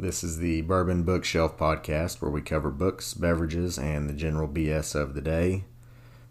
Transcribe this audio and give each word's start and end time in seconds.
This 0.00 0.22
is 0.22 0.38
the 0.38 0.60
Bourbon 0.62 1.02
Bookshelf 1.02 1.58
podcast 1.58 2.22
where 2.22 2.30
we 2.30 2.40
cover 2.40 2.70
books, 2.70 3.14
beverages, 3.14 3.76
and 3.76 4.08
the 4.08 4.14
general 4.14 4.46
BS 4.46 4.94
of 4.94 5.14
the 5.14 5.20
day. 5.20 5.64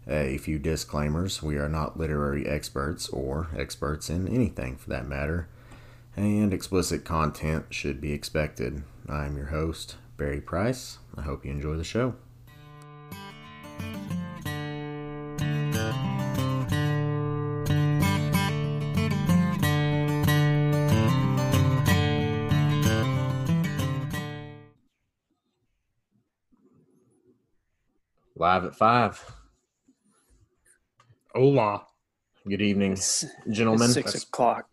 A 0.06 0.38
few 0.38 0.58
disclaimers 0.58 1.42
we 1.42 1.58
are 1.58 1.68
not 1.68 1.98
literary 1.98 2.48
experts 2.48 3.10
or 3.10 3.48
experts 3.54 4.08
in 4.08 4.26
anything 4.26 4.78
for 4.78 4.88
that 4.88 5.06
matter, 5.06 5.48
and 6.16 6.54
explicit 6.54 7.04
content 7.04 7.66
should 7.68 8.00
be 8.00 8.14
expected. 8.14 8.84
I'm 9.06 9.36
your 9.36 9.48
host, 9.48 9.96
Barry 10.16 10.40
Price. 10.40 10.96
I 11.14 11.20
hope 11.20 11.44
you 11.44 11.50
enjoy 11.50 11.76
the 11.76 11.84
show. 11.84 12.14
Live 28.58 28.66
at 28.66 28.74
five. 28.74 29.36
Hola. 31.32 31.86
Good 32.48 32.60
evening, 32.60 32.94
It's, 32.94 33.24
gentlemen. 33.52 33.84
it's 33.84 33.94
six 33.94 34.24
o'clock. 34.24 34.66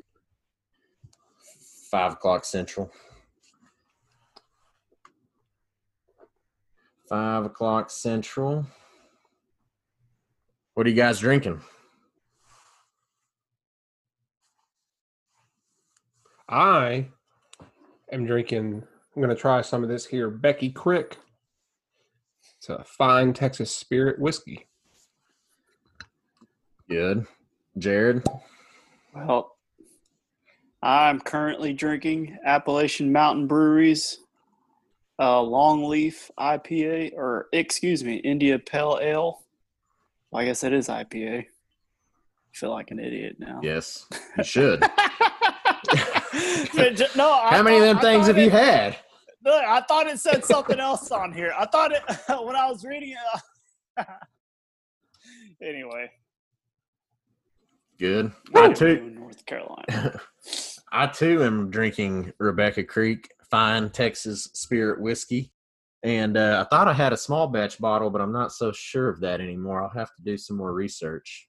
Five 1.92 2.14
o'clock 2.14 2.46
central. 2.46 2.92
Five 7.08 7.46
o'clock 7.46 7.92
central. 7.92 8.66
What 10.74 10.88
are 10.88 10.90
you 10.90 10.96
guys 10.96 11.20
drinking? 11.20 11.62
I 16.50 17.10
am 18.12 18.26
drinking. 18.26 18.84
I'm 19.16 19.22
going 19.22 19.30
to 19.30 19.40
try 19.40 19.62
some 19.62 19.84
of 19.84 19.90
this 19.90 20.08
here. 20.08 20.32
Becky 20.32 20.72
Crick. 20.72 21.20
It's 22.68 22.70
a 22.72 22.84
fine 22.84 23.32
Texas 23.32 23.70
Spirit 23.76 24.18
whiskey. 24.18 24.66
Good. 26.90 27.28
Jared. 27.78 28.24
Well, 29.14 29.56
I'm 30.82 31.20
currently 31.20 31.74
drinking 31.74 32.40
Appalachian 32.44 33.12
Mountain 33.12 33.46
Brewery's 33.46 34.18
uh, 35.20 35.42
Longleaf 35.42 36.32
IPA, 36.40 37.14
or 37.14 37.50
excuse 37.54 38.04
me, 38.04 38.16
India 38.16 38.58
Pale 38.58 38.98
Ale. 39.00 39.44
Well, 40.32 40.42
I 40.42 40.46
guess 40.46 40.64
it 40.64 40.74
is 40.74 40.88
IPA. 40.88 41.42
I 41.42 41.48
feel 42.52 42.72
like 42.72 42.90
an 42.90 42.98
idiot 42.98 43.36
now. 43.38 43.60
Yes, 43.62 44.08
you 44.38 44.44
should. 44.44 44.84
No, 47.16 47.32
I 47.32 47.56
How 47.56 47.64
many 47.64 47.78
of 47.78 47.84
them 47.84 47.98
I 47.98 48.02
things 48.02 48.26
thought 48.26 48.36
have 48.36 48.44
you 48.44 48.50
had? 48.50 48.98
Look, 49.46 49.64
I 49.64 49.82
thought 49.82 50.08
it 50.08 50.20
said 50.20 50.44
something 50.44 50.80
else 50.80 51.12
on 51.12 51.32
here. 51.32 51.54
I 51.58 51.66
thought 51.68 51.92
it 51.92 52.02
when 52.44 52.56
I 52.56 52.70
was 52.70 52.84
reading 52.84 53.16
it. 53.98 54.08
anyway, 55.62 56.10
Good. 57.98 58.32
I 58.54 58.74
too. 58.74 59.12
North 59.16 59.46
Carolina. 59.46 60.20
I 60.92 61.08
too 61.08 61.44
am 61.44 61.70
drinking 61.70 62.34
Rebecca 62.40 62.84
Creek 62.84 63.30
Fine 63.50 63.92
Texas 63.92 64.50
Spirit 64.54 65.00
Whiskey. 65.02 65.52
And 66.04 66.38
uh, 66.38 66.64
I 66.66 66.70
thought 66.70 66.88
I 66.88 66.94
had 66.94 67.14
a 67.14 67.18
small 67.18 67.48
batch 67.48 67.80
bottle, 67.80 68.10
but 68.10 68.22
I'm 68.22 68.34
not 68.34 68.52
so 68.52 68.72
sure 68.72 69.10
of 69.10 69.22
that 69.22 69.42
anymore. 69.42 69.82
I'll 69.82 69.90
have 69.90 70.14
to 70.16 70.24
do 70.24 70.38
some 70.38 70.58
more 70.58 70.74
research. 70.74 71.48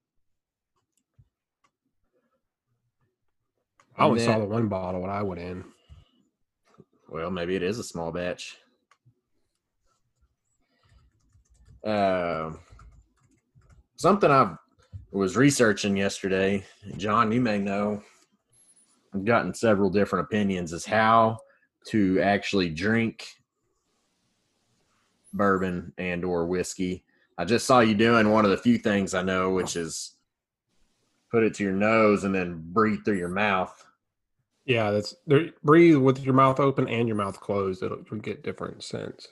I 3.99 4.05
only 4.05 4.21
And 4.21 4.33
saw 4.33 4.39
the 4.39 4.47
one 4.47 4.69
bottle 4.69 5.01
when 5.01 5.11
I 5.11 5.23
went 5.23 5.41
in. 5.41 5.65
Well, 7.09 7.31
maybe 7.31 7.55
it 7.55 7.63
is 7.63 7.79
a 7.79 7.85
small 7.85 8.11
batch. 8.11 8.57
Um, 11.85 12.59
something 13.97 14.31
I 14.31 14.57
was 15.13 15.37
researching 15.37 15.97
yesterday, 15.97 16.65
John, 16.97 17.31
you 17.31 17.41
may 17.41 17.59
know, 17.59 18.03
I've 19.15 19.25
gotten 19.25 19.55
several 19.55 19.89
different 19.89 20.27
opinions 20.27 20.73
as 20.73 20.85
how 20.85 21.39
to 21.87 22.21
actually 22.21 22.71
drink 22.71 23.27
bourbon 25.33 25.93
and 25.97 26.25
or 26.25 26.47
whiskey. 26.47 27.05
I 27.39 27.45
just 27.45 27.67
saw 27.67 27.81
you 27.81 27.95
doing 27.95 28.31
one 28.31 28.45
of 28.45 28.51
the 28.51 28.57
few 28.57 28.79
things 28.79 29.15
I 29.15 29.23
know, 29.23 29.51
which 29.51 29.77
is 29.77 30.17
put 31.31 31.45
it 31.45 31.55
to 31.55 31.63
your 31.63 31.73
nose 31.73 32.25
and 32.25 32.35
then 32.35 32.63
breathe 32.73 33.05
through 33.05 33.19
your 33.19 33.29
mouth. 33.29 33.86
Yeah, 34.67 34.91
that's 34.91 35.15
there. 35.27 35.51
Breathe 35.63 35.97
with 35.97 36.25
your 36.25 36.35
mouth 36.35 36.61
open 36.61 36.89
and 36.89 37.09
your 37.09 37.17
mouth 37.17 37.41
closed. 37.41 37.83
It'll 37.83 38.05
you'll 38.11 38.21
get 38.21 38.43
different 38.43 38.83
scents. 38.83 39.29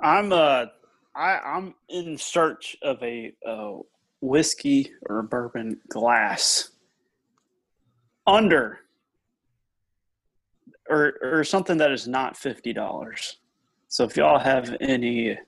I'm 0.00 0.32
uh 0.32 0.66
I 1.14 1.38
I'm 1.38 1.74
in 1.88 2.18
search 2.18 2.76
of 2.82 3.00
a 3.02 3.32
uh, 3.46 3.78
whiskey 4.20 4.90
or 5.08 5.22
bourbon 5.22 5.80
glass 5.88 6.70
under 8.26 8.80
or 10.88 11.14
or 11.22 11.44
something 11.44 11.78
that 11.78 11.92
is 11.92 12.08
not 12.08 12.36
fifty 12.36 12.72
dollars. 12.72 13.38
So 13.88 14.04
if 14.04 14.16
y'all 14.16 14.38
have 14.38 14.74
any, 14.80 15.38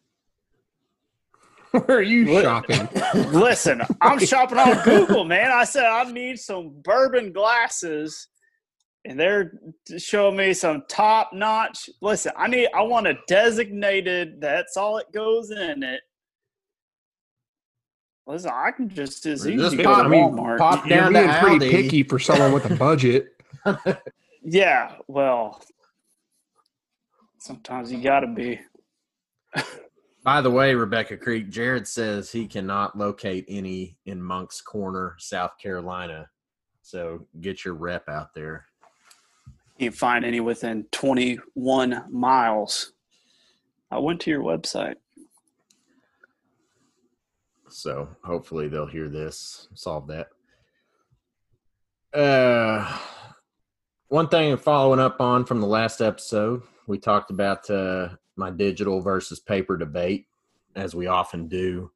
Where 1.86 1.98
are 1.98 2.02
you 2.02 2.40
shopping? 2.40 2.88
listen, 3.32 3.82
I'm 4.00 4.18
shopping 4.24 4.58
on 4.58 4.82
Google, 4.84 5.24
man. 5.24 5.50
I 5.50 5.64
said 5.64 5.84
I 5.84 6.04
need 6.10 6.38
some 6.38 6.72
bourbon 6.84 7.32
glasses, 7.32 8.28
and 9.04 9.18
they're 9.18 9.52
showing 9.98 10.36
me 10.36 10.54
some 10.54 10.84
top 10.88 11.32
notch. 11.32 11.90
Listen, 12.00 12.30
I 12.36 12.46
need, 12.46 12.68
I 12.74 12.82
want 12.82 13.08
a 13.08 13.14
designated. 13.26 14.40
That's 14.40 14.76
all 14.76 14.98
it 14.98 15.06
goes 15.12 15.50
in 15.50 15.82
it. 15.82 16.00
Listen, 18.26 18.52
I 18.54 18.70
can 18.70 18.88
just 18.88 19.26
as 19.26 19.42
Just 19.42 19.74
easy 19.74 19.82
pop- 19.82 19.96
go 19.96 20.02
to 20.04 20.08
I 20.08 20.08
mean, 20.08 20.30
Walmart. 20.30 20.58
pop- 20.58 20.86
You're 20.86 21.10
being 21.10 21.28
pretty 21.28 21.58
Aldi. 21.66 21.70
picky 21.70 22.02
for 22.04 22.18
someone 22.20 22.52
with 22.52 22.70
a 22.70 22.74
budget. 22.76 23.28
Yeah, 24.44 24.92
well, 25.08 25.60
sometimes 27.38 27.90
you 27.90 28.00
gotta 28.00 28.28
be. 28.28 28.60
By 30.24 30.40
the 30.40 30.50
way, 30.50 30.74
Rebecca 30.74 31.18
Creek, 31.18 31.50
Jared 31.50 31.86
says 31.86 32.32
he 32.32 32.46
cannot 32.46 32.96
locate 32.96 33.44
any 33.46 33.98
in 34.06 34.22
Moncks 34.22 34.62
Corner, 34.62 35.16
South 35.18 35.58
Carolina. 35.62 36.30
So 36.80 37.26
get 37.42 37.62
your 37.62 37.74
rep 37.74 38.08
out 38.08 38.32
there. 38.32 38.64
Can't 39.78 39.94
find 39.94 40.24
any 40.24 40.40
within 40.40 40.84
21 40.92 42.06
miles. 42.10 42.92
I 43.90 43.98
went 43.98 44.18
to 44.22 44.30
your 44.30 44.42
website. 44.42 44.94
So 47.68 48.08
hopefully 48.24 48.68
they'll 48.68 48.86
hear 48.86 49.10
this, 49.10 49.68
solve 49.74 50.06
that. 50.06 50.28
Uh, 52.18 52.98
one 54.08 54.28
thing 54.28 54.56
following 54.56 55.00
up 55.00 55.20
on 55.20 55.44
from 55.44 55.60
the 55.60 55.66
last 55.66 56.00
episode, 56.00 56.62
we 56.86 56.98
talked 56.98 57.30
about 57.30 57.68
uh, 57.68 58.08
my 58.36 58.50
digital 58.50 59.00
versus 59.00 59.40
paper 59.40 59.76
debate, 59.76 60.26
as 60.76 60.94
we 60.94 61.06
often 61.06 61.48
do. 61.48 61.90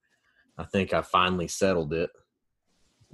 I 0.57 0.65
think 0.65 0.93
I 0.93 1.03
finally 1.03 1.49
settled 1.49 1.93
it. 1.93 2.11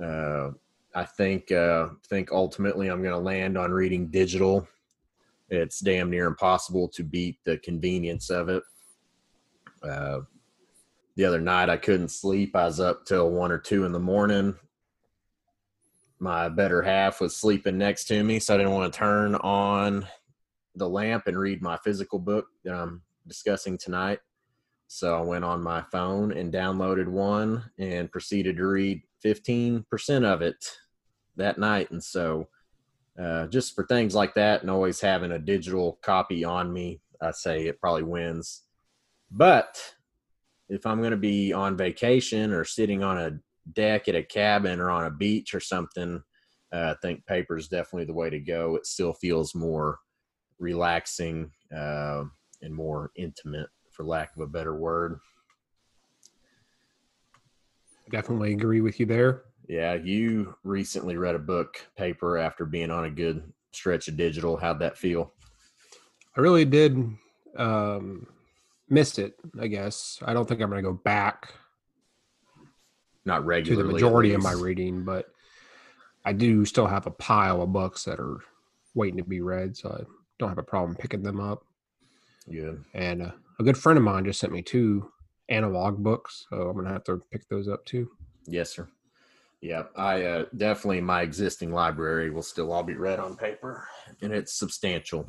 Uh, 0.03 0.51
I 0.95 1.05
think 1.05 1.51
uh, 1.51 1.89
think 2.09 2.31
ultimately 2.33 2.89
I'm 2.89 3.03
going 3.03 3.15
to 3.15 3.19
land 3.19 3.59
on 3.59 3.73
reading 3.73 4.09
digital. 4.09 4.67
It's 5.49 5.81
damn 5.81 6.11
near 6.11 6.27
impossible 6.27 6.89
to 6.89 7.03
beat 7.03 7.39
the 7.45 7.59
convenience 7.59 8.31
of 8.31 8.49
it. 8.49 8.63
Uh, 9.83 10.21
the 11.17 11.25
other 11.25 11.41
night 11.41 11.69
I 11.69 11.77
couldn't 11.77 12.09
sleep. 12.09 12.57
I 12.57 12.67
was 12.67 12.81
up 12.81 13.05
till 13.07 13.31
one 13.31 13.53
or 13.53 13.59
two 13.59 13.85
in 13.85 13.93
the 13.93 14.01
morning. 14.01 14.57
My 16.19 16.49
better 16.49 16.81
half 16.81 17.21
was 17.21 17.37
sleeping 17.37 17.77
next 17.77 18.05
to 18.07 18.23
me, 18.23 18.39
so 18.39 18.55
I 18.55 18.57
didn't 18.57 18.73
want 18.73 18.93
to 18.93 18.99
turn 18.99 19.35
on 19.37 20.07
the 20.77 20.89
lamp 20.89 21.27
and 21.27 21.39
read 21.39 21.61
my 21.61 21.77
physical 21.79 22.19
book 22.19 22.47
that 22.65 22.75
I'm 22.75 23.03
discussing 23.27 23.79
tonight. 23.79 24.21
So 24.87 25.17
I 25.17 25.23
went 25.23 25.45
on 25.45 25.63
my 25.63 25.83
phone 25.91 26.33
and 26.33 26.53
downloaded 26.53 27.09
one 27.09 27.65
and 27.79 28.13
proceeded 28.13 28.57
to 28.59 28.67
read 28.67 29.03
15% 29.25 29.85
of 30.25 30.43
it 30.43 30.57
that 31.37 31.59
night. 31.59 31.91
And 31.91 32.03
so, 32.03 32.49
uh, 33.21 33.47
just 33.47 33.75
for 33.75 33.87
things 33.87 34.15
like 34.15 34.35
that, 34.35 34.63
and 34.63 34.71
always 34.71 35.01
having 35.01 35.33
a 35.33 35.39
digital 35.39 35.99
copy 36.03 36.45
on 36.45 36.73
me, 36.73 37.01
I 37.21 37.31
say 37.31 37.67
it 37.67 37.81
probably 37.81 38.03
wins. 38.03 38.63
But 39.31 39.79
if 40.69 40.87
I'm 40.87 40.99
going 40.99 41.13
to 41.13 41.17
be 41.17 41.53
on 41.53 41.77
vacation 41.77 42.53
or 42.53 42.65
sitting 42.65 43.03
on 43.03 43.19
a 43.19 43.39
deck 43.73 44.09
at 44.09 44.15
a 44.15 44.23
cabin 44.23 44.81
or 44.81 44.91
on 44.91 45.07
a 45.07 45.11
beach 45.11 45.55
or 45.55 45.61
something, 45.61 46.23
uh, 46.73 46.95
I 46.95 46.97
think 47.03 47.25
paper 47.27 47.57
is 47.57 47.69
definitely 47.69 48.07
the 48.07 48.15
way 48.15 48.31
to 48.31 48.41
go. 48.41 48.77
It 48.77 48.87
still 48.87 49.15
feels 49.15 49.55
more 49.55 49.99
relaxing 50.59 51.51
uh, 51.75 52.25
and 52.65 52.75
more 52.75 53.13
intimate, 53.17 53.69
for 53.91 54.05
lack 54.05 54.35
of 54.35 54.43
a 54.43 54.47
better 54.47 54.75
word. 54.75 55.21
Definitely 58.11 58.53
agree 58.53 58.81
with 58.81 58.99
you 58.99 59.07
there. 59.07 59.43
Yeah, 59.69 59.95
you 59.95 60.57
recently 60.65 61.17
read 61.17 61.35
a 61.35 61.39
book 61.39 61.87
paper 61.97 62.37
after 62.37 62.65
being 62.67 62.91
on 62.91 63.05
a 63.05 63.11
good 63.11 63.43
stretch 63.73 64.09
of 64.09 64.17
digital. 64.17 64.57
How'd 64.57 64.81
that 64.81 64.99
feel? 64.99 65.33
I 66.37 66.41
really 66.41 66.65
did 66.65 66.99
um, 67.57 68.27
missed 68.89 69.19
it. 69.19 69.37
I 69.59 69.69
guess 69.69 70.19
I 70.25 70.35
don't 70.35 70.47
think 70.49 70.61
I'm 70.61 70.71
going 70.71 70.83
to 70.83 70.91
go 70.91 71.01
back 71.05 71.55
Not 73.25 73.47
regularly 73.47 73.83
to 73.83 73.87
the 73.87 73.93
majority 73.93 74.35
of 74.35 74.43
my 74.43 74.53
reading, 74.53 75.05
but 75.05 75.27
I 76.25 76.33
do 76.33 76.65
still 76.65 76.87
have 76.87 77.07
a 77.07 77.11
pile 77.11 77.63
of 77.63 77.73
books 77.73 78.05
that 78.05 78.19
are 78.19 78.39
waiting 78.95 79.19
to 79.19 79.25
be 79.25 79.41
read, 79.41 79.77
so 79.77 79.91
I 79.91 80.05
don't 80.39 80.49
have 80.49 80.59
a 80.59 80.63
problem 80.63 80.97
picking 80.97 81.23
them 81.23 81.41
up. 81.41 81.65
Good. 82.51 82.85
And 82.95 83.23
uh, 83.23 83.31
a 83.59 83.63
good 83.63 83.79
friend 83.79 83.97
of 83.97 84.05
mine 84.05 84.25
just 84.25 84.41
sent 84.41 84.53
me 84.53 84.63
two 84.63 85.11
analog 85.49 86.03
books, 86.03 86.47
so 86.51 86.69
I'm 86.69 86.77
gonna 86.77 86.93
have 86.93 87.05
to 87.05 87.23
pick 87.31 87.49
those 87.49 87.69
up 87.69 87.85
too. 87.85 88.11
Yes, 88.47 88.71
sir. 88.75 88.89
Yeah, 89.61 89.85
I 89.97 90.23
uh, 90.23 90.45
definitely 90.57 91.01
my 91.01 91.23
existing 91.23 91.73
library 91.73 92.31
will 92.31 92.43
still 92.43 92.71
all 92.73 92.83
be 92.83 92.95
read 92.95 93.19
on 93.19 93.37
paper, 93.37 93.89
and 94.21 94.33
it's 94.33 94.53
substantial. 94.53 95.27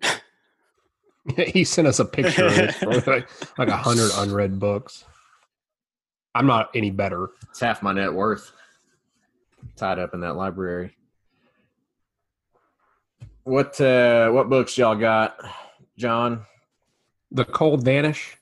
he 1.36 1.64
sent 1.64 1.88
us 1.88 1.98
a 1.98 2.04
picture 2.04 2.46
of 2.46 2.58
it 2.58 2.82
like, 3.06 3.28
like 3.58 3.68
a 3.68 3.76
hundred 3.76 4.10
unread 4.16 4.58
books. 4.58 5.04
I'm 6.34 6.46
not 6.46 6.70
any 6.74 6.90
better. 6.90 7.30
It's 7.50 7.60
half 7.60 7.82
my 7.82 7.92
net 7.92 8.12
worth 8.12 8.52
tied 9.76 9.98
up 9.98 10.14
in 10.14 10.20
that 10.20 10.36
library. 10.36 10.94
What 13.42 13.80
uh 13.80 14.30
what 14.30 14.48
books 14.48 14.76
y'all 14.78 14.94
got, 14.94 15.38
John? 15.98 16.46
The 17.32 17.44
Cold 17.44 17.84
Vanish. 17.84 18.36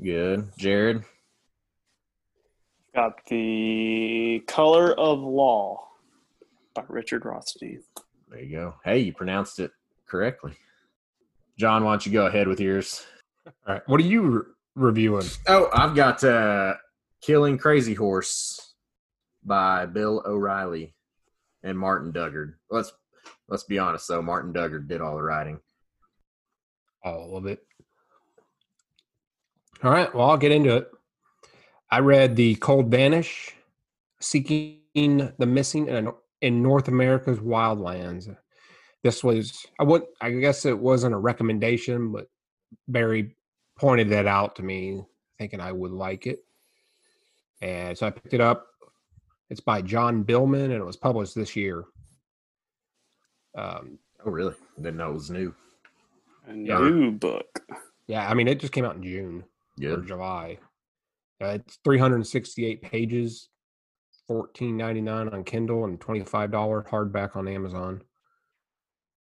Good. 0.00 0.48
Jared? 0.56 1.02
Got 2.94 3.26
the 3.26 4.42
Color 4.46 4.92
of 4.94 5.18
Law 5.18 5.88
by 6.72 6.84
Richard 6.88 7.24
Rothstein. 7.24 7.82
There 8.30 8.40
you 8.40 8.56
go. 8.56 8.74
Hey, 8.84 9.00
you 9.00 9.12
pronounced 9.12 9.58
it 9.58 9.72
correctly. 10.06 10.52
John, 11.58 11.82
why 11.84 11.92
don't 11.92 12.06
you 12.06 12.12
go 12.12 12.26
ahead 12.26 12.46
with 12.46 12.60
yours? 12.60 13.04
All 13.66 13.74
right, 13.74 13.82
what 13.86 14.00
are 14.00 14.04
you 14.04 14.22
re- 14.22 14.42
reviewing? 14.76 15.26
Oh, 15.48 15.68
I've 15.72 15.96
got 15.96 16.22
uh 16.22 16.74
Killing 17.20 17.58
Crazy 17.58 17.94
Horse 17.94 18.74
by 19.44 19.86
Bill 19.86 20.22
O'Reilly 20.24 20.94
and 21.64 21.76
Martin 21.76 22.12
Duggard. 22.12 22.54
Let's 22.70 22.92
let's 23.48 23.64
be 23.64 23.78
honest 23.80 24.06
though, 24.06 24.22
Martin 24.22 24.52
Duggard 24.52 24.88
did 24.88 25.00
all 25.00 25.16
the 25.16 25.22
writing. 25.22 25.58
All 27.04 27.36
of 27.36 27.46
it. 27.46 27.60
All 29.82 29.90
right, 29.90 30.12
well, 30.14 30.30
I'll 30.30 30.38
get 30.38 30.52
into 30.52 30.76
it. 30.76 30.90
I 31.90 32.00
read 32.00 32.36
The 32.36 32.54
Cold 32.56 32.90
Vanish, 32.90 33.54
Seeking 34.20 34.80
the 35.38 35.46
Missing 35.46 35.88
in, 35.88 36.12
in 36.40 36.62
North 36.62 36.88
America's 36.88 37.38
Wildlands. 37.38 38.34
This 39.02 39.22
was, 39.22 39.66
I 39.78 39.84
would, 39.84 40.04
I 40.20 40.30
guess 40.30 40.64
it 40.64 40.78
wasn't 40.78 41.14
a 41.14 41.18
recommendation, 41.18 42.10
but 42.10 42.28
Barry 42.88 43.36
pointed 43.76 44.08
that 44.10 44.26
out 44.26 44.56
to 44.56 44.62
me, 44.62 45.02
thinking 45.38 45.60
I 45.60 45.72
would 45.72 45.92
like 45.92 46.26
it. 46.26 46.38
And 47.60 47.96
so 47.96 48.06
I 48.06 48.10
picked 48.10 48.34
it 48.34 48.40
up. 48.40 48.66
It's 49.50 49.60
by 49.60 49.82
Jon 49.82 50.22
Billman, 50.22 50.70
and 50.70 50.80
it 50.80 50.86
was 50.86 50.96
published 50.96 51.34
this 51.34 51.54
year. 51.54 51.84
Um, 53.54 53.98
Oh 54.26 54.30
really? 54.30 54.54
Didn't 54.76 54.96
know 54.96 55.10
it 55.10 55.14
was 55.14 55.30
new. 55.30 55.54
A 56.46 56.54
Yeah. 56.54 56.78
new 56.78 57.12
book. 57.12 57.64
yeah, 58.06 58.28
I 58.28 58.34
mean, 58.34 58.48
it 58.48 58.60
just 58.60 58.72
came 58.72 58.84
out 58.84 58.96
in 58.96 59.02
June. 59.02 59.44
or 59.96 60.02
July. 60.02 60.58
Uh, 61.42 61.58
it's 61.58 61.78
368 61.84 62.80
pages, 62.82 63.48
14.99 64.30 65.32
on 65.32 65.42
Kindle, 65.44 65.84
and 65.84 65.98
$25 66.00 66.86
hardback 66.86 67.34
on 67.34 67.48
Amazon. 67.48 68.02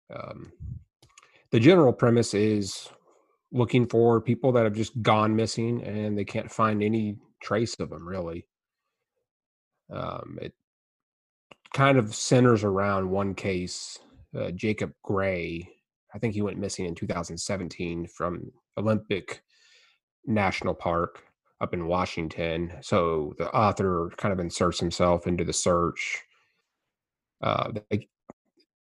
Um, 0.09 0.51
the 1.51 1.59
general 1.59 1.93
premise 1.93 2.33
is 2.33 2.89
looking 3.51 3.87
for 3.87 4.19
people 4.19 4.51
that 4.53 4.63
have 4.63 4.73
just 4.73 4.99
gone 5.01 5.35
missing 5.35 5.83
and 5.83 6.17
they 6.17 6.25
can't 6.25 6.51
find 6.51 6.81
any 6.81 7.17
trace 7.41 7.75
of 7.79 7.89
them 7.89 8.07
really. 8.07 8.47
Um, 9.91 10.39
it 10.41 10.53
kind 11.73 11.97
of 11.97 12.15
centers 12.15 12.63
around 12.63 13.09
one 13.09 13.35
case, 13.35 13.99
uh, 14.35 14.51
Jacob 14.51 14.93
Gray. 15.03 15.69
I 16.13 16.19
think 16.19 16.33
he 16.33 16.41
went 16.41 16.57
missing 16.57 16.85
in 16.85 16.95
2017 16.95 18.07
from 18.07 18.51
Olympic 18.77 19.43
National 20.25 20.73
Park 20.73 21.23
up 21.61 21.73
in 21.73 21.87
Washington. 21.87 22.73
So 22.81 23.33
the 23.37 23.49
author 23.53 24.11
kind 24.17 24.33
of 24.33 24.39
inserts 24.39 24.79
himself 24.79 25.27
into 25.27 25.43
the 25.43 25.53
search. 25.53 26.23
Uh, 27.41 27.71
they 27.89 28.09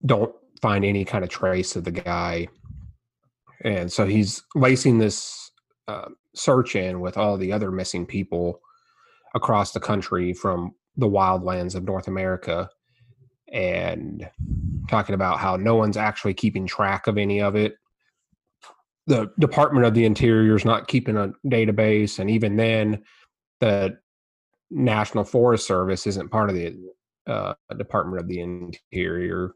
don't 0.05 0.33
find 0.61 0.83
any 0.85 1.05
kind 1.05 1.23
of 1.23 1.29
trace 1.29 1.75
of 1.75 1.83
the 1.83 1.91
guy. 1.91 2.47
And 3.63 3.91
so 3.91 4.05
he's 4.05 4.43
lacing 4.55 4.97
this 4.97 5.51
uh, 5.87 6.09
search 6.35 6.75
in 6.75 7.01
with 7.01 7.17
all 7.17 7.37
the 7.37 7.51
other 7.51 7.71
missing 7.71 8.05
people 8.05 8.61
across 9.35 9.71
the 9.71 9.79
country 9.79 10.33
from 10.33 10.73
the 10.95 11.07
wildlands 11.07 11.75
of 11.75 11.83
North 11.83 12.07
America 12.07 12.69
and 13.51 14.29
talking 14.89 15.15
about 15.15 15.39
how 15.39 15.56
no 15.56 15.75
one's 15.75 15.97
actually 15.97 16.33
keeping 16.33 16.68
track 16.68 17.07
of 17.07 17.18
any 17.18 17.41
of 17.41 17.56
it. 17.56 17.75
The 19.07 19.31
Department 19.39 19.86
of 19.86 19.94
the 19.94 20.06
Interior 20.06 20.56
is 20.56 20.65
not 20.65 20.88
keeping 20.88 21.18
a 21.18 21.31
database, 21.45 22.19
and 22.19 22.30
even 22.30 22.57
then, 22.57 23.03
the 23.59 23.97
National 24.69 25.24
Forest 25.24 25.65
Service 25.65 26.06
isn't 26.06 26.30
part 26.30 26.50
of 26.50 26.56
the 26.56 26.75
uh, 27.27 27.53
Department 27.77 28.21
of 28.21 28.27
the 28.27 28.39
Interior, 28.41 29.53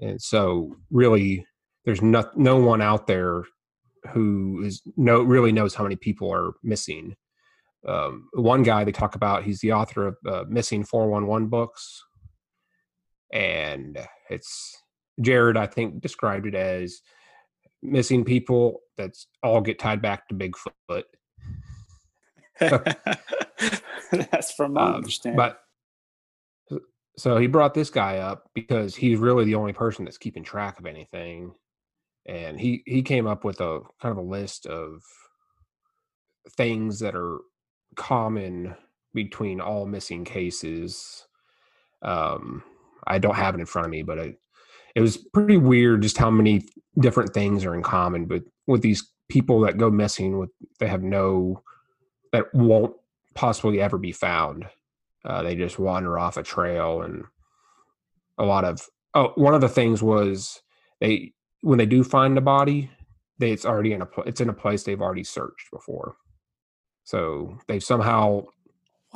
and 0.00 0.20
so 0.20 0.76
really, 0.90 1.46
there's 1.84 2.02
no 2.02 2.28
no 2.34 2.56
one 2.56 2.82
out 2.82 3.06
there 3.06 3.44
who 4.12 4.62
is 4.64 4.82
no 4.96 5.22
really 5.22 5.52
knows 5.52 5.74
how 5.74 5.82
many 5.82 5.96
people 5.96 6.32
are 6.32 6.52
missing. 6.62 7.16
Um, 7.86 8.28
one 8.32 8.62
guy 8.62 8.84
they 8.84 8.92
talk 8.92 9.14
about, 9.14 9.44
he's 9.44 9.60
the 9.60 9.72
author 9.72 10.08
of 10.08 10.16
uh, 10.26 10.44
Missing 10.48 10.84
411 10.84 11.48
books, 11.48 12.02
and 13.32 13.98
it's 14.30 14.76
Jared, 15.20 15.56
I 15.56 15.66
think, 15.66 16.00
described 16.00 16.46
it 16.46 16.54
as 16.54 17.00
missing 17.82 18.24
people 18.24 18.80
that's 18.96 19.26
all 19.42 19.60
get 19.60 19.78
tied 19.78 20.02
back 20.02 20.28
to 20.28 20.34
Bigfoot. 20.34 21.04
That's 24.10 24.52
from 24.54 24.74
my 24.74 24.82
Um, 24.82 24.94
understanding. 24.96 25.36
but 25.36 25.60
so 27.18 27.36
he 27.38 27.46
brought 27.46 27.74
this 27.74 27.90
guy 27.90 28.18
up 28.18 28.50
because 28.54 28.94
he's 28.94 29.18
really 29.18 29.44
the 29.44 29.54
only 29.54 29.72
person 29.72 30.04
that's 30.04 30.18
keeping 30.18 30.44
track 30.44 30.78
of 30.78 30.86
anything. 30.86 31.54
And 32.26 32.58
he 32.60 32.82
he 32.86 33.02
came 33.02 33.26
up 33.26 33.44
with 33.44 33.60
a 33.60 33.80
kind 34.02 34.12
of 34.12 34.18
a 34.18 34.28
list 34.28 34.66
of 34.66 35.02
things 36.56 36.98
that 37.00 37.14
are 37.14 37.38
common 37.96 38.74
between 39.14 39.60
all 39.60 39.86
missing 39.86 40.24
cases. 40.24 41.26
Um, 42.02 42.62
I 43.06 43.18
don't 43.18 43.36
have 43.36 43.54
it 43.54 43.60
in 43.60 43.66
front 43.66 43.86
of 43.86 43.90
me, 43.90 44.02
but 44.02 44.18
I, 44.18 44.34
it 44.94 45.00
was 45.00 45.16
pretty 45.16 45.56
weird 45.56 46.02
just 46.02 46.18
how 46.18 46.30
many 46.30 46.64
different 46.98 47.34
things 47.34 47.64
are 47.64 47.74
in 47.74 47.82
common. 47.82 48.26
But 48.26 48.42
with 48.66 48.82
these 48.82 49.10
people 49.28 49.60
that 49.60 49.78
go 49.78 49.90
missing, 49.90 50.38
with 50.38 50.50
they 50.80 50.88
have 50.88 51.02
no 51.02 51.62
that 52.32 52.52
won't 52.54 52.94
possibly 53.34 53.80
ever 53.80 53.98
be 53.98 54.12
found. 54.12 54.66
Uh, 55.24 55.42
they 55.42 55.54
just 55.54 55.78
wander 55.78 56.18
off 56.18 56.36
a 56.36 56.42
trail, 56.42 57.02
and 57.02 57.24
a 58.38 58.44
lot 58.44 58.64
of 58.64 58.80
oh, 59.14 59.32
one 59.34 59.54
of 59.54 59.60
the 59.60 59.68
things 59.68 60.02
was 60.02 60.60
they 61.00 61.32
when 61.62 61.78
they 61.78 61.86
do 61.86 62.04
find 62.04 62.36
the 62.36 62.40
body, 62.40 62.90
they 63.38 63.50
it's 63.50 63.66
already 63.66 63.92
in 63.92 64.02
a 64.02 64.08
it's 64.24 64.40
in 64.40 64.48
a 64.48 64.54
place 64.54 64.82
they've 64.82 65.02
already 65.02 65.24
searched 65.24 65.70
before, 65.72 66.16
so 67.04 67.58
they've 67.66 67.84
somehow 67.84 68.44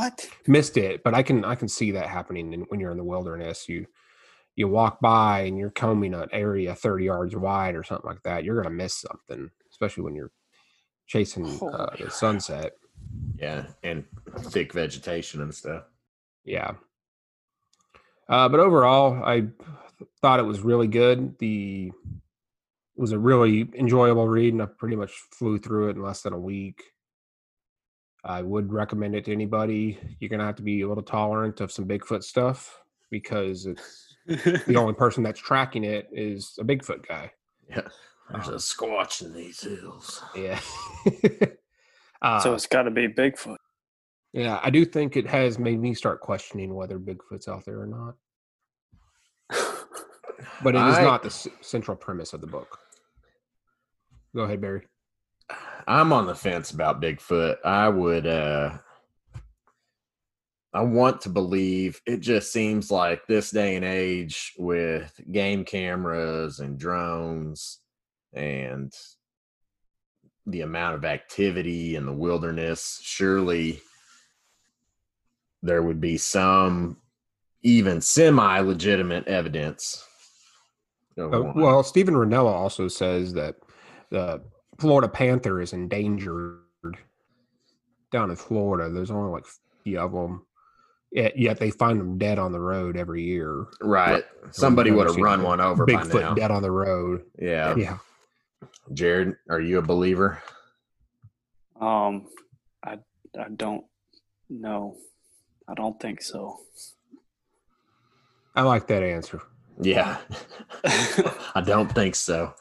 what? 0.00 0.28
missed 0.46 0.76
it. 0.76 1.02
But 1.04 1.14
I 1.14 1.22
can 1.22 1.44
I 1.44 1.54
can 1.54 1.68
see 1.68 1.90
that 1.92 2.06
happening 2.06 2.52
in, 2.52 2.60
when 2.62 2.80
you're 2.80 2.90
in 2.90 2.96
the 2.96 3.04
wilderness. 3.04 3.68
You 3.68 3.86
you 4.56 4.68
walk 4.68 5.00
by 5.00 5.40
and 5.42 5.58
you're 5.58 5.70
combing 5.70 6.14
an 6.14 6.28
area 6.32 6.74
30 6.74 7.04
yards 7.04 7.36
wide 7.36 7.74
or 7.74 7.84
something 7.84 8.08
like 8.08 8.22
that. 8.24 8.44
You're 8.44 8.62
gonna 8.62 8.74
miss 8.74 9.00
something, 9.00 9.50
especially 9.70 10.04
when 10.04 10.14
you're 10.14 10.32
chasing 11.06 11.46
uh, 11.46 11.94
the 11.98 12.10
sunset. 12.10 12.72
Yeah, 13.36 13.66
and 13.82 14.04
thick 14.38 14.72
vegetation 14.72 15.40
and 15.40 15.54
stuff. 15.54 15.84
Yeah. 16.44 16.72
Uh, 18.28 18.48
but 18.48 18.60
overall, 18.60 19.22
I 19.24 19.48
thought 20.22 20.40
it 20.40 20.44
was 20.44 20.60
really 20.60 20.86
good. 20.86 21.38
The 21.38 21.88
it 21.88 23.00
was 23.00 23.12
a 23.12 23.18
really 23.18 23.68
enjoyable 23.78 24.28
read, 24.28 24.52
and 24.52 24.62
I 24.62 24.66
pretty 24.66 24.96
much 24.96 25.12
flew 25.32 25.58
through 25.58 25.88
it 25.88 25.96
in 25.96 26.02
less 26.02 26.22
than 26.22 26.32
a 26.32 26.38
week. 26.38 26.82
I 28.24 28.42
would 28.42 28.72
recommend 28.72 29.14
it 29.14 29.24
to 29.26 29.32
anybody. 29.32 29.98
You're 30.18 30.28
gonna 30.30 30.44
have 30.44 30.56
to 30.56 30.62
be 30.62 30.82
a 30.82 30.88
little 30.88 31.02
tolerant 31.02 31.60
of 31.60 31.72
some 31.72 31.86
Bigfoot 31.86 32.22
stuff 32.22 32.80
because 33.10 33.66
it's 33.66 34.16
the 34.26 34.74
only 34.76 34.94
person 34.94 35.22
that's 35.22 35.40
tracking 35.40 35.84
it 35.84 36.08
is 36.12 36.56
a 36.60 36.64
Bigfoot 36.64 37.06
guy. 37.06 37.32
Yeah. 37.68 37.88
There's 38.30 38.48
a 38.48 38.52
squatch 38.52 39.22
in 39.22 39.32
these 39.32 39.60
hills. 39.62 40.22
Yeah. 40.36 40.60
uh, 42.22 42.38
so 42.40 42.54
it's 42.54 42.66
got 42.66 42.82
to 42.82 42.90
be 42.90 43.08
Bigfoot. 43.08 43.56
Yeah, 44.32 44.60
I 44.62 44.70
do 44.70 44.84
think 44.84 45.16
it 45.16 45.26
has 45.26 45.58
made 45.58 45.80
me 45.80 45.94
start 45.94 46.20
questioning 46.20 46.72
whether 46.74 46.98
Bigfoot's 47.00 47.48
out 47.48 47.64
there 47.64 47.80
or 47.80 47.86
not. 47.86 48.14
But 50.62 50.74
it 50.74 50.86
is 50.86 50.98
I- 50.98 51.04
not 51.04 51.22
the 51.22 51.30
c- 51.30 51.50
central 51.62 51.96
premise 51.96 52.32
of 52.34 52.40
the 52.42 52.46
book. 52.46 52.78
Go 54.34 54.42
ahead, 54.42 54.60
Barry. 54.60 54.86
I'm 55.86 56.12
on 56.12 56.26
the 56.26 56.34
fence 56.34 56.70
about 56.70 57.00
Bigfoot. 57.00 57.56
I 57.64 57.88
would 57.88 58.26
uh 58.26 58.78
I 60.72 60.82
want 60.82 61.22
to 61.22 61.28
believe 61.28 62.00
it 62.06 62.20
just 62.20 62.52
seems 62.52 62.90
like 62.90 63.26
this 63.26 63.50
day 63.50 63.74
and 63.74 63.84
age 63.84 64.54
with 64.56 65.20
game 65.32 65.64
cameras 65.64 66.60
and 66.60 66.78
drones 66.78 67.80
and 68.32 68.92
the 70.46 70.60
amount 70.60 70.94
of 70.94 71.04
activity 71.04 71.96
in 71.96 72.06
the 72.06 72.12
wilderness, 72.12 73.00
surely 73.02 73.80
there 75.62 75.82
would 75.82 76.00
be 76.00 76.16
some 76.16 76.96
even 77.62 78.00
semi 78.00 78.60
legitimate 78.60 79.26
evidence. 79.26 80.04
Uh, 81.18 81.52
well, 81.54 81.82
Steven 81.82 82.14
Rinella 82.14 82.52
also 82.52 82.88
says 82.88 83.34
that 83.34 83.56
the 84.10 84.42
Florida 84.80 85.08
panther 85.08 85.60
is 85.60 85.72
endangered 85.72 86.58
down 88.10 88.30
in 88.30 88.36
Florida. 88.36 88.90
There's 88.90 89.10
only 89.10 89.30
like 89.30 89.44
50 89.46 89.96
of 89.98 90.12
them. 90.12 90.46
Yet, 91.12 91.36
yet 91.38 91.58
they 91.58 91.70
find 91.70 92.00
them 92.00 92.18
dead 92.18 92.38
on 92.38 92.52
the 92.52 92.60
road 92.60 92.96
every 92.96 93.22
year. 93.22 93.66
right. 93.80 94.24
Somebody 94.52 94.90
would 94.90 95.06
have 95.08 95.16
run 95.16 95.42
one 95.42 95.60
over 95.60 95.84
by 95.84 95.92
now. 95.94 96.02
Bigfoot 96.04 96.36
dead 96.36 96.50
on 96.50 96.62
the 96.62 96.70
road. 96.70 97.22
Yeah. 97.38 97.74
Yeah. 97.76 97.98
Jared, 98.92 99.36
are 99.48 99.60
you 99.60 99.78
a 99.78 99.82
believer? 99.82 100.42
Um, 101.80 102.26
I 102.84 102.98
I 103.38 103.48
don't 103.56 103.84
know. 104.50 104.96
I 105.66 105.72
don't 105.74 105.98
think 105.98 106.20
so. 106.20 106.58
I 108.54 108.62
like 108.62 108.86
that 108.88 109.02
answer. 109.02 109.40
Yeah. 109.82 110.18
I 110.84 111.62
don't 111.64 111.92
think 111.92 112.14
so. 112.14 112.54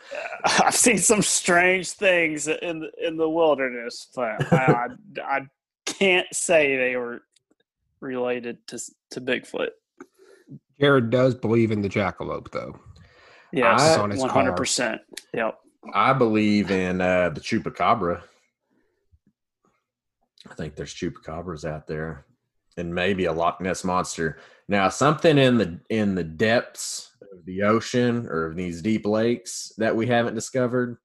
I've 0.43 0.75
seen 0.75 0.97
some 0.97 1.21
strange 1.21 1.91
things 1.91 2.47
in 2.47 2.79
the, 2.79 2.91
in 3.05 3.17
the 3.17 3.29
wilderness, 3.29 4.07
but 4.15 4.51
I, 4.53 4.87
I, 5.17 5.37
I 5.37 5.41
can't 5.85 6.27
say 6.33 6.77
they 6.77 6.95
were 6.95 7.21
related 8.01 8.65
to 8.67 8.79
to 9.11 9.21
Bigfoot. 9.21 9.69
Jared 10.79 11.09
does 11.09 11.35
believe 11.35 11.71
in 11.71 11.81
the 11.81 11.89
jackalope, 11.89 12.51
though. 12.51 12.79
Yes, 13.51 13.81
I- 13.81 13.99
on 13.99 14.11
his 14.11 14.19
one 14.19 14.29
hundred 14.29 14.55
percent. 14.55 15.01
Yep. 15.33 15.57
I 15.93 16.13
believe 16.13 16.71
in 16.71 17.01
uh, 17.01 17.29
the 17.29 17.41
chupacabra. 17.41 18.21
I 20.49 20.53
think 20.55 20.75
there's 20.75 20.93
chupacabras 20.93 21.65
out 21.65 21.87
there, 21.87 22.25
and 22.77 22.93
maybe 22.93 23.25
a 23.25 23.33
Loch 23.33 23.59
Ness 23.61 23.83
monster. 23.83 24.39
Now, 24.67 24.89
something 24.89 25.37
in 25.37 25.57
the 25.57 25.79
in 25.89 26.15
the 26.15 26.23
depths 26.23 27.08
of 27.31 27.45
the 27.45 27.63
ocean 27.63 28.27
or 28.27 28.45
of 28.45 28.55
these 28.55 28.81
deep 28.81 29.05
lakes 29.05 29.71
that 29.77 29.95
we 29.95 30.07
haven't 30.07 30.35
discovered, 30.35 30.97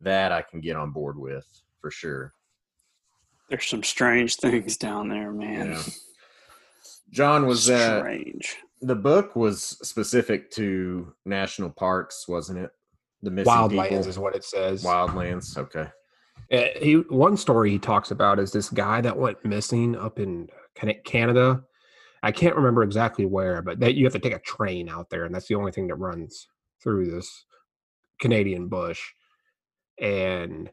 that 0.00 0.32
I 0.32 0.42
can 0.42 0.60
get 0.60 0.76
on 0.76 0.90
board 0.90 1.18
with 1.18 1.46
for 1.80 1.90
sure. 1.90 2.34
There's 3.48 3.66
some 3.66 3.82
strange 3.82 4.36
things 4.36 4.76
down 4.76 5.08
there, 5.08 5.32
man. 5.32 5.72
Yeah. 5.72 5.82
John 7.10 7.46
was 7.46 7.68
uh, 7.68 7.98
strange. 7.98 8.56
the 8.80 8.94
book 8.94 9.34
was 9.34 9.62
specific 9.82 10.50
to 10.52 11.12
national 11.24 11.70
parks, 11.70 12.28
wasn't 12.28 12.60
it? 12.60 12.70
The 13.22 13.30
missing 13.30 13.52
Wildlands 13.52 13.88
people? 13.88 14.08
is 14.08 14.18
what 14.18 14.36
it 14.36 14.44
says. 14.44 14.84
Wildlands. 14.84 15.58
Okay. 15.58 15.88
Uh, 16.52 16.78
he 16.80 16.94
one 17.08 17.36
story 17.36 17.70
he 17.70 17.78
talks 17.78 18.10
about 18.10 18.38
is 18.38 18.52
this 18.52 18.70
guy 18.70 19.00
that 19.00 19.16
went 19.16 19.44
missing 19.44 19.96
up 19.96 20.18
in 20.18 20.48
Canada. 21.04 21.62
I 22.22 22.32
can't 22.32 22.56
remember 22.56 22.82
exactly 22.82 23.24
where, 23.24 23.62
but 23.62 23.80
that 23.80 23.94
you 23.94 24.04
have 24.04 24.12
to 24.12 24.18
take 24.18 24.34
a 24.34 24.40
train 24.40 24.88
out 24.88 25.10
there, 25.10 25.24
and 25.24 25.34
that's 25.34 25.48
the 25.48 25.54
only 25.54 25.72
thing 25.72 25.86
that 25.88 25.94
runs 25.96 26.48
through 26.82 27.10
this 27.10 27.44
Canadian 28.20 28.68
bush. 28.68 29.00
And 30.00 30.70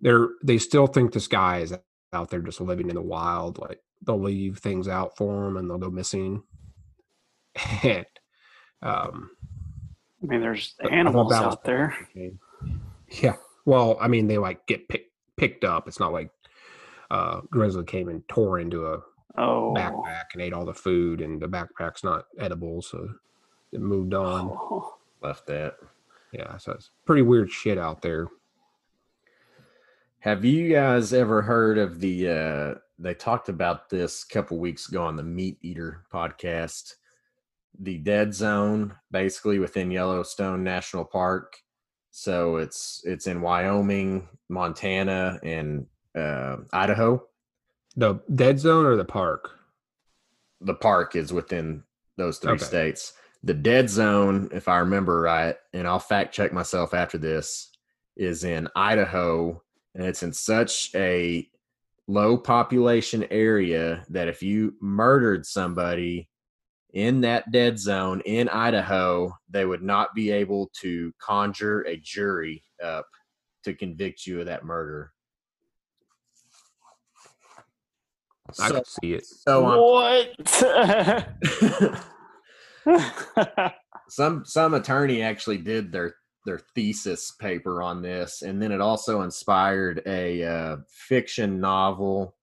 they're 0.00 0.28
they 0.44 0.58
still 0.58 0.86
think 0.86 1.12
this 1.12 1.28
guy 1.28 1.58
is 1.58 1.74
out 2.12 2.30
there 2.30 2.40
just 2.40 2.60
living 2.60 2.88
in 2.88 2.94
the 2.94 3.02
wild. 3.02 3.58
Like 3.58 3.80
they'll 4.06 4.20
leave 4.20 4.58
things 4.58 4.88
out 4.88 5.16
for 5.16 5.46
him, 5.46 5.56
and 5.56 5.68
they'll 5.68 5.78
go 5.78 5.90
missing. 5.90 6.42
And 7.84 8.06
um, 8.82 9.30
I 10.22 10.26
mean, 10.26 10.40
there's 10.40 10.74
but 10.80 10.86
I 10.86 10.88
thought 10.90 10.98
animals 10.98 11.32
out 11.32 11.64
there. 11.64 11.96
Yeah. 13.08 13.36
Well, 13.64 13.96
I 14.00 14.08
mean, 14.08 14.26
they 14.26 14.38
like 14.38 14.66
get 14.66 14.88
picked 14.88 15.10
picked 15.36 15.64
up. 15.64 15.88
It's 15.88 16.00
not 16.00 16.12
like 16.12 16.30
uh 17.10 17.40
Grizzly 17.50 17.84
came 17.84 18.08
and 18.08 18.26
tore 18.28 18.58
into 18.58 18.86
a 18.86 19.00
Oh, 19.36 19.74
backpack 19.76 20.24
and 20.32 20.42
ate 20.42 20.52
all 20.52 20.64
the 20.64 20.74
food, 20.74 21.20
and 21.20 21.40
the 21.40 21.48
backpack's 21.48 22.04
not 22.04 22.26
edible, 22.38 22.82
so 22.82 23.08
it 23.72 23.80
moved 23.80 24.14
on. 24.14 24.50
Oh. 24.52 24.96
Left 25.22 25.46
that. 25.46 25.76
Yeah, 26.32 26.56
so 26.58 26.72
it's 26.72 26.90
pretty 27.04 27.22
weird 27.22 27.50
shit 27.50 27.78
out 27.78 28.02
there. 28.02 28.28
Have 30.20 30.44
you 30.44 30.72
guys 30.72 31.12
ever 31.12 31.42
heard 31.42 31.78
of 31.78 32.00
the 32.00 32.28
uh 32.28 32.74
they 32.98 33.14
talked 33.14 33.48
about 33.48 33.90
this 33.90 34.24
a 34.24 34.32
couple 34.32 34.58
weeks 34.58 34.88
ago 34.88 35.02
on 35.02 35.16
the 35.16 35.22
MeatEater 35.22 36.00
podcast. 36.12 36.94
The 37.80 37.98
dead 37.98 38.32
zone 38.34 38.94
basically 39.10 39.58
within 39.58 39.90
Yellowstone 39.90 40.62
National 40.62 41.04
Park. 41.04 41.58
So 42.10 42.56
it's 42.56 43.02
it's 43.04 43.26
in 43.26 43.40
Wyoming, 43.40 44.28
Montana, 44.48 45.40
and 45.42 45.86
uh, 46.16 46.58
Idaho. 46.72 47.26
The 47.96 48.20
dead 48.34 48.58
zone 48.58 48.86
or 48.86 48.96
the 48.96 49.04
park? 49.04 49.50
The 50.60 50.74
park 50.74 51.16
is 51.16 51.32
within 51.32 51.84
those 52.16 52.38
three 52.38 52.52
Okay. 52.52 52.64
states. 52.64 53.12
The 53.42 53.54
dead 53.54 53.90
zone, 53.90 54.48
if 54.52 54.68
I 54.68 54.78
remember 54.78 55.20
right, 55.20 55.56
and 55.72 55.86
I'll 55.86 55.98
fact 55.98 56.34
check 56.34 56.52
myself 56.52 56.94
after 56.94 57.18
this, 57.18 57.70
is 58.16 58.44
in 58.44 58.68
Idaho, 58.74 59.62
and 59.94 60.04
it's 60.06 60.22
in 60.22 60.32
such 60.32 60.94
a 60.94 61.48
low 62.06 62.36
population 62.36 63.24
area 63.30 64.04
that 64.10 64.28
if 64.28 64.42
you 64.42 64.74
murdered 64.80 65.46
somebody 65.46 66.28
in 66.92 67.20
that 67.22 67.50
dead 67.50 67.78
zone 67.78 68.20
in 68.24 68.48
Idaho, 68.48 69.36
they 69.48 69.64
would 69.64 69.82
not 69.82 70.14
be 70.14 70.30
able 70.30 70.70
to 70.80 71.12
conjure 71.18 71.82
a 71.82 71.96
jury 71.96 72.64
up 72.82 73.06
to 73.64 73.74
convict 73.74 74.26
you 74.26 74.40
of 74.40 74.46
that 74.46 74.64
murder. 74.64 75.12
I 78.48 78.52
So, 78.68 78.74
could 78.74 78.86
see 78.86 79.14
it. 79.14 79.26
so 79.26 79.64
on 79.64 79.78
what? 79.80 80.28
some 84.08 84.44
some 84.44 84.74
attorney 84.74 85.22
actually 85.22 85.58
did 85.58 85.90
their 85.90 86.14
their 86.44 86.58
thesis 86.74 87.30
paper 87.32 87.82
on 87.82 88.02
this 88.02 88.42
and 88.42 88.60
then 88.60 88.70
it 88.70 88.80
also 88.80 89.22
inspired 89.22 90.02
a 90.06 90.44
uh, 90.44 90.76
fiction 90.88 91.58
novel 91.60 92.36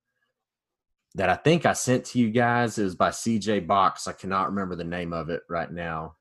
that 1.13 1.29
i 1.29 1.36
think 1.36 1.65
i 1.67 1.74
sent 1.74 2.03
to 2.05 2.17
you 2.20 2.31
guys 2.31 2.79
is 2.79 2.96
by 2.96 3.10
cj 3.10 3.65
box 3.67 4.08
i 4.08 4.12
cannot 4.12 4.50
remember 4.50 4.75
the 4.75 4.84
name 4.84 5.13
of 5.13 5.29
it 5.29 5.43
right 5.50 5.72
now 5.72 6.15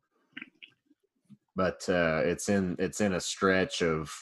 but 1.56 1.82
uh, 1.88 2.20
it's 2.25 2.49
in 2.50 2.76
it's 2.78 3.00
in 3.00 3.14
a 3.14 3.20
stretch 3.20 3.82
of 3.82 4.12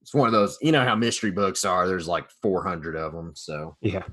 it's 0.00 0.14
one 0.14 0.26
of 0.26 0.32
those 0.32 0.56
you 0.62 0.72
know 0.72 0.84
how 0.84 0.94
mystery 0.94 1.30
books 1.30 1.66
are 1.66 1.86
there's 1.86 2.08
like 2.08 2.30
400 2.40 2.96
of 2.96 3.12
them 3.12 3.32
so 3.34 3.76
Yeah. 3.82 4.04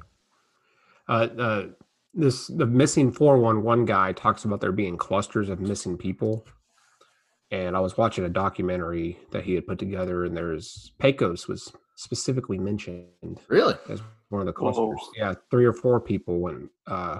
Uh, 1.07 1.27
uh, 1.37 1.65
this 2.13 2.47
the 2.47 2.65
missing 2.65 3.11
411 3.11 3.85
guy 3.85 4.13
talks 4.13 4.45
about 4.45 4.61
there 4.61 4.71
being 4.71 4.97
clusters 4.97 5.49
of 5.49 5.59
missing 5.59 5.97
people. 5.97 6.45
And 7.51 7.77
I 7.77 7.79
was 7.79 7.97
watching 7.97 8.25
a 8.25 8.29
documentary 8.29 9.19
that 9.31 9.43
he 9.43 9.53
had 9.53 9.67
put 9.67 9.77
together, 9.77 10.25
and 10.25 10.35
there's 10.35 10.93
Pecos 10.99 11.47
was 11.47 11.71
specifically 11.95 12.57
mentioned 12.57 13.39
really 13.47 13.75
as 13.89 14.01
one 14.29 14.41
of 14.41 14.47
the 14.47 14.53
clusters. 14.53 14.99
Whoa. 14.99 15.11
Yeah, 15.15 15.33
three 15.51 15.65
or 15.65 15.73
four 15.73 15.99
people 16.01 16.39
when 16.39 16.69
uh, 16.87 17.19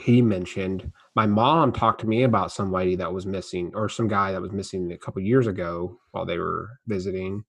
he 0.00 0.22
mentioned. 0.22 0.90
My 1.14 1.26
mom 1.26 1.72
talked 1.72 2.00
to 2.00 2.06
me 2.06 2.22
about 2.22 2.50
some 2.50 2.72
lady 2.72 2.96
that 2.96 3.12
was 3.12 3.26
missing, 3.26 3.72
or 3.74 3.88
some 3.88 4.08
guy 4.08 4.32
that 4.32 4.40
was 4.40 4.52
missing 4.52 4.92
a 4.92 4.98
couple 4.98 5.20
years 5.20 5.46
ago 5.46 5.98
while 6.12 6.24
they 6.24 6.38
were 6.38 6.70
visiting, 6.86 7.44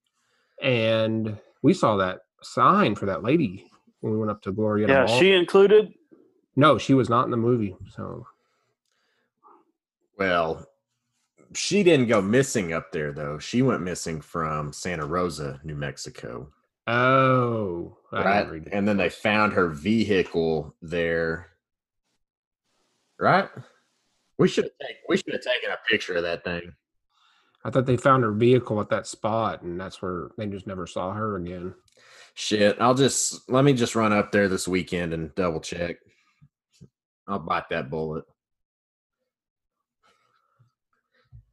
and 0.62 1.38
we 1.62 1.74
saw 1.74 1.96
that 1.98 2.22
sign 2.42 2.96
for 2.96 3.06
that 3.06 3.24
lady 3.24 3.66
when 4.04 4.12
we 4.12 4.20
went 4.20 4.30
up 4.30 4.42
to 4.42 4.52
Glorieta. 4.52 4.90
yeah, 4.90 5.06
she 5.06 5.32
included. 5.32 5.94
no, 6.58 6.78
she 6.78 6.94
was 6.94 7.10
not 7.10 7.24
in 7.24 7.32
the 7.32 7.38
movie. 7.38 7.76
So 7.96 8.28
Well, 10.20 10.68
she 11.54 11.84
didn't 11.84 12.08
go 12.08 12.22
missing 12.22 12.74
up 12.74 12.92
there 12.92 13.14
though. 13.14 13.40
She 13.40 13.62
went 13.62 13.82
missing 13.82 14.20
from 14.20 14.74
Santa 14.74 15.06
Rosa, 15.06 15.62
New 15.64 15.76
Mexico. 15.76 16.52
oh, 16.86 17.98
Right. 18.12 18.50
read. 18.50 18.70
And 18.74 18.86
then 18.86 18.98
they 18.98 19.10
found 19.10 19.54
her 19.54 19.70
vehicle 19.70 20.76
there. 20.82 21.52
Right? 23.18 23.50
We 24.38 24.50
should 24.50 24.66
have 24.66 24.74
taken 24.82 25.02
we 25.08 25.16
should 25.16 25.32
have 25.32 25.42
taken 25.44 25.72
a 25.72 25.78
picture 25.90 26.16
of 26.16 26.24
that 26.24 26.44
thing. 26.44 26.74
I 27.64 27.70
thought 27.70 27.86
they 27.86 27.96
found 27.96 28.24
her 28.24 28.34
vehicle 28.34 28.82
at 28.82 28.90
that 28.90 29.08
spot, 29.08 29.62
and 29.62 29.80
that's 29.80 30.02
where 30.02 30.32
they 30.38 30.46
just 30.48 30.68
never 30.68 30.86
saw 30.86 31.14
her 31.14 31.38
again. 31.38 31.74
Shit, 32.36 32.78
I'll 32.80 32.96
just 32.96 33.50
let 33.50 33.64
me 33.64 33.74
just 33.74 33.96
run 33.96 34.12
up 34.12 34.32
there 34.32 34.48
this 34.50 34.68
weekend 34.68 35.14
and 35.14 35.34
double 35.36 35.60
check. 35.60 35.98
I'll 37.28 37.40
bite 37.40 37.70
that 37.70 37.90
bullet. 37.90 38.26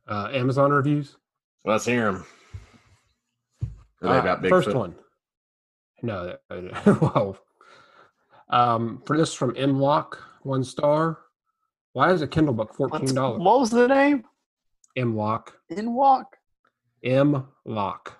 Uh, 0.08 0.28
Amazon 0.32 0.72
reviews. 0.72 1.16
Let's 1.64 1.84
hear 1.84 2.12
them. 2.12 2.26
Uh, 4.02 4.36
first 4.48 4.74
one. 4.74 4.94
No, 6.02 6.36
well, 6.86 7.36
um, 8.48 9.02
for 9.04 9.18
this 9.18 9.34
from 9.34 9.54
M 9.56 9.78
Lock, 9.78 10.18
one 10.42 10.64
star. 10.64 11.18
Why 11.92 12.12
is 12.12 12.22
a 12.22 12.26
Kindle 12.26 12.54
book 12.54 12.74
fourteen 12.74 13.14
dollars? 13.14 13.40
What 13.40 13.60
was 13.60 13.70
the 13.70 13.86
name? 13.86 14.24
M 14.96 15.14
Lock. 15.14 15.54
In 15.68 15.94
walk. 15.94 16.36
M 17.04 17.46
Lock. 17.66 18.16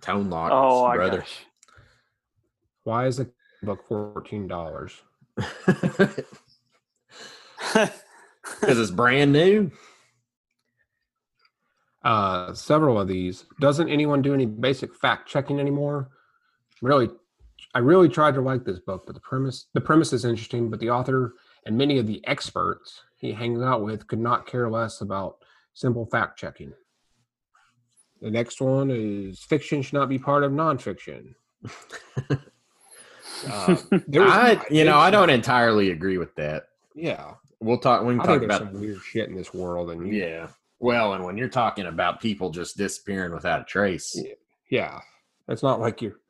Tone 0.00 0.30
Loc. 0.30 0.50
Oh, 0.52 0.84
I 0.86 0.96
brother. 0.96 1.18
gosh. 1.18 1.44
Why 2.88 3.06
is 3.06 3.18
the 3.18 3.30
book 3.62 3.86
fourteen 3.86 4.48
dollars? 4.48 4.92
Because 8.60 8.78
it's 8.78 8.90
brand 8.90 9.30
new. 9.30 9.70
Uh, 12.02 12.54
several 12.54 12.98
of 12.98 13.06
these. 13.06 13.44
Doesn't 13.60 13.90
anyone 13.90 14.22
do 14.22 14.32
any 14.32 14.46
basic 14.46 14.94
fact 14.94 15.28
checking 15.28 15.60
anymore? 15.60 16.08
Really, 16.80 17.10
I 17.74 17.80
really 17.80 18.08
tried 18.08 18.34
to 18.34 18.40
like 18.40 18.64
this 18.64 18.78
book, 18.78 19.04
but 19.04 19.14
the 19.14 19.20
premise 19.20 19.66
the 19.74 19.82
premise 19.82 20.14
is 20.14 20.24
interesting, 20.24 20.70
but 20.70 20.80
the 20.80 20.88
author 20.88 21.34
and 21.66 21.76
many 21.76 21.98
of 21.98 22.06
the 22.06 22.26
experts 22.26 23.02
he 23.18 23.32
hangs 23.32 23.60
out 23.60 23.84
with 23.84 24.06
could 24.06 24.18
not 24.18 24.46
care 24.46 24.70
less 24.70 25.02
about 25.02 25.36
simple 25.74 26.06
fact 26.06 26.38
checking. 26.38 26.72
The 28.22 28.30
next 28.30 28.62
one 28.62 28.90
is 28.90 29.42
fiction 29.42 29.82
should 29.82 29.98
not 29.98 30.08
be 30.08 30.18
part 30.18 30.42
of 30.42 30.52
nonfiction. 30.52 31.34
Was- 33.46 33.86
I, 33.92 34.60
you 34.70 34.84
know, 34.84 34.96
I 34.98 35.10
don't 35.10 35.30
entirely 35.30 35.90
agree 35.90 36.18
with 36.18 36.34
that. 36.36 36.68
Yeah, 36.94 37.34
We'll 37.60 37.78
talk. 37.78 38.02
We 38.04 38.12
can 38.14 38.20
I 38.20 38.24
talk 38.24 38.42
about. 38.42 38.60
some 38.60 38.80
weird 38.80 38.98
shit 39.02 39.28
in 39.28 39.34
this 39.34 39.52
world, 39.52 39.90
and 39.90 40.06
you- 40.06 40.14
Yeah. 40.14 40.48
Well, 40.80 41.14
and 41.14 41.24
when 41.24 41.36
you're 41.36 41.48
talking 41.48 41.86
about 41.86 42.20
people 42.20 42.50
just 42.50 42.76
disappearing 42.76 43.32
without 43.32 43.60
a 43.62 43.64
trace, 43.64 44.12
Yeah. 44.14 44.34
yeah, 44.70 45.00
it's 45.48 45.62
not 45.62 45.80
like 45.80 46.00
you're 46.02 46.20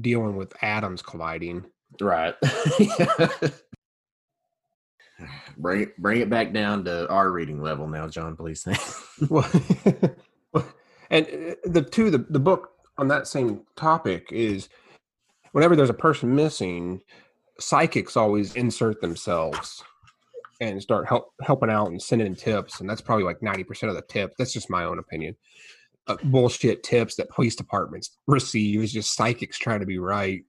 dealing 0.00 0.36
with 0.36 0.52
atoms 0.62 1.02
colliding. 1.02 1.64
right? 2.00 2.34
bring 5.56 5.82
it, 5.82 5.96
bring 6.00 6.20
it 6.20 6.30
back 6.30 6.52
down 6.52 6.84
to 6.84 7.08
our 7.08 7.30
reading 7.32 7.60
level 7.60 7.88
now, 7.88 8.06
John. 8.08 8.36
Please. 8.36 8.64
well, 9.28 9.48
and 11.10 11.26
uh, 11.26 11.54
the 11.64 11.82
two 11.82 12.10
the, 12.10 12.18
the 12.30 12.38
book 12.38 12.70
on 12.96 13.08
that 13.08 13.26
same 13.26 13.62
topic 13.76 14.28
is 14.30 14.68
whenever 15.52 15.74
there's 15.76 15.90
a 15.90 15.94
person 15.94 16.34
missing 16.34 17.00
psychics 17.60 18.16
always 18.16 18.54
insert 18.54 19.00
themselves 19.00 19.82
and 20.60 20.80
start 20.82 21.06
help, 21.08 21.32
helping 21.42 21.70
out 21.70 21.88
and 21.88 22.00
sending 22.02 22.26
in 22.26 22.34
tips 22.34 22.80
and 22.80 22.88
that's 22.88 23.00
probably 23.00 23.24
like 23.24 23.40
90% 23.40 23.88
of 23.88 23.94
the 23.94 24.02
tip 24.02 24.32
that's 24.38 24.52
just 24.52 24.70
my 24.70 24.84
own 24.84 24.98
opinion 24.98 25.34
uh, 26.06 26.16
bullshit 26.24 26.82
tips 26.82 27.16
that 27.16 27.28
police 27.30 27.54
departments 27.56 28.16
receive 28.26 28.82
is 28.82 28.92
just 28.92 29.14
psychics 29.14 29.58
trying 29.58 29.80
to 29.80 29.86
be 29.86 29.98
right 29.98 30.44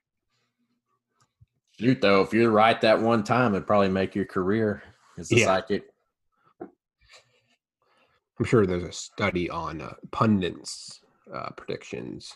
Shoot, 1.80 2.02
though, 2.02 2.22
if 2.22 2.34
you're 2.34 2.52
right 2.52 2.80
that 2.82 3.00
one 3.00 3.24
time, 3.24 3.54
it'd 3.56 3.66
probably 3.66 3.88
make 3.88 4.14
your 4.14 4.26
career 4.26 4.84
as 5.18 5.32
a 5.32 5.36
Yeah. 5.38 5.46
psychic. 5.46 5.84
i'm 6.62 8.46
sure 8.46 8.66
there's 8.66 8.84
a 8.84 8.92
study 8.92 9.50
on 9.50 9.82
uh, 9.82 9.94
pundits 10.12 11.00
uh, 11.34 11.50
predictions 11.52 12.36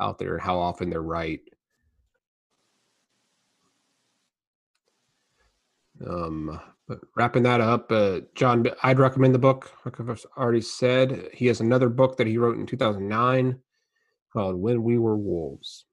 out 0.00 0.18
there 0.18 0.38
how 0.38 0.58
often 0.58 0.88
they're 0.90 1.02
right 1.02 1.40
Um, 6.06 6.60
but 6.88 6.98
wrapping 7.16 7.44
that 7.44 7.60
up, 7.60 7.90
uh, 7.92 8.20
John, 8.34 8.66
I'd 8.82 8.98
recommend 8.98 9.34
the 9.34 9.38
book. 9.38 9.70
Like 9.84 10.00
I've 10.00 10.24
already 10.36 10.60
said, 10.60 11.28
he 11.32 11.46
has 11.46 11.60
another 11.60 11.88
book 11.88 12.16
that 12.16 12.26
he 12.26 12.38
wrote 12.38 12.56
in 12.58 12.66
2009 12.66 13.58
called 14.32 14.56
"When 14.56 14.82
We 14.82 14.98
Were 14.98 15.16
Wolves," 15.16 15.84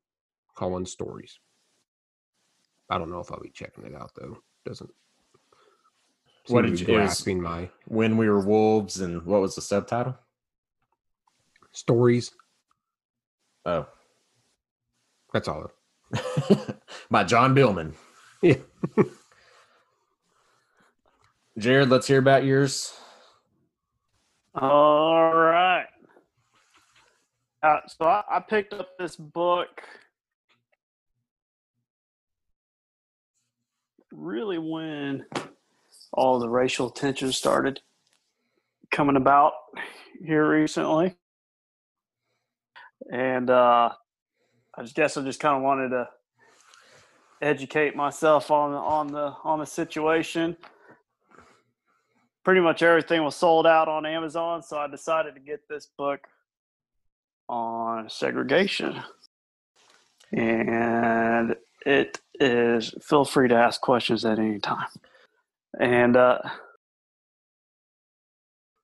Colin 0.55 0.85
Stories. 0.85 1.39
I 2.89 2.97
don't 2.97 3.11
know 3.11 3.19
if 3.19 3.31
I'll 3.31 3.39
be 3.39 3.51
checking 3.51 3.85
it 3.85 3.93
out 3.93 4.11
though. 4.15 4.37
Doesn't. 4.65 4.89
What 6.47 6.63
did 6.63 6.79
you- 6.79 6.85
grasping 6.87 7.39
my 7.41 7.69
When 7.85 8.17
we 8.17 8.27
were 8.29 8.39
wolves, 8.43 8.99
and 9.01 9.23
what 9.25 9.41
was 9.41 9.55
the 9.55 9.61
subtitle? 9.61 10.17
stories? 11.71 12.31
Oh, 13.65 13.85
That's 15.31 15.47
all. 15.47 15.69
by 17.11 17.23
Jon 17.23 17.53
Billman. 17.53 17.93
Yeah. 18.41 18.55
Jared, 21.59 21.89
let's 21.89 22.07
hear 22.07 22.19
about 22.19 22.45
yours. 22.45 22.93
All 24.55 25.33
right. 25.33 25.87
Uh, 27.61 27.79
so 27.85 28.05
I, 28.05 28.23
I 28.31 28.39
picked 28.39 28.73
up 28.73 28.97
this 28.97 29.17
book 29.17 29.67
really 34.13 34.57
when 34.57 35.25
all 36.13 36.39
the 36.39 36.47
racial 36.47 36.89
tensions 36.89 37.35
started 37.35 37.81
coming 38.89 39.17
about 39.17 39.51
here 40.25 40.49
recently. 40.49 41.17
And 43.11 43.49
uh, 43.49 43.89
I 44.75 44.81
just 44.81 44.95
guess 44.95 45.17
I 45.17 45.23
just 45.23 45.41
kind 45.41 45.57
of 45.57 45.63
wanted 45.63 45.89
to 45.89 46.07
educate 47.41 47.97
myself 47.97 48.49
on 48.49 48.71
on 48.73 49.07
the 49.07 49.33
on 49.43 49.59
the 49.59 49.65
situation 49.65 50.55
pretty 52.43 52.61
much 52.61 52.81
everything 52.81 53.23
was 53.23 53.35
sold 53.35 53.67
out 53.67 53.87
on 53.87 54.05
Amazon, 54.05 54.63
so 54.63 54.77
I 54.77 54.87
decided 54.87 55.35
to 55.35 55.41
get 55.41 55.67
this 55.67 55.87
book 55.97 56.27
on 57.47 58.09
segregation. 58.09 59.01
And 60.31 61.55
it 61.85 62.19
is 62.39 62.93
feel 63.01 63.25
free 63.25 63.47
to 63.47 63.55
ask 63.55 63.81
questions 63.81 64.25
at 64.25 64.39
any 64.39 64.59
time. 64.59 64.87
And 65.79 66.15
uh, 66.15 66.39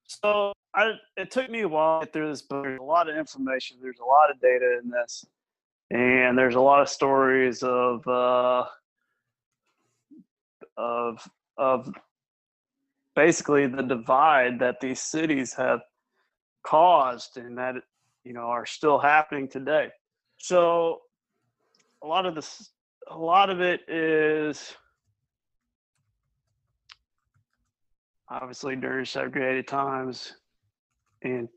so 0.07 0.53
I 0.73 0.93
it 1.17 1.31
took 1.31 1.49
me 1.49 1.61
a 1.61 1.67
while 1.67 1.99
to 1.99 2.05
get 2.05 2.13
through 2.13 2.29
this 2.29 2.41
book. 2.41 2.63
There's 2.63 2.79
a 2.79 2.83
lot 2.83 3.09
of 3.09 3.15
information, 3.15 3.77
there's 3.81 3.99
a 3.99 4.05
lot 4.05 4.31
of 4.31 4.39
data 4.39 4.79
in 4.83 4.89
this. 4.89 5.25
And 5.91 6.35
there's 6.37 6.55
a 6.55 6.61
lot 6.61 6.81
of 6.81 6.89
stories 6.89 7.61
of 7.61 8.07
uh, 8.07 8.65
of 10.77 11.29
of 11.57 11.93
basically 13.15 13.67
the 13.67 13.81
divide 13.81 14.59
that 14.59 14.79
these 14.81 15.01
cities 15.01 15.53
have 15.53 15.81
caused 16.63 17.37
and 17.37 17.57
that 17.57 17.75
you 18.23 18.33
know 18.33 18.41
are 18.41 18.65
still 18.65 18.99
happening 18.99 19.47
today. 19.47 19.89
So 20.37 21.01
a 22.03 22.07
lot 22.07 22.25
of 22.25 22.35
this 22.35 22.71
a 23.09 23.17
lot 23.17 23.49
of 23.49 23.61
it 23.61 23.81
is 23.87 24.75
obviously 28.29 28.75
during 28.75 29.05
segregated 29.05 29.67
times. 29.67 30.33
And 31.21 31.47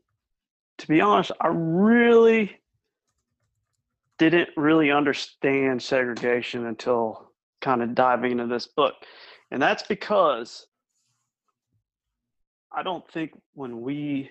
to 0.77 0.87
be 0.87 1.01
honest 1.01 1.31
i 1.41 1.49
really 1.51 2.57
didn't 4.17 4.49
really 4.57 4.91
understand 4.91 5.81
segregation 5.81 6.65
until 6.65 7.31
kind 7.61 7.81
of 7.81 7.95
diving 7.95 8.33
into 8.33 8.47
this 8.47 8.67
book. 8.67 8.93
And 9.51 9.61
that's 9.61 9.83
because 9.83 10.67
I 12.71 12.83
don't 12.83 13.09
think 13.11 13.31
when 13.53 13.81
we 13.81 14.29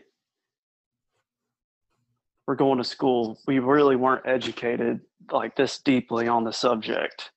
were 2.47 2.57
going 2.57 2.79
to 2.79 2.85
school, 2.85 3.39
we 3.47 3.59
really 3.59 3.97
weren't 3.97 4.27
educated 4.27 5.01
like 5.31 5.57
this 5.57 5.79
deeply 5.79 6.29
on 6.29 6.45
the 6.45 6.53
subject. 6.53 7.31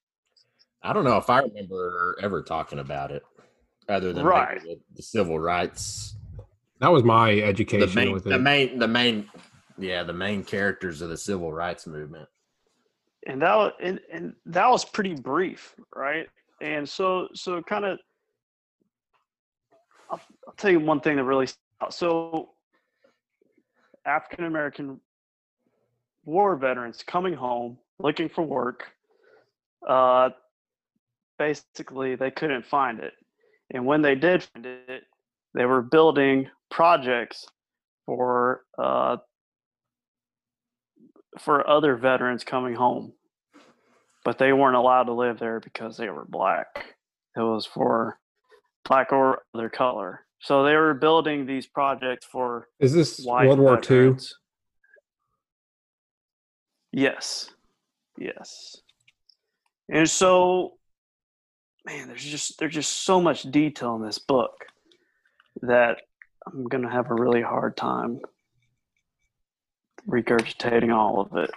I 0.84 0.94
don't 0.94 1.04
know 1.04 1.18
if 1.18 1.30
I 1.30 1.40
remember 1.40 2.18
ever 2.22 2.42
talking 2.42 2.80
about 2.80 3.12
it, 3.12 3.24
other 3.90 4.14
than 4.14 4.26
Right. 4.26 4.62
the, 4.62 4.80
the 4.96 5.04
civil 5.04 5.40
rights. 5.40 6.16
That 6.80 6.92
was 6.92 7.04
my 7.04 7.34
The 7.36 7.44
education 7.44 7.94
main, 7.96 8.12
with 8.14 8.24
the 8.24 8.36
it. 8.36 8.42
main, 8.42 8.80
the 8.80 8.88
main, 8.88 9.30
yeah, 9.78 10.04
the 10.04 10.14
main 10.14 10.44
characters 10.44 11.02
of 11.02 11.10
the 11.10 11.18
civil 11.18 11.52
rights 11.52 11.86
movement. 11.86 12.28
And 13.28 13.42
that 13.44 13.74
and, 13.80 14.00
and 14.12 14.34
that 14.48 14.68
was 14.68 14.84
pretty 14.84 15.14
brief, 15.14 15.76
right? 15.96 16.28
And 16.62 16.90
so 16.90 17.28
so 17.36 17.62
kind 17.62 17.86
of 17.86 18.00
I'll, 20.12 20.21
I'll 20.47 20.54
tell 20.56 20.71
you 20.71 20.80
one 20.80 21.00
thing 21.00 21.15
that 21.15 21.24
really 21.24 21.47
so 21.89 22.50
African 24.06 24.45
American 24.45 25.00
war 26.26 26.56
veterans 26.56 27.04
coming 27.06 27.34
home 27.34 27.78
looking 28.00 28.30
for 28.30 28.43
work 28.43 28.86
uh 29.88 30.30
basically 31.39 32.15
they 32.15 32.30
couldn't 32.30 32.65
find 32.65 33.00
it. 33.00 33.13
And 33.74 33.86
when 33.86 34.02
they 34.02 34.15
did 34.15 34.43
find 34.43 34.65
it 34.65 35.04
they 35.54 35.65
were 35.65 35.82
building 35.82 36.50
projects 36.69 37.45
for 38.06 38.62
uh 38.78 39.17
for 41.39 41.67
other 41.67 41.95
veterans 41.95 42.43
coming 42.43 42.76
home, 42.76 43.13
but 44.26 44.38
they 44.38 44.52
weren't 44.54 44.76
allowed 44.76 45.04
to 45.04 45.13
live 45.13 45.39
there 45.39 45.60
because 45.60 45.97
they 45.97 46.10
were 46.10 46.26
black. 46.26 46.95
It 47.38 47.41
was 47.41 47.65
for 47.65 48.19
black 48.86 49.12
or 49.12 49.44
other 49.54 49.70
color. 49.70 50.26
So 50.39 50.63
they 50.63 50.76
were 50.76 50.94
building 50.94 51.46
these 51.46 51.67
projects 51.67 52.26
for 52.26 52.67
Is 52.80 52.94
this 52.94 53.20
white 53.20 53.48
World 53.48 53.60
War 53.60 53.82
II? 53.89 54.15
Yes. 56.91 57.50
Yes. 58.17 58.78
And 59.89 60.10
so 60.10 60.74
man, 61.86 62.08
there's 62.08 62.24
just 62.24 62.60
there's 62.60 62.74
just 62.74 63.04
so 63.04 63.22
much 63.22 63.44
detail 63.44 63.96
in 63.96 64.04
this 64.04 64.20
book 64.20 64.65
that 65.62 66.02
I'm 66.48 66.63
gonna 66.65 66.91
have 66.91 67.12
a 67.12 67.15
really 67.15 67.41
hard 67.41 67.78
time 67.78 68.20
regurgitating 70.08 70.94
all 70.94 71.22
of 71.22 71.36
it. 71.38 71.52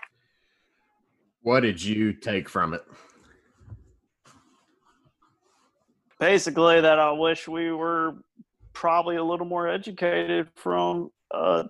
What 1.42 1.60
did 1.60 1.82
you 1.82 2.12
take 2.12 2.48
from 2.48 2.74
it? 2.74 2.84
Basically 6.24 6.80
that 6.80 6.98
I 6.98 7.12
wish 7.12 7.46
we 7.46 7.70
were 7.70 8.16
probably 8.72 9.16
a 9.16 9.22
little 9.22 9.44
more 9.44 9.68
educated 9.68 10.48
from 10.54 11.10
uh 11.30 11.64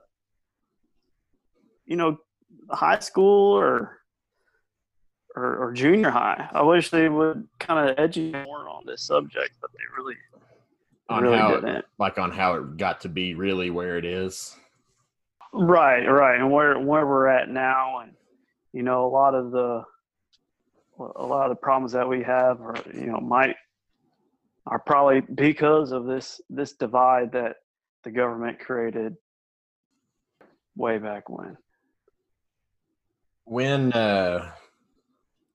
you 1.86 1.96
know 1.96 2.18
high 2.70 3.00
school 3.00 3.52
or 3.52 3.98
or, 5.34 5.56
or 5.56 5.72
junior 5.72 6.10
high. 6.10 6.48
I 6.52 6.62
wish 6.62 6.90
they 6.90 7.08
would 7.08 7.48
kind 7.58 7.88
of 7.90 7.98
educate 7.98 8.44
more 8.44 8.68
on 8.68 8.84
this 8.86 9.02
subject, 9.02 9.56
but 9.60 9.72
they 9.72 9.80
really 9.96 10.14
On 11.08 11.22
really 11.24 11.36
how, 11.36 11.54
it, 11.54 11.60
didn't. 11.62 11.84
like, 11.98 12.18
on 12.18 12.30
how 12.30 12.54
it 12.54 12.76
got 12.76 13.00
to 13.00 13.08
be 13.08 13.34
really 13.34 13.70
where 13.70 13.98
it 13.98 14.04
is. 14.04 14.56
Right, 15.52 16.06
right, 16.06 16.38
and 16.38 16.52
where 16.52 16.78
where 16.78 17.06
we're 17.06 17.26
at 17.26 17.48
now, 17.48 17.98
and 18.02 18.12
you 18.72 18.84
know, 18.84 19.04
a 19.04 19.10
lot 19.10 19.34
of 19.34 19.50
the 19.50 19.82
a 21.00 21.26
lot 21.26 21.50
of 21.50 21.50
the 21.50 21.60
problems 21.60 21.90
that 21.92 22.08
we 22.08 22.22
have 22.22 22.60
are 22.60 22.76
you 22.94 23.06
know 23.06 23.18
might 23.18 23.53
are 24.66 24.78
probably 24.78 25.20
because 25.20 25.92
of 25.92 26.06
this 26.06 26.40
this 26.48 26.72
divide 26.72 27.32
that 27.32 27.56
the 28.02 28.10
government 28.10 28.58
created 28.58 29.16
way 30.76 30.98
back 30.98 31.28
when. 31.28 31.56
When 33.44 33.92
uh, 33.92 34.52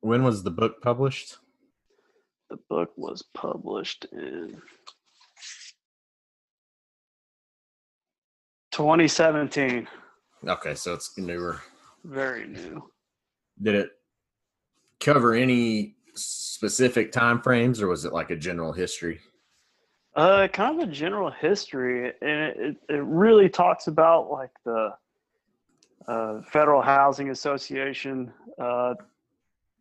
when 0.01 0.23
was 0.23 0.43
the 0.43 0.51
book 0.51 0.81
published? 0.81 1.37
The 2.49 2.57
book 2.69 2.91
was 2.95 3.23
published 3.33 4.05
in 4.11 4.61
2017. 8.71 9.87
Okay, 10.47 10.73
so 10.73 10.93
it's 10.93 11.17
newer. 11.17 11.61
Very 12.03 12.47
new. 12.47 12.89
Did 13.61 13.75
it 13.75 13.89
cover 14.99 15.33
any 15.33 15.95
specific 16.59 17.13
time 17.13 17.41
frames, 17.41 17.81
or 17.81 17.87
was 17.87 18.03
it 18.03 18.11
like 18.11 18.31
a 18.31 18.35
general 18.35 18.73
history? 18.73 19.21
Uh, 20.13 20.45
kind 20.49 20.81
of 20.81 20.89
a 20.89 20.91
general 20.91 21.31
history, 21.31 22.11
and 22.21 22.39
it, 22.57 22.75
it, 22.89 23.01
really 23.01 23.47
talks 23.47 23.87
about 23.87 24.29
like 24.29 24.49
the 24.65 24.93
uh, 26.05 26.41
Federal 26.51 26.81
Housing 26.81 27.29
Association. 27.29 28.33
Uh, 28.61 28.95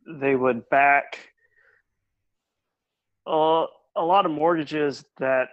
they 0.06 0.36
would 0.36 0.68
back 0.68 1.32
uh, 3.26 3.66
a 3.96 4.04
lot 4.04 4.24
of 4.24 4.30
mortgages 4.30 5.04
that 5.18 5.48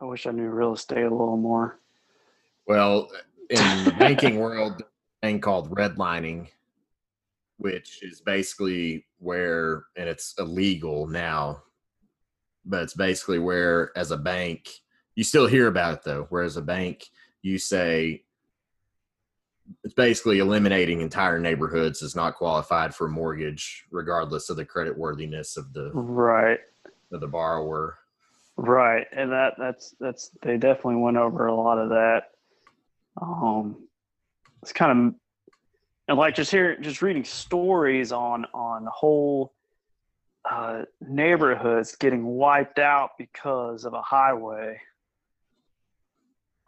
I 0.00 0.06
wish 0.06 0.26
I 0.26 0.30
knew 0.30 0.48
real 0.48 0.72
estate 0.72 1.04
a 1.04 1.10
little 1.10 1.36
more. 1.36 1.78
Well, 2.66 3.10
in 3.50 3.84
the 3.84 3.94
banking 3.98 4.38
world, 4.38 4.82
thing 5.20 5.42
called 5.42 5.70
redlining, 5.72 6.48
which 7.56 8.02
is 8.02 8.20
basically 8.20 9.06
where, 9.18 9.84
and 9.96 10.08
it's 10.08 10.34
illegal 10.38 11.06
now, 11.06 11.62
but 12.64 12.82
it's 12.82 12.94
basically 12.94 13.38
where, 13.38 13.90
as 13.96 14.10
a 14.10 14.16
bank, 14.16 14.68
you 15.14 15.24
still 15.24 15.46
hear 15.46 15.68
about 15.68 15.94
it 15.94 16.02
though. 16.04 16.26
Whereas 16.30 16.56
a 16.56 16.62
bank, 16.62 17.04
you 17.42 17.58
say 17.58 18.22
it's 19.82 19.94
basically 19.94 20.40
eliminating 20.40 21.00
entire 21.00 21.38
neighborhoods 21.38 22.02
is 22.02 22.16
not 22.16 22.34
qualified 22.34 22.94
for 22.94 23.06
a 23.06 23.10
mortgage, 23.10 23.84
regardless 23.90 24.50
of 24.50 24.56
the 24.56 24.64
credit 24.64 24.96
worthiness 24.96 25.56
of 25.56 25.72
the 25.72 25.90
Right. 25.94 26.58
of 27.12 27.20
the 27.20 27.28
borrower. 27.28 27.98
Right, 28.56 29.06
and 29.12 29.32
that 29.32 29.54
that's 29.58 29.94
that's 29.98 30.30
they 30.42 30.56
definitely 30.58 30.96
went 30.96 31.16
over 31.16 31.46
a 31.46 31.54
lot 31.54 31.78
of 31.78 31.88
that. 31.90 32.24
Um, 33.20 33.88
it's 34.62 34.72
kind 34.72 34.92
of 35.08 35.14
and 36.08 36.18
like 36.18 36.34
just 36.34 36.50
hearing 36.50 36.82
just 36.82 37.02
reading 37.02 37.24
stories 37.24 38.12
on 38.12 38.46
on 38.54 38.86
whole 38.92 39.52
uh, 40.50 40.82
neighborhoods 41.00 41.96
getting 41.96 42.24
wiped 42.26 42.78
out 42.78 43.10
because 43.18 43.84
of 43.84 43.94
a 43.94 44.02
highway. 44.02 44.80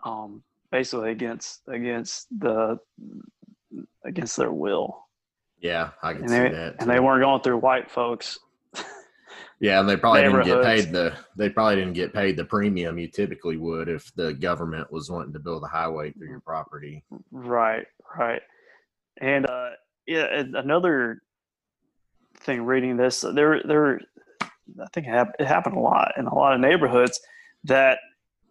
Um, 0.04 0.42
basically 0.70 1.10
against 1.10 1.62
against 1.68 2.26
the 2.38 2.78
against 4.04 4.36
their 4.36 4.52
will, 4.52 5.06
Yeah, 5.60 5.90
I 6.02 6.12
can 6.12 6.22
and 6.22 6.30
see 6.30 6.38
they 6.38 6.48
that. 6.50 6.76
and 6.78 6.88
they 6.88 7.00
weren't 7.00 7.22
going 7.22 7.42
through 7.42 7.58
white 7.58 7.90
folks. 7.90 8.38
Yeah, 9.58 9.80
and 9.80 9.88
they 9.88 9.96
probably 9.96 10.20
didn't 10.22 10.44
get 10.44 10.62
paid 10.62 10.92
the 10.92 11.14
they 11.34 11.48
probably 11.48 11.76
didn't 11.76 11.94
get 11.94 12.12
paid 12.12 12.36
the 12.36 12.44
premium 12.44 12.98
you 12.98 13.08
typically 13.08 13.56
would 13.56 13.88
if 13.88 14.14
the 14.14 14.34
government 14.34 14.92
was 14.92 15.10
wanting 15.10 15.32
to 15.32 15.38
build 15.38 15.62
a 15.64 15.66
highway 15.66 16.12
through 16.12 16.28
your 16.28 16.40
property. 16.40 17.02
Right, 17.30 17.86
right. 18.18 18.42
And 19.20 19.48
uh 19.48 19.70
yeah, 20.06 20.26
another 20.54 21.22
thing 22.40 22.62
reading 22.62 22.96
this, 22.96 23.20
there 23.20 23.60
there 23.64 24.00
I 24.80 24.86
think 24.92 25.06
it, 25.06 25.28
it 25.38 25.46
happened 25.46 25.76
a 25.76 25.80
lot 25.80 26.12
in 26.16 26.26
a 26.26 26.34
lot 26.34 26.54
of 26.54 26.60
neighborhoods 26.60 27.20
that 27.64 27.98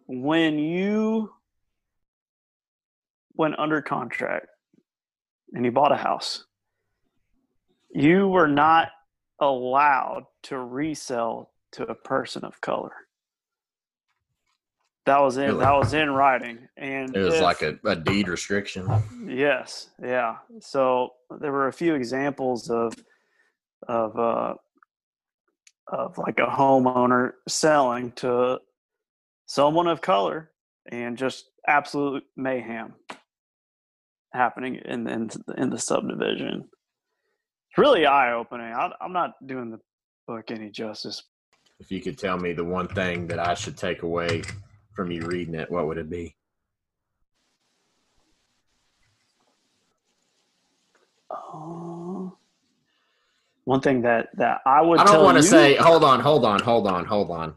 when 0.06 0.58
you 0.58 1.30
went 3.34 3.58
under 3.58 3.82
contract 3.82 4.46
and 5.52 5.64
you 5.64 5.70
bought 5.70 5.92
a 5.92 5.96
house, 5.96 6.44
you 7.90 8.28
were 8.28 8.48
not 8.48 8.88
allowed 9.40 10.24
to 10.44 10.58
resell 10.58 11.52
to 11.72 11.84
a 11.84 11.94
person 11.94 12.44
of 12.44 12.60
color. 12.60 12.92
That 15.06 15.18
was 15.18 15.36
in 15.36 15.46
Really? 15.46 15.60
that 15.60 15.72
was 15.72 15.94
in 15.94 16.10
writing, 16.10 16.58
and 16.76 17.14
It 17.16 17.20
was 17.22 17.34
if- 17.36 17.40
like 17.42 17.62
a, 17.62 17.78
a 17.84 17.94
deed 17.94 18.28
restriction. 18.28 18.88
Yes, 19.24 19.90
yeah. 20.02 20.38
So 20.60 21.10
there 21.40 21.52
were 21.52 21.68
a 21.68 21.72
few 21.72 21.94
examples 21.94 22.68
of 22.70 22.92
of 23.86 24.18
uh, 24.18 24.54
of 25.86 26.18
like 26.18 26.40
a 26.40 26.46
homeowner 26.46 27.32
selling 27.46 28.10
to 28.12 28.58
someone 29.46 29.86
of 29.86 30.00
color, 30.00 30.50
and 30.90 31.16
just 31.16 31.44
absolute 31.68 32.24
mayhem 32.36 32.94
happening 34.32 34.74
in 34.84 35.06
in, 35.06 35.30
in 35.56 35.70
the 35.70 35.78
subdivision. 35.78 36.68
It's 37.70 37.78
really 37.78 38.06
eye 38.06 38.32
opening. 38.32 38.72
I'm 38.74 39.12
not 39.12 39.34
doing 39.46 39.70
the 39.70 39.78
book 40.26 40.50
any 40.50 40.70
justice. 40.70 41.22
If 41.78 41.92
you 41.92 42.00
could 42.00 42.18
tell 42.18 42.38
me 42.38 42.52
the 42.54 42.64
one 42.64 42.88
thing 42.88 43.28
that 43.28 43.38
I 43.38 43.54
should 43.54 43.76
take 43.76 44.02
away 44.02 44.42
from 44.96 45.10
you 45.10 45.26
reading 45.26 45.54
it, 45.54 45.70
what 45.70 45.86
would 45.86 45.98
it 45.98 46.08
be? 46.10 46.34
Uh, 51.30 52.30
one 53.64 53.80
thing 53.80 54.00
that 54.02 54.28
that 54.36 54.60
I 54.64 54.80
would 54.80 54.98
I 54.98 55.04
don't 55.04 55.22
want 55.22 55.36
to 55.36 55.44
you- 55.44 55.50
say 55.50 55.76
hold 55.76 56.02
on, 56.02 56.20
hold 56.20 56.44
on, 56.44 56.60
hold 56.62 56.86
on, 56.86 57.04
hold 57.04 57.30
on. 57.30 57.54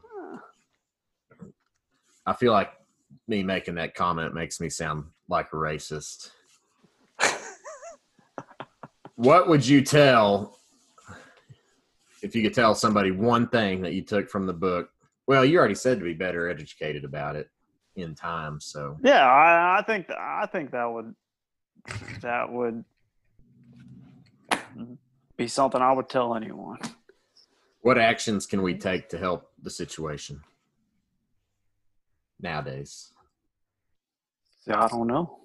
I 2.25 2.33
feel 2.33 2.51
like 2.51 2.71
me 3.27 3.41
making 3.41 3.75
that 3.75 3.95
comment 3.95 4.33
makes 4.33 4.59
me 4.59 4.69
sound 4.69 5.05
like 5.29 5.47
a 5.53 5.55
racist. 5.55 6.31
what 9.15 9.47
would 9.47 9.65
you 9.65 9.81
tell 9.81 10.57
if 12.21 12.35
you 12.35 12.43
could 12.43 12.53
tell 12.53 12.75
somebody 12.75 13.11
one 13.11 13.47
thing 13.47 13.81
that 13.81 13.93
you 13.93 14.01
took 14.01 14.29
from 14.29 14.45
the 14.45 14.53
book? 14.53 14.89
Well, 15.29 15.45
you 15.45 15.59
already 15.59 15.75
said 15.75 15.99
to 15.99 16.03
be 16.03 16.15
better 16.15 16.49
educated 16.49 17.05
about 17.05 17.35
it 17.35 17.51
in 17.95 18.15
time, 18.15 18.59
so 18.59 18.97
Yeah, 19.03 19.23
I, 19.27 19.77
I 19.77 19.83
think 19.83 20.07
th- 20.07 20.17
I 20.19 20.47
think 20.51 20.71
that 20.71 20.91
would 20.91 21.13
that 22.23 22.51
would 22.51 22.83
be 25.37 25.47
something 25.47 25.79
I 25.83 25.91
would 25.91 26.09
tell 26.09 26.35
anyone. 26.35 26.79
what 27.81 27.99
actions 27.99 28.47
can 28.47 28.63
we 28.63 28.73
take 28.73 29.07
to 29.09 29.19
help 29.19 29.51
the 29.61 29.69
situation 29.69 30.41
nowadays? 32.41 33.13
I 34.67 34.87
don't 34.87 35.05
know. 35.05 35.41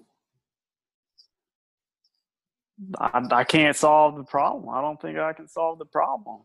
I, 2.99 3.23
I 3.31 3.43
can't 3.43 3.75
solve 3.77 4.17
the 4.17 4.23
problem. 4.23 4.67
I 4.67 4.81
don't 4.81 4.99
think 4.99 5.19
I 5.19 5.33
can 5.33 5.47
solve 5.47 5.77
the 5.77 5.85
problem. 5.85 6.41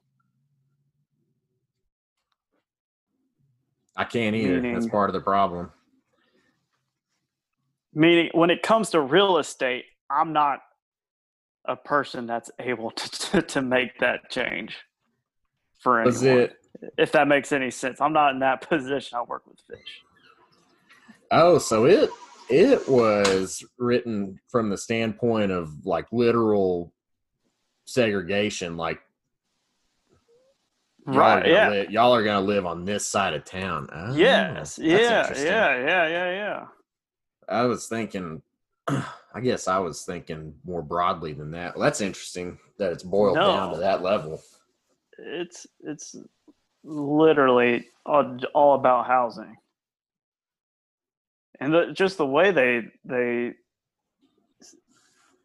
I 3.96 4.04
can't 4.04 4.36
either. 4.36 4.60
That's 4.60 4.86
part 4.86 5.10
of 5.10 5.14
the 5.14 5.20
problem. 5.20 5.70
Meaning, 7.92 8.30
when 8.32 8.50
it 8.50 8.62
comes 8.62 8.90
to 8.90 9.00
real 9.00 9.38
estate, 9.38 9.84
I'm 10.08 10.32
not 10.32 10.60
a 11.66 11.76
person 11.76 12.26
that's 12.26 12.50
able 12.58 12.90
to 12.92 13.10
to, 13.32 13.42
to 13.42 13.62
make 13.62 13.98
that 13.98 14.30
change 14.30 14.76
for 15.78 16.00
anyone. 16.00 16.26
It? 16.26 16.56
If 16.96 17.12
that 17.12 17.28
makes 17.28 17.52
any 17.52 17.70
sense, 17.70 18.00
I'm 18.00 18.12
not 18.12 18.32
in 18.32 18.40
that 18.40 18.60
position. 18.68 19.18
I 19.18 19.22
work 19.22 19.46
with 19.46 19.60
fish. 19.60 20.02
Oh, 21.30 21.58
so 21.58 21.84
it 21.84 22.10
it 22.48 22.88
was 22.88 23.64
written 23.78 24.40
from 24.48 24.70
the 24.70 24.76
standpoint 24.76 25.52
of 25.52 25.86
like 25.86 26.06
literal 26.12 26.92
segregation, 27.84 28.76
like 28.76 29.00
Right? 31.16 31.42
gonna 31.42 31.52
Yeah. 31.52 31.68
li- 31.70 31.86
y'all 31.90 32.14
are 32.14 32.24
gonna 32.24 32.40
live 32.44 32.66
on 32.66 32.84
this 32.84 33.06
side 33.06 33.34
of 33.34 33.44
town. 33.44 33.88
Oh, 33.92 34.14
yes. 34.14 34.78
Yeah. 34.78 35.32
Yeah. 35.34 35.76
Yeah. 35.78 36.06
Yeah. 36.06 36.30
Yeah. 36.30 36.66
I 37.48 37.64
was 37.64 37.86
thinking, 37.88 38.42
I 38.88 39.40
guess 39.42 39.68
I 39.68 39.78
was 39.78 40.04
thinking 40.04 40.54
more 40.64 40.82
broadly 40.82 41.32
than 41.32 41.50
that. 41.52 41.74
Well, 41.74 41.84
that's 41.84 42.00
interesting 42.00 42.58
that 42.78 42.92
it's 42.92 43.02
boiled 43.02 43.36
down 43.36 43.72
to 43.72 43.78
that 43.78 44.02
level. 44.02 44.42
It's 45.18 45.66
it's 45.80 46.16
literally 46.82 47.88
all, 48.06 48.38
all 48.54 48.74
about 48.74 49.06
housing, 49.06 49.56
and 51.60 51.72
the, 51.72 51.92
just 51.92 52.16
the 52.16 52.26
way 52.26 52.50
they 52.50 52.84
they 53.04 53.54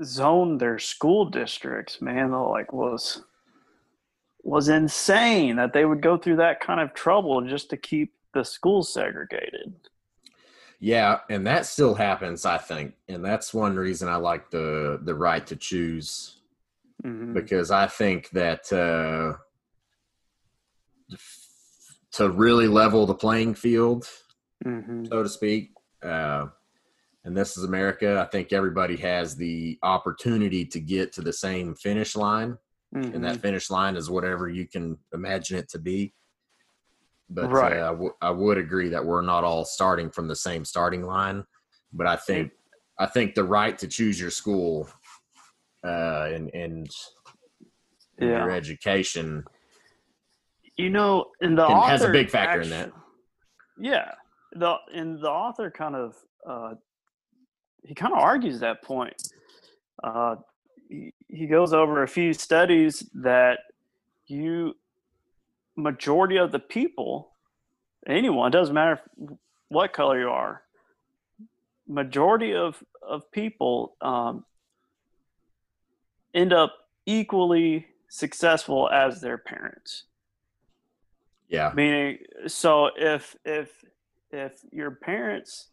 zone 0.04 0.58
their 0.58 0.80
school 0.80 1.26
districts, 1.26 2.02
man, 2.02 2.32
they're 2.32 2.40
like 2.40 2.72
was 2.74 3.24
was 4.46 4.70
insane 4.70 5.56
that 5.56 5.74
they 5.74 5.86
would 5.86 6.02
go 6.02 6.18
through 6.18 6.36
that 6.36 6.60
kind 6.60 6.80
of 6.80 6.94
trouble 6.94 7.42
just 7.42 7.70
to 7.72 7.78
keep 7.78 8.14
the 8.34 8.44
schools 8.44 8.94
segregated. 8.94 9.74
Yeah, 10.80 11.22
and 11.30 11.48
that 11.48 11.66
still 11.66 11.96
happens, 11.96 12.46
I 12.46 12.60
think, 12.60 12.94
and 13.08 13.26
that's 13.26 13.54
one 13.54 13.76
reason 13.76 14.08
I 14.08 14.18
like 14.18 14.52
the 14.52 15.00
the 15.04 15.16
right 15.16 15.46
to 15.48 15.56
choose 15.56 16.42
Mhm. 17.04 17.34
because 17.34 17.72
I 17.72 17.88
think 17.88 18.30
that 18.32 18.72
uh, 18.72 19.38
to 22.12 22.30
really 22.30 22.68
level 22.68 23.06
the 23.06 23.16
playing 23.16 23.56
field, 23.56 24.08
Mhm. 24.64 25.08
so 25.10 25.24
to 25.24 25.30
speak, 25.30 25.72
uh, 26.04 26.48
and 27.24 27.36
this 27.36 27.58
is 27.58 27.64
America. 27.64 28.20
I 28.22 28.30
think 28.30 28.54
everybody 28.54 28.96
has 28.98 29.36
the 29.36 29.80
opportunity 29.82 30.66
to 30.66 30.80
get 30.80 31.14
to 31.14 31.22
the 31.22 31.34
same 31.34 31.74
finish 31.74 32.16
line, 32.16 32.58
and 32.96 33.24
that 33.24 33.38
Mhm. 33.38 33.42
finish 33.42 33.70
line 33.70 33.96
is 33.98 34.10
whatever 34.10 34.48
you 34.50 34.68
can 34.68 34.98
imagine 35.14 35.58
it 35.58 35.70
to 35.70 35.80
be. 35.80 36.14
But 37.30 37.52
Right. 37.52 37.78
uh, 37.78 37.88
I, 37.88 37.92
w- 37.92 38.16
I 38.22 38.30
would 38.30 38.58
agree 38.58 38.90
that 38.90 39.04
we're 39.04 39.22
not 39.22 39.44
all 39.44 39.66
starting 39.66 40.10
from 40.12 40.28
the 40.28 40.36
same 40.36 40.64
starting 40.64 41.04
line. 41.04 41.46
But 41.92 42.08
I 42.08 42.16
think 42.16 42.52
I 42.98 43.06
think 43.06 43.36
the 43.36 43.44
right 43.44 43.78
to 43.80 43.88
choose 43.88 44.20
your 44.20 44.30
school 44.32 44.88
uh, 45.84 46.30
and 46.34 46.50
and 46.54 46.90
Yeah. 48.18 48.46
your 48.46 48.52
education 48.52 49.46
You 50.78 50.90
know, 50.90 51.32
and 51.42 51.58
the 51.58 51.66
Can- 51.66 51.76
author 51.78 51.90
has 51.92 52.04
a 52.04 52.10
big 52.12 52.30
factor 52.30 52.60
in 52.62 52.70
that. 52.70 52.92
Yeah, 53.78 54.14
the 54.54 54.76
and 54.94 55.18
the 55.22 55.30
author 55.30 55.72
kind 55.72 55.96
of 55.96 56.18
uh, 56.46 56.76
he 57.84 57.94
kind 57.96 58.14
of 58.14 58.20
argues 58.20 58.60
that 58.60 58.82
point. 58.84 59.16
Uh, 60.04 60.36
he, 60.90 61.14
he 61.30 61.48
goes 61.48 61.74
over 61.74 62.04
a 62.04 62.08
few 62.08 62.34
studies 62.34 63.10
that 63.14 63.60
you 64.28 64.76
majority 65.76 66.38
of 66.38 66.52
the 66.52 66.60
people, 66.60 67.32
anyone 68.08 68.52
doesn't 68.52 68.74
matter 68.74 69.02
what 69.70 69.94
color 69.94 70.20
you 70.20 70.30
are, 70.30 70.62
majority 71.88 72.54
of 72.54 72.84
of 73.02 73.32
people 73.32 73.96
um, 74.02 74.46
end 76.34 76.54
up 76.54 76.74
equally 77.06 77.86
successful 78.10 78.90
as 78.90 79.22
their 79.22 79.38
parents. 79.38 80.04
Yeah. 81.50 81.72
Meaning 81.76 82.20
so 82.48 82.90
if 82.96 83.36
if 83.46 83.84
if 84.32 84.54
your 84.72 84.92
parents 84.92 85.68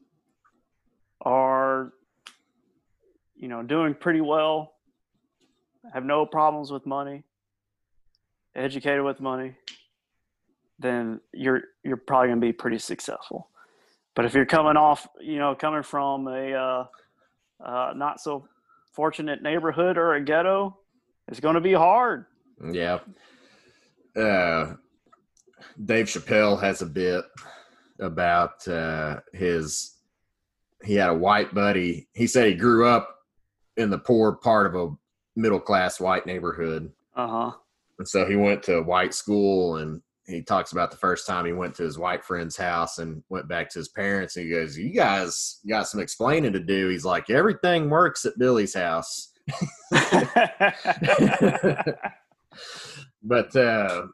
are 1.23 1.93
you 3.37 3.49
know 3.49 3.63
doing 3.63 3.95
pretty 3.95 4.21
well 4.21 4.75
have 5.93 6.05
no 6.05 6.25
problems 6.27 6.71
with 6.71 6.87
money 6.87 7.25
educated 8.55 9.03
with 9.03 9.21
money 9.21 9.55
then 10.79 11.21
you're 11.33 11.63
you're 11.85 11.97
probably 11.97 12.29
going 12.29 12.41
to 12.41 12.47
be 12.47 12.53
pretty 12.53 12.79
successful. 12.79 13.49
But 14.15 14.25
if 14.25 14.35
you're 14.35 14.47
coming 14.47 14.77
off 14.77 15.09
you 15.21 15.39
know 15.39 15.55
coming 15.55 15.83
from 15.83 16.29
a 16.29 16.53
uh, 16.53 16.87
uh, 17.65 17.93
not 17.97 18.21
so 18.21 18.47
fortunate 18.93 19.43
neighborhood 19.43 19.97
or 19.97 20.15
a 20.15 20.21
ghetto 20.21 20.77
it's 21.29 21.41
going 21.41 21.55
to 21.55 21.61
be 21.61 21.73
hard. 21.73 22.27
Yeah. 22.73 22.99
Uh, 24.15 24.75
Dave 25.83 26.07
Chappelle 26.07 26.61
has 26.61 26.83
a 26.83 26.87
bit 26.87 27.25
about 28.01 28.67
uh, 28.69 29.21
his 29.33 29.97
he 30.85 30.95
had 30.97 31.11
a 31.11 31.15
white 31.15 31.55
buddy. 31.55 32.09
He 32.13 32.27
said 32.27 32.49
he 32.49 32.55
grew 32.55 32.87
up 32.87 33.09
in 33.77 33.89
the 33.89 33.99
poor 33.99 34.33
part 34.33 34.67
of 34.67 34.75
a 34.75 34.91
middle 35.37 35.61
class 35.61 36.01
white 36.01 36.27
neighborhood 36.27 36.91
uh-huh 37.17 37.53
And 37.99 38.09
so 38.09 38.27
he 38.27 38.37
went 38.37 38.63
to 38.65 38.79
a 38.79 38.83
white 38.83 39.15
school 39.15 39.77
and 39.77 40.03
he 40.27 40.43
talks 40.43 40.73
about 40.73 40.91
the 40.91 40.97
first 40.97 41.27
time 41.27 41.45
he 41.45 41.53
went 41.53 41.75
to 41.77 41.83
his 41.83 41.99
white 41.99 42.25
friend's 42.25 42.57
house 42.57 42.99
and 42.99 43.23
went 43.29 43.49
back 43.49 43.69
to 43.71 43.79
his 43.79 43.89
parents 43.89 44.37
and 44.37 44.47
he 44.47 44.53
goes, 44.53 44.79
You 44.79 44.91
guys 44.91 45.59
got 45.69 45.89
some 45.89 46.01
explaining 46.01 46.53
to 46.53 46.61
do. 46.61 46.89
He's 46.89 47.05
like, 47.05 47.29
Everything 47.29 47.91
works 47.91 48.25
at 48.25 48.39
Billy's 48.39 48.75
house. 48.75 49.31
but 53.23 53.57
uh 53.57 54.07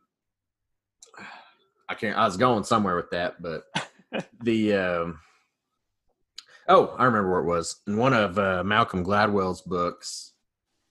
I 1.89 1.95
can't 1.95 2.17
I 2.17 2.25
was 2.25 2.37
going 2.37 2.65
somewhere 2.65 2.97
with 2.97 3.11
that, 3.11 3.41
but 3.43 3.65
the 4.43 4.75
um 4.75 5.21
oh, 6.69 6.95
I 6.99 7.05
remember 7.05 7.31
where 7.31 7.41
it 7.41 7.47
was. 7.47 7.77
In 7.87 7.97
one 7.97 8.13
of 8.13 8.39
uh, 8.39 8.63
Malcolm 8.65 9.05
Gladwell's 9.05 9.63
books, 9.63 10.28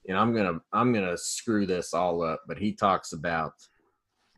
and 0.07 0.17
I'm 0.17 0.33
gonna 0.33 0.59
I'm 0.73 0.93
gonna 0.93 1.17
screw 1.17 1.65
this 1.65 1.93
all 1.93 2.23
up, 2.23 2.41
but 2.47 2.57
he 2.57 2.73
talks 2.73 3.13
about 3.13 3.53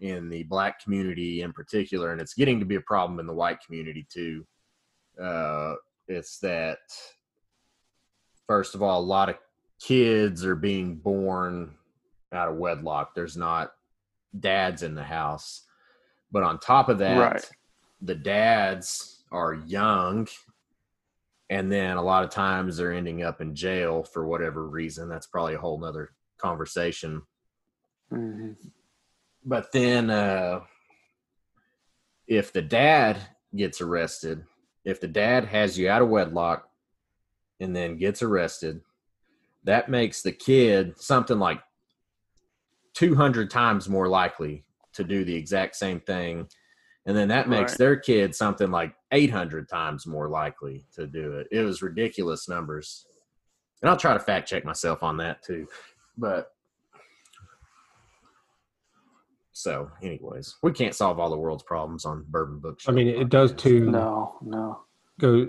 in 0.02 0.30
the 0.30 0.44
black 0.44 0.82
community 0.84 1.42
in 1.42 1.52
particular, 1.54 2.12
and 2.12 2.22
it's 2.22 2.34
getting 2.34 2.60
to 2.60 2.66
be 2.66 2.76
a 2.76 2.82
problem 2.82 3.20
in 3.20 3.28
the 3.28 3.34
white 3.34 3.60
community 3.66 4.08
too. 4.12 4.46
Uh, 5.22 5.76
it's 6.08 6.40
that 6.40 6.80
first 8.48 8.76
of 8.76 8.82
all, 8.82 9.00
a 9.00 9.04
lot 9.04 9.30
of 9.30 9.36
kids 9.82 10.44
are 10.46 10.56
being 10.56 10.96
born 10.96 11.76
out 12.34 12.50
of 12.50 12.56
wedlock. 12.58 13.14
There's 13.14 13.38
not 13.38 13.72
dads 14.40 14.84
in 14.84 14.96
the 14.96 15.04
house, 15.04 15.64
but 16.32 16.44
on 16.44 16.60
top 16.60 16.90
of 16.90 16.98
that, 17.00 17.34
Right. 17.34 17.52
the 18.02 18.16
dads 18.16 19.24
are 19.32 19.54
young 19.54 20.28
and 21.50 21.72
then 21.72 21.98
a 21.98 22.02
lot 22.02 22.24
of 22.24 22.30
times 22.30 22.78
they're 22.78 22.94
ending 22.94 23.24
up 23.24 23.42
in 23.42 23.56
jail 23.56 24.04
for 24.04 24.28
whatever 24.28 24.68
reason 24.68 25.10
that's 25.10 25.28
probably 25.28 25.56
a 25.56 25.60
whole 25.60 25.80
nother 25.80 26.12
conversation 26.38 27.22
Mhm. 28.12 28.56
but 29.46 29.72
then 29.72 30.10
uh 30.10 30.62
if 32.28 32.52
the 32.54 32.62
dad 32.62 33.18
gets 33.56 33.82
arrested 33.82 34.44
if 34.86 35.00
the 35.02 35.08
dad 35.08 35.46
has 35.46 35.78
you 35.78 35.90
out 35.90 36.02
of 36.02 36.10
wedlock 36.10 36.70
and 37.60 37.76
then 37.76 37.98
gets 37.98 38.22
arrested 38.22 38.82
that 39.64 39.90
makes 39.90 40.22
the 40.22 40.32
kid 40.32 40.98
something 41.00 41.38
like 41.40 41.62
200 42.94 43.50
times 43.52 43.88
more 43.90 44.08
likely 44.08 44.66
to 44.94 45.04
do 45.04 45.24
the 45.24 45.36
exact 45.36 45.76
same 45.76 46.00
thing 46.00 46.48
and 47.06 47.16
then 47.18 47.28
that 47.30 47.50
makes 47.50 47.74
Right. 47.74 47.78
their 47.78 47.96
kid 47.98 48.36
something 48.36 48.70
like 48.72 48.94
800 49.12 49.68
times 49.70 50.06
more 50.06 50.28
likely 50.30 50.86
to 50.96 51.08
do 51.08 51.34
it 51.34 51.48
it 51.52 51.62
was 51.62 51.82
ridiculous 51.82 52.48
numbers 52.50 53.06
and 53.82 53.90
i'll 53.90 53.98
try 53.98 54.14
to 54.14 54.20
fact 54.20 54.48
check 54.50 54.66
myself 54.66 55.02
on 55.04 55.18
that 55.18 55.42
too 55.44 55.68
but 56.18 56.52
so 59.52 59.90
anyways 60.02 60.56
we 60.62 60.72
can't 60.72 60.96
solve 60.96 61.20
all 61.20 61.30
the 61.30 61.38
world's 61.38 61.64
problems 61.64 62.06
on 62.06 62.26
bourbon 62.30 62.60
books 62.60 62.88
I 62.88 62.92
mean, 62.92 63.08
it 63.08 63.30
does 63.30 63.52
too. 63.54 63.90
No, 63.92 64.36
no. 64.42 64.82
go 65.20 65.48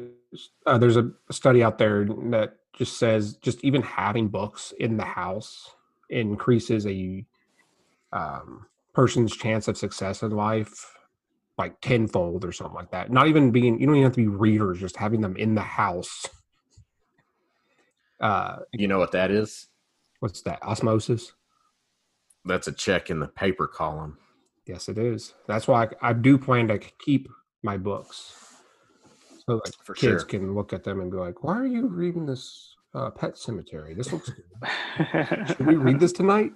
uh, 0.67 0.79
there's 0.79 0.97
a 0.97 1.11
study 1.31 1.63
out 1.63 1.79
there 1.79 2.05
that 2.05 2.57
just 2.73 2.99
says 2.99 3.35
just 3.35 3.65
even 3.65 3.83
having 3.83 4.29
books 4.29 4.73
in 4.79 4.97
the 4.97 5.05
house 5.05 5.71
increases 6.09 6.87
a 6.87 7.25
um, 8.13 8.67
person's 8.95 9.37
chance 9.37 9.69
of 9.69 9.77
success 9.77 10.23
in 10.23 10.31
life 10.31 10.97
like 11.61 11.81
tenfold 11.81 12.44
or 12.44 12.53
something 12.53 12.75
like 12.75 12.90
that 12.90 13.12
not 13.12 13.29
even 13.29 13.51
being 13.51 13.79
you 13.79 13.87
don't 13.87 13.96
even 13.96 14.05
have 14.05 14.12
to 14.12 14.16
be 14.16 14.27
readers 14.27 14.81
just 14.81 14.96
having 14.96 15.20
them 15.20 15.37
in 15.37 15.55
the 15.55 15.61
house 15.61 16.27
uh 18.20 18.57
you 18.73 18.88
know 18.88 18.99
what 18.99 19.12
that 19.12 19.31
is 19.31 19.68
what's 20.20 20.42
that 20.42 20.62
osmosis 20.62 21.33
that's 22.46 22.66
a 22.66 22.73
check 22.73 23.11
in 23.11 23.20
the 23.20 23.29
paper 23.29 23.66
column 23.66 24.16
yes 24.66 24.88
it 24.88 24.96
is 24.96 25.35
that's 25.46 25.68
why 25.68 25.85
i, 25.85 26.11
I 26.11 26.12
do 26.14 26.38
plan 26.38 26.66
to 26.68 26.79
keep 26.79 27.29
my 27.62 27.77
books 27.77 28.33
So 29.46 29.61
like 29.64 29.75
For 29.85 29.94
kids 29.94 30.23
sure. 30.25 30.29
can 30.40 30.55
look 30.55 30.73
at 30.73 30.85
them 30.85 31.01
and 31.01 31.11
be 31.11 31.16
like, 31.16 31.42
"Why 31.42 31.57
are 31.59 31.66
you 31.66 31.87
reading 31.88 32.27
this 32.27 32.77
uh, 32.94 33.11
Pet 33.11 33.35
Sematary? 33.35 33.96
This 33.96 34.12
looks 34.12 34.31
good. 34.31 34.44
Should 35.49 35.66
we 35.66 35.77
read 35.77 35.99
this 36.05 36.12
tonight?" 36.12 36.53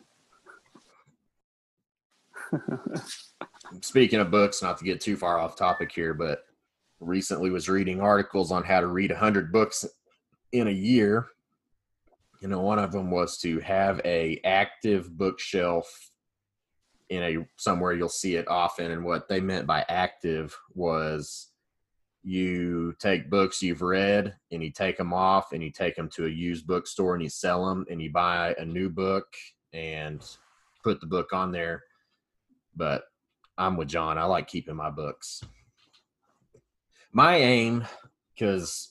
Speaking 3.81 4.21
of 4.21 4.31
books, 4.31 4.63
not 4.63 4.79
to 4.79 4.85
get 4.85 5.01
too 5.01 5.17
far 5.17 5.39
off 5.39 5.57
topic 5.57 5.93
here, 5.93 6.15
but 6.15 6.45
recently 7.01 7.51
was 7.51 7.69
reading 7.69 8.01
articles 8.01 8.51
on 8.51 8.65
how 8.65 8.81
to 8.81 8.87
read 8.87 9.11
100 9.11 9.53
books 9.53 9.85
in 10.53 10.69
a 10.69 10.73
year. 10.73 11.29
You 12.41 12.49
know, 12.49 12.61
one 12.61 12.79
of 12.79 12.93
them 12.93 13.11
was 13.11 13.39
to 13.39 13.59
have 13.61 14.01
a 14.05 14.41
active 14.45 15.17
bookshelf 15.17 16.11
in 17.11 17.23
a 17.23 17.47
somewhere 17.57 17.93
you'll 17.93 18.09
see 18.09 18.37
it 18.37 18.49
often 18.49 18.91
and 18.91 19.05
what 19.05 19.29
they 19.29 19.41
meant 19.41 19.67
by 19.67 19.85
active 19.89 20.57
was 20.75 21.49
you 22.23 22.95
take 22.99 23.29
books 23.29 23.63
you've 23.63 23.83
read 23.83 24.35
and 24.51 24.63
you 24.63 24.71
take 24.71 24.97
them 24.97 25.13
off 25.13 25.53
and 25.53 25.63
you 25.63 25.71
take 25.71 25.95
them 25.95 26.09
to 26.09 26.25
a 26.25 26.31
used 26.31 26.67
bookstore 26.67 27.15
and 27.15 27.23
you 27.23 27.29
sell 27.29 27.67
them 27.67 27.85
and 27.91 28.01
you 28.01 28.11
buy 28.11 28.55
a 28.59 28.65
new 28.65 28.89
book 28.89 29.27
and 29.75 30.37
put 30.83 31.01
the 31.01 31.07
book 31.07 31.33
on 31.35 31.53
there 31.53 31.83
but 32.75 33.05
I'm 33.57 33.77
with 33.77 33.89
John. 33.89 34.19
I 34.19 34.25
like 34.25 34.49
keeping 34.49 34.77
my 34.77 34.91
books. 34.91 35.43
My 37.13 37.37
aim, 37.37 37.85
because 38.35 38.91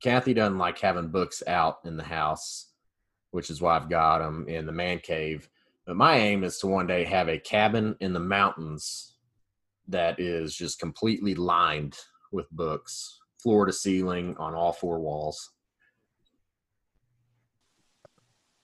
Kathy 0.00 0.34
doesn't 0.34 0.58
like 0.58 0.78
having 0.78 1.08
books 1.08 1.42
out 1.46 1.78
in 1.84 1.96
the 1.96 2.04
house, 2.04 2.70
which 3.32 3.50
is 3.50 3.60
why 3.60 3.76
I've 3.76 3.90
got 3.90 4.18
them 4.18 4.46
in 4.48 4.66
the 4.66 4.72
man 4.72 5.00
cave. 5.00 5.48
But 5.86 5.96
my 5.96 6.16
aim 6.16 6.44
is 6.44 6.58
to 6.58 6.66
one 6.66 6.86
day 6.86 7.04
have 7.04 7.28
a 7.28 7.38
cabin 7.38 7.96
in 8.00 8.12
the 8.12 8.20
mountains 8.20 9.16
that 9.88 10.20
is 10.20 10.54
just 10.54 10.78
completely 10.78 11.34
lined 11.34 11.96
with 12.32 12.50
books, 12.50 13.20
floor 13.42 13.66
to 13.66 13.72
ceiling 13.72 14.36
on 14.38 14.54
all 14.54 14.72
four 14.72 15.00
walls. 15.00 15.50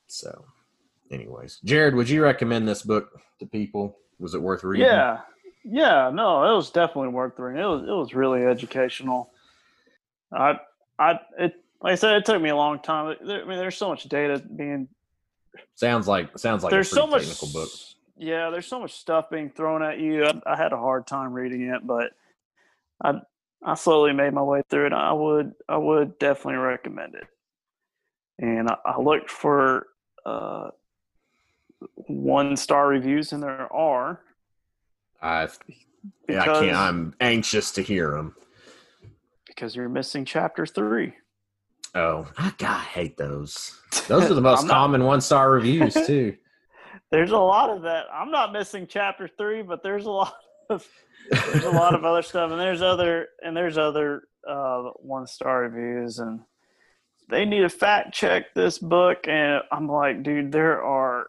So, 0.06 0.44
anyways, 1.10 1.60
Jared, 1.64 1.94
would 1.94 2.08
you 2.08 2.22
recommend 2.22 2.66
this 2.66 2.82
book 2.82 3.10
to 3.38 3.46
people? 3.46 3.96
Was 4.20 4.34
it 4.34 4.42
worth 4.42 4.62
reading? 4.62 4.86
Yeah, 4.86 5.20
yeah, 5.64 6.10
no, 6.12 6.44
it 6.52 6.54
was 6.54 6.70
definitely 6.70 7.08
worth 7.08 7.38
reading. 7.38 7.62
It 7.62 7.66
was 7.66 7.82
it 7.82 7.92
was 7.92 8.14
really 8.14 8.44
educational. 8.44 9.30
I 10.32 10.60
I 10.98 11.20
it 11.38 11.54
like 11.82 11.92
I 11.92 11.94
said, 11.96 12.16
it 12.16 12.24
took 12.26 12.40
me 12.40 12.50
a 12.50 12.56
long 12.56 12.78
time. 12.80 13.16
There, 13.26 13.42
I 13.42 13.44
mean, 13.46 13.58
there's 13.58 13.76
so 13.76 13.88
much 13.88 14.04
data 14.04 14.38
being 14.54 14.88
Sounds 15.74 16.06
like 16.06 16.38
sounds 16.38 16.62
like 16.62 16.70
there's 16.70 16.90
so 16.90 17.06
technical 17.06 17.48
much 17.48 17.52
book. 17.54 17.70
Yeah, 18.16 18.50
there's 18.50 18.66
so 18.66 18.80
much 18.80 18.92
stuff 18.92 19.30
being 19.30 19.50
thrown 19.50 19.82
at 19.82 19.98
you. 19.98 20.24
I, 20.24 20.40
I 20.46 20.56
had 20.56 20.72
a 20.72 20.76
hard 20.76 21.06
time 21.06 21.32
reading 21.32 21.62
it, 21.62 21.86
but 21.86 22.10
I 23.02 23.20
I 23.64 23.74
slowly 23.74 24.12
made 24.12 24.32
my 24.32 24.42
way 24.42 24.62
through 24.68 24.86
it. 24.86 24.92
I 24.92 25.12
would 25.12 25.52
I 25.68 25.78
would 25.78 26.18
definitely 26.18 26.56
recommend 26.56 27.14
it. 27.14 27.26
And 28.38 28.68
I, 28.68 28.76
I 28.84 29.00
looked 29.00 29.30
for 29.30 29.86
uh, 30.24 30.70
one 32.06 32.56
star 32.56 32.88
reviews, 32.88 33.32
and 33.32 33.42
there 33.42 33.72
are. 33.72 34.20
I 35.22 35.48
yeah, 36.28 36.42
I 36.42 36.44
because- 36.44 36.60
can't. 36.60 36.76
I'm 36.76 37.14
anxious 37.20 37.72
to 37.72 37.82
hear 37.82 38.10
them. 38.12 38.34
because 39.46 39.76
you're 39.76 39.88
missing 39.88 40.24
chapter 40.24 40.66
three. 40.66 41.14
Oh, 41.94 42.26
I 42.38 42.52
God, 42.58 42.76
I 42.76 42.84
hate 42.84 43.16
those. 43.16 43.76
Those 44.08 44.30
are 44.30 44.34
the 44.34 44.40
most 44.40 44.68
common 44.68 45.04
one 45.04 45.20
star 45.20 45.50
reviews 45.50 45.94
too. 46.06 46.36
There's 47.10 47.32
a 47.32 47.38
lot 47.38 47.70
of 47.70 47.82
that. 47.82 48.04
I'm 48.12 48.30
not 48.30 48.52
missing 48.52 48.86
chapter 48.88 49.26
three, 49.26 49.62
but 49.62 49.82
there's 49.82 50.06
a 50.06 50.10
lot 50.10 50.34
of 50.70 50.86
there's 51.30 51.64
a 51.64 51.70
lot 51.70 51.94
of 51.94 52.04
other 52.04 52.22
stuff, 52.22 52.50
and 52.52 52.60
there's 52.60 52.82
other 52.82 53.28
and 53.42 53.56
there's 53.56 53.76
other 53.76 54.22
uh, 54.48 54.82
one 55.00 55.26
star 55.26 55.62
reviews, 55.62 56.20
and 56.20 56.40
they 57.28 57.44
need 57.44 57.60
to 57.62 57.68
fact 57.68 58.14
check 58.14 58.54
this 58.54 58.78
book. 58.78 59.26
And 59.26 59.60
I'm 59.72 59.88
like, 59.88 60.22
dude, 60.22 60.52
there 60.52 60.80
are 60.82 61.26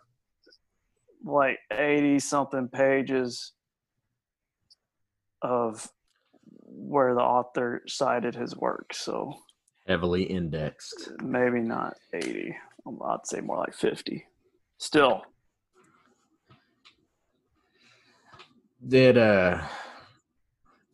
like 1.24 1.60
eighty 1.72 2.20
something 2.20 2.68
pages 2.68 3.54
of 5.42 5.90
where 6.66 7.14
the 7.14 7.22
author 7.22 7.82
cited 7.88 8.36
his 8.36 8.56
work, 8.56 8.94
so 8.94 9.34
Heavily 9.88 10.24
indexed. 10.24 11.12
maybe 11.24 11.60
not 11.62 11.96
eighty. 12.14 12.56
I'd 13.06 13.26
say 13.28 13.42
more 13.42 13.58
like 13.58 13.74
fifty. 13.74 14.26
Still, 14.78 15.24
Did 18.88 19.18
uh, 19.18 19.62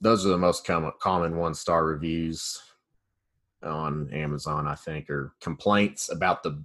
those 0.02 0.26
are 0.26 0.30
the 0.30 0.38
most 0.38 0.66
common 0.66 0.92
common 1.00 1.38
one 1.38 1.54
star 1.54 1.86
reviews 1.86 2.62
on 3.63 4.10
Amazon, 4.13 4.68
I 4.68 4.76
think, 4.76 5.10
or 5.10 5.34
complaints 5.42 6.10
about 6.12 6.44
the 6.44 6.62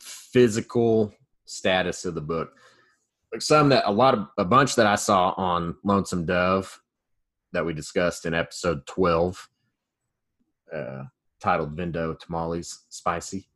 physical 0.00 1.12
status 1.44 2.04
of 2.04 2.14
the 2.14 2.20
book. 2.20 2.56
Like 3.32 3.42
some 3.42 3.68
that 3.70 3.84
a 3.86 3.92
lot 3.92 4.14
of 4.14 4.28
a 4.38 4.44
bunch 4.44 4.76
that 4.76 4.86
I 4.86 4.94
saw 4.94 5.34
on 5.36 5.76
Lonesome 5.84 6.26
Dove 6.26 6.80
that 7.52 7.64
we 7.64 7.72
discussed 7.72 8.24
in 8.24 8.34
episode 8.34 8.86
twelve, 8.86 9.48
uh, 10.74 11.04
titled 11.40 11.76
Vendo 11.76 12.18
Tamales 12.18 12.84
Spicy." 12.88 13.48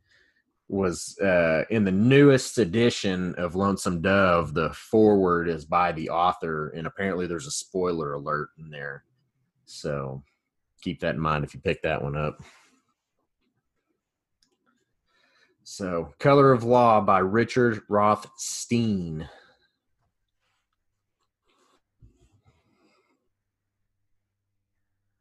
was 0.71 1.19
uh, 1.19 1.65
in 1.71 1.85
the 1.85 1.91
newest 1.91 2.57
edition 2.59 3.35
of 3.37 3.57
Lonesome 3.57 4.01
Dove. 4.01 4.55
The 4.55 4.73
forward 4.73 5.49
is 5.49 5.65
by 5.65 5.91
the 5.91 6.11
author, 6.11 6.69
and 6.71 6.87
apparently 6.87 7.27
there's 7.27 7.49
a 7.49 7.51
spoiler 7.51 8.15
alert 8.15 8.51
in 8.57 8.71
there. 8.71 9.05
So 9.65 10.23
keep 10.81 11.01
that 11.01 11.17
in 11.17 11.21
mind 11.21 11.45
if 11.45 11.55
you 11.55 11.61
pick 11.61 11.83
that 11.83 12.03
one 12.03 12.17
up. 12.17 12.41
So, 15.63 16.15
Color 16.19 16.53
of 16.53 16.65
Law 16.65 17.01
by 17.01 17.19
Richard 17.19 17.83
Rothstein. 17.89 19.29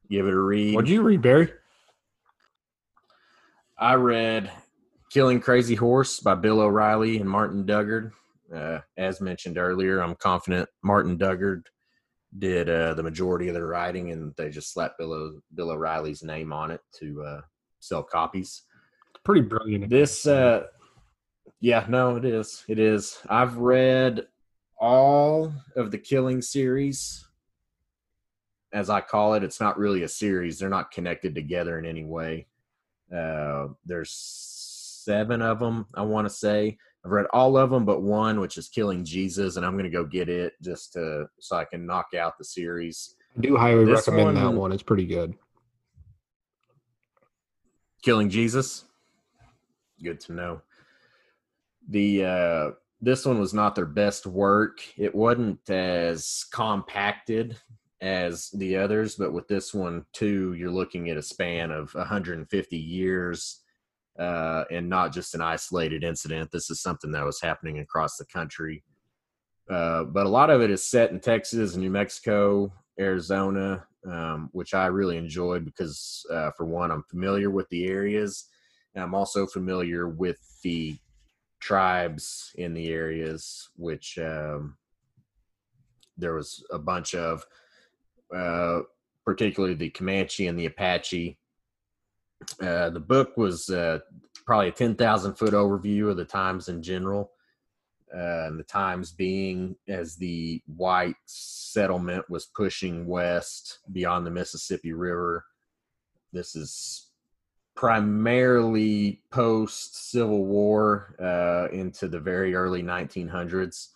Give 0.09 0.27
it 0.27 0.33
a 0.33 0.39
read. 0.39 0.75
What'd 0.75 0.89
you 0.89 1.01
read, 1.01 1.21
Barry? 1.21 1.51
I 3.77 3.93
read 3.93 4.51
Killing 5.11 5.39
Crazy 5.39 5.75
Horse 5.75 6.19
by 6.19 6.35
Bill 6.35 6.59
O'Reilly 6.61 7.17
and 7.17 7.29
Martin 7.29 7.65
Dugard. 7.65 8.11
Uh, 8.53 8.79
as 8.97 9.21
mentioned 9.21 9.57
earlier, 9.57 10.01
I'm 10.01 10.15
confident 10.15 10.67
Martin 10.83 11.17
Dugard 11.17 11.63
did 12.37 12.69
uh, 12.69 12.93
the 12.95 13.03
majority 13.03 13.47
of 13.47 13.53
the 13.53 13.63
writing, 13.63 14.11
and 14.11 14.33
they 14.35 14.49
just 14.49 14.73
slapped 14.73 14.97
Bill, 14.97 15.13
o- 15.13 15.41
Bill 15.53 15.71
O'Reilly's 15.71 16.23
name 16.23 16.51
on 16.51 16.71
it 16.71 16.81
to 16.99 17.23
uh, 17.23 17.41
sell 17.79 18.03
copies. 18.03 18.63
Pretty 19.23 19.41
brilliant. 19.41 19.89
This, 19.89 20.25
uh, 20.25 20.65
yeah, 21.59 21.85
no, 21.87 22.15
it 22.17 22.25
is. 22.25 22.63
It 22.67 22.79
is. 22.79 23.19
I've 23.29 23.57
read 23.57 24.27
all 24.79 25.53
of 25.75 25.91
the 25.91 25.97
Killing 25.97 26.41
series, 26.41 27.25
as 28.73 28.89
I 28.89 29.01
call 29.01 29.33
it. 29.33 29.43
It's 29.43 29.59
not 29.59 29.77
really 29.77 30.03
a 30.03 30.07
series; 30.07 30.59
they're 30.59 30.69
not 30.69 30.91
connected 30.91 31.33
together 31.35 31.79
in 31.79 31.85
any 31.85 32.03
way. 32.05 32.47
Uh, 33.15 33.69
there's 33.85 34.11
seven 35.05 35.41
of 35.41 35.59
them, 35.59 35.85
I 35.95 36.01
want 36.03 36.25
to 36.27 36.33
say. 36.33 36.77
I've 37.05 37.11
read 37.11 37.27
all 37.31 37.57
of 37.57 37.69
them 37.69 37.85
but 37.85 38.01
one, 38.01 38.39
which 38.41 38.57
is 38.57 38.67
Killing 38.67 39.05
Jesus, 39.05 39.55
and 39.55 39.65
I'm 39.65 39.73
going 39.73 39.85
to 39.85 39.89
go 39.89 40.03
get 40.03 40.27
it 40.29 40.53
just 40.61 40.93
to 40.93 41.27
so 41.39 41.55
I 41.55 41.65
can 41.65 41.85
knock 41.85 42.07
out 42.13 42.37
the 42.37 42.43
series. 42.43 43.15
I 43.37 43.41
do 43.41 43.55
highly 43.57 43.85
This 43.85 44.07
recommend 44.07 44.37
that 44.37 44.45
one- 44.45 44.57
one. 44.57 44.71
It's 44.73 44.83
pretty 44.83 45.05
good. 45.05 45.33
Killing 48.03 48.29
Jesus. 48.29 48.85
Good 50.03 50.19
to 50.21 50.33
know. 50.33 50.61
The 51.89 52.25
uh 52.25 52.71
this 53.01 53.25
one 53.25 53.39
was 53.39 53.53
not 53.53 53.75
their 53.75 53.85
best 53.85 54.25
work. 54.27 54.79
It 54.97 55.15
wasn't 55.15 55.69
as 55.69 56.45
compacted 56.51 57.57
as 58.01 58.49
the 58.51 58.77
others, 58.77 59.15
but 59.15 59.33
with 59.33 59.47
this 59.47 59.73
one 59.73 60.05
too, 60.13 60.53
you're 60.53 60.71
looking 60.71 61.09
at 61.09 61.17
a 61.17 61.21
span 61.21 61.71
of 61.71 61.93
150 61.93 62.77
years 62.77 63.61
uh 64.17 64.65
and 64.69 64.89
not 64.89 65.13
just 65.13 65.35
an 65.35 65.41
isolated 65.41 66.03
incident. 66.03 66.51
This 66.51 66.69
is 66.69 66.81
something 66.81 67.11
that 67.11 67.25
was 67.25 67.41
happening 67.41 67.79
across 67.79 68.17
the 68.17 68.25
country. 68.25 68.83
Uh, 69.69 70.03
but 70.03 70.25
a 70.25 70.29
lot 70.29 70.49
of 70.49 70.61
it 70.61 70.71
is 70.71 70.83
set 70.83 71.11
in 71.11 71.19
Texas, 71.19 71.75
New 71.75 71.91
Mexico, 71.91 72.73
Arizona, 72.99 73.85
um, 74.05 74.49
which 74.51 74.73
I 74.73 74.87
really 74.87 75.17
enjoyed 75.17 75.63
because, 75.63 76.25
uh, 76.31 76.51
for 76.51 76.65
one, 76.65 76.91
I'm 76.91 77.03
familiar 77.03 77.49
with 77.49 77.69
the 77.69 77.87
areas, 77.87 78.45
and 78.95 79.03
I'm 79.03 79.13
also 79.13 79.45
familiar 79.45 80.07
with 80.07 80.39
the 80.63 80.97
tribes 81.59 82.51
in 82.55 82.73
the 82.73 82.89
areas, 82.89 83.69
which 83.75 84.17
um, 84.17 84.77
there 86.17 86.33
was 86.33 86.63
a 86.71 86.79
bunch 86.79 87.13
of, 87.13 87.45
uh, 88.35 88.81
particularly 89.25 89.75
the 89.75 89.89
Comanche 89.89 90.47
and 90.47 90.57
the 90.57 90.65
Apache. 90.65 91.37
Uh, 92.61 92.89
the 92.89 92.99
book 92.99 93.35
was 93.37 93.69
uh, 93.69 93.99
probably 94.45 94.69
a 94.69 94.71
10,000 94.71 95.35
foot 95.35 95.53
overview 95.53 96.09
of 96.09 96.17
the 96.17 96.25
times 96.25 96.69
in 96.69 96.81
general 96.81 97.31
uh, 98.15 98.47
and 98.47 98.57
the 98.57 98.63
times 98.63 99.11
being 99.11 99.75
as 99.87 100.15
the 100.15 100.61
white 100.65 101.17
settlement 101.25 102.27
was 102.29 102.45
pushing 102.45 103.05
west 103.05 103.79
beyond 103.91 104.25
the 104.25 104.31
Mississippi 104.31 104.93
River 104.93 105.45
this 106.31 106.55
is 106.55 107.07
primarily 107.75 109.21
post 109.31 110.11
Civil 110.11 110.45
War 110.45 111.15
uh, 111.19 111.73
into 111.73 112.07
the 112.07 112.19
very 112.19 112.53
early 112.53 112.83
1900s. 112.83 113.89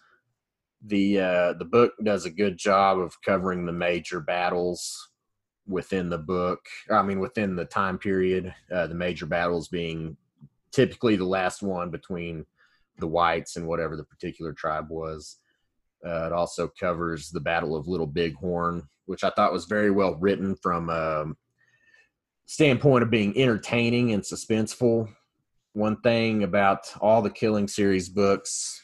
The 0.85 1.19
uh, 1.19 1.53
the 1.53 1.65
book 1.65 1.93
does 2.03 2.25
a 2.25 2.29
good 2.29 2.57
job 2.57 2.99
of 2.99 3.21
covering 3.21 3.65
the 3.65 3.71
major 3.71 4.19
battles 4.19 5.09
within 5.65 6.09
the 6.09 6.17
book. 6.17 6.59
I 6.91 7.01
mean, 7.03 7.19
within 7.19 7.55
the 7.55 7.65
time 7.65 7.97
period, 7.97 8.53
uh, 8.71 8.87
the 8.87 8.95
major 8.95 9.25
battles 9.25 9.69
being 9.69 10.17
typically 10.71 11.15
the 11.15 11.25
last 11.25 11.61
one 11.61 11.89
between 11.89 12.45
the 12.99 13.07
whites 13.07 13.55
and 13.55 13.67
whatever 13.67 13.95
the 13.95 14.03
particular 14.03 14.53
tribe 14.53 14.89
was. 14.89 15.37
Uh, 16.05 16.25
it 16.27 16.33
also 16.33 16.67
covers 16.67 17.29
the 17.29 17.39
Battle 17.39 17.75
of 17.75 17.87
Little 17.87 18.07
Bighorn, 18.07 18.87
which 19.05 19.23
I 19.23 19.29
thought 19.29 19.53
was 19.53 19.65
very 19.65 19.89
well 19.89 20.15
written 20.15 20.55
from 20.61 20.89
a 20.89 21.27
standpoint 22.45 23.03
of 23.03 23.09
being 23.09 23.37
entertaining 23.37 24.11
and 24.11 24.21
suspenseful. 24.21 25.07
One 25.71 26.01
thing 26.01 26.43
about 26.43 26.93
all 26.99 27.21
the 27.21 27.29
Killing 27.29 27.67
Series 27.67 28.09
books 28.09 28.82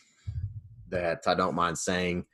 that 0.90 1.24
I 1.28 1.36
don't 1.36 1.56
mind 1.56 1.78
saying, 1.78 2.26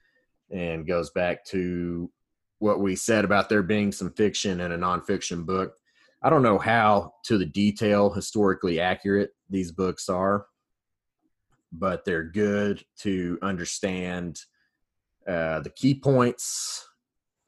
and 0.51 0.87
goes 0.87 1.09
back 1.11 1.45
to 1.45 2.11
what 2.59 2.79
we 2.79 2.95
said 2.95 3.25
about 3.25 3.49
there 3.49 3.63
being 3.63 3.91
some 3.91 4.11
fiction 4.13 4.61
and 4.61 4.73
a 4.73 4.77
nonfiction 4.77 5.45
book. 5.45 5.75
I 6.21 6.29
don't 6.29 6.43
know 6.43 6.57
how 6.57 7.13
to 7.25 7.37
the 7.37 7.45
detail 7.45 8.09
historically 8.09 8.79
accurate 8.79 9.31
these 9.49 9.71
books 9.71 10.09
are, 10.09 10.47
but 11.71 12.05
they're 12.05 12.23
good 12.23 12.83
to 12.99 13.37
understand 13.41 14.39
uh, 15.27 15.59
the 15.59 15.69
key 15.69 15.95
points 15.95 16.87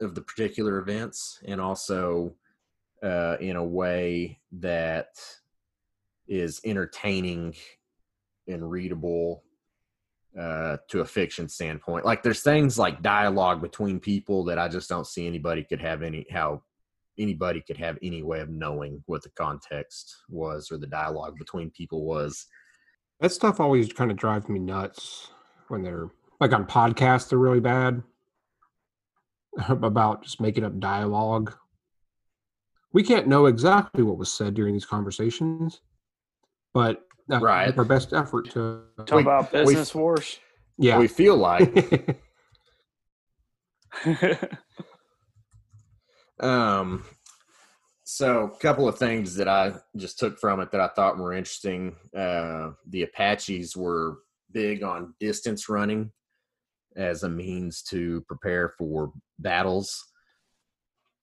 of 0.00 0.14
the 0.14 0.20
particular 0.20 0.78
events 0.78 1.40
and 1.46 1.60
also 1.60 2.34
uh, 3.02 3.36
in 3.40 3.56
a 3.56 3.64
way 3.64 4.38
that 4.52 5.08
is 6.26 6.60
entertaining 6.64 7.54
and 8.46 8.70
readable 8.70 9.42
uh, 10.38 10.76
to 10.88 11.00
a 11.00 11.04
fiction 11.04 11.48
standpoint. 11.48 12.04
Like 12.04 12.22
there's 12.22 12.42
things 12.42 12.78
like 12.78 13.02
dialogue 13.02 13.60
between 13.60 13.98
people 13.98 14.44
that 14.44 14.58
I 14.58 14.68
just 14.68 14.88
don't 14.88 15.06
see 15.06 15.26
anybody 15.26 15.64
could 15.64 15.80
have 15.80 16.02
any 16.02 16.26
how 16.30 16.62
anybody 17.18 17.60
could 17.60 17.76
have 17.76 17.98
any 18.02 18.22
way 18.22 18.40
of 18.40 18.48
knowing 18.48 19.02
what 19.06 19.22
the 19.22 19.30
context 19.30 20.14
was 20.28 20.70
or 20.70 20.78
the 20.78 20.86
dialogue 20.86 21.34
between 21.38 21.70
people 21.70 22.04
was. 22.04 22.46
That 23.20 23.32
stuff 23.32 23.58
always 23.58 23.92
kind 23.92 24.12
of 24.12 24.16
drives 24.16 24.48
me 24.48 24.60
nuts 24.60 25.32
when 25.66 25.82
they're 25.82 26.10
like 26.40 26.52
on 26.52 26.66
podcasts. 26.66 27.28
They're 27.28 27.38
really 27.38 27.58
bad 27.58 28.02
about 29.68 30.22
just 30.22 30.40
making 30.40 30.64
up 30.64 30.78
dialogue. 30.78 31.54
We 32.92 33.02
can't 33.02 33.26
know 33.26 33.46
exactly 33.46 34.04
what 34.04 34.18
was 34.18 34.32
said 34.32 34.54
during 34.54 34.72
these 34.72 34.86
conversations, 34.86 35.80
but 36.72 37.07
uh, 37.30 37.38
Right. 37.40 37.76
our 37.76 37.84
best 37.84 38.12
effort 38.12 38.50
to 38.50 38.82
Talk 39.06 39.12
We- 39.16 39.22
about 39.22 39.52
we- 39.52 39.60
business 39.64 39.94
wars. 39.94 40.38
yeah. 40.78 40.98
We 40.98 41.08
feel 41.08 41.36
like 41.36 42.18
Um, 46.40 47.04
so 48.04 48.44
a 48.44 48.58
couple 48.58 48.88
of 48.88 48.96
things 48.98 49.34
that 49.36 49.48
I 49.48 49.74
just 49.96 50.18
took 50.18 50.38
from 50.38 50.60
it 50.60 50.70
that 50.70 50.80
I 50.80 50.88
thought 50.88 51.18
were 51.18 51.32
interesting. 51.32 51.96
Uh, 52.16 52.70
the 52.88 53.02
Apaches 53.02 53.76
were 53.76 54.18
big 54.52 54.82
on 54.82 55.14
distance 55.20 55.68
running 55.68 56.12
as 56.96 57.22
a 57.22 57.28
means 57.28 57.82
to 57.82 58.20
prepare 58.28 58.72
for 58.78 59.12
battles. 59.38 60.07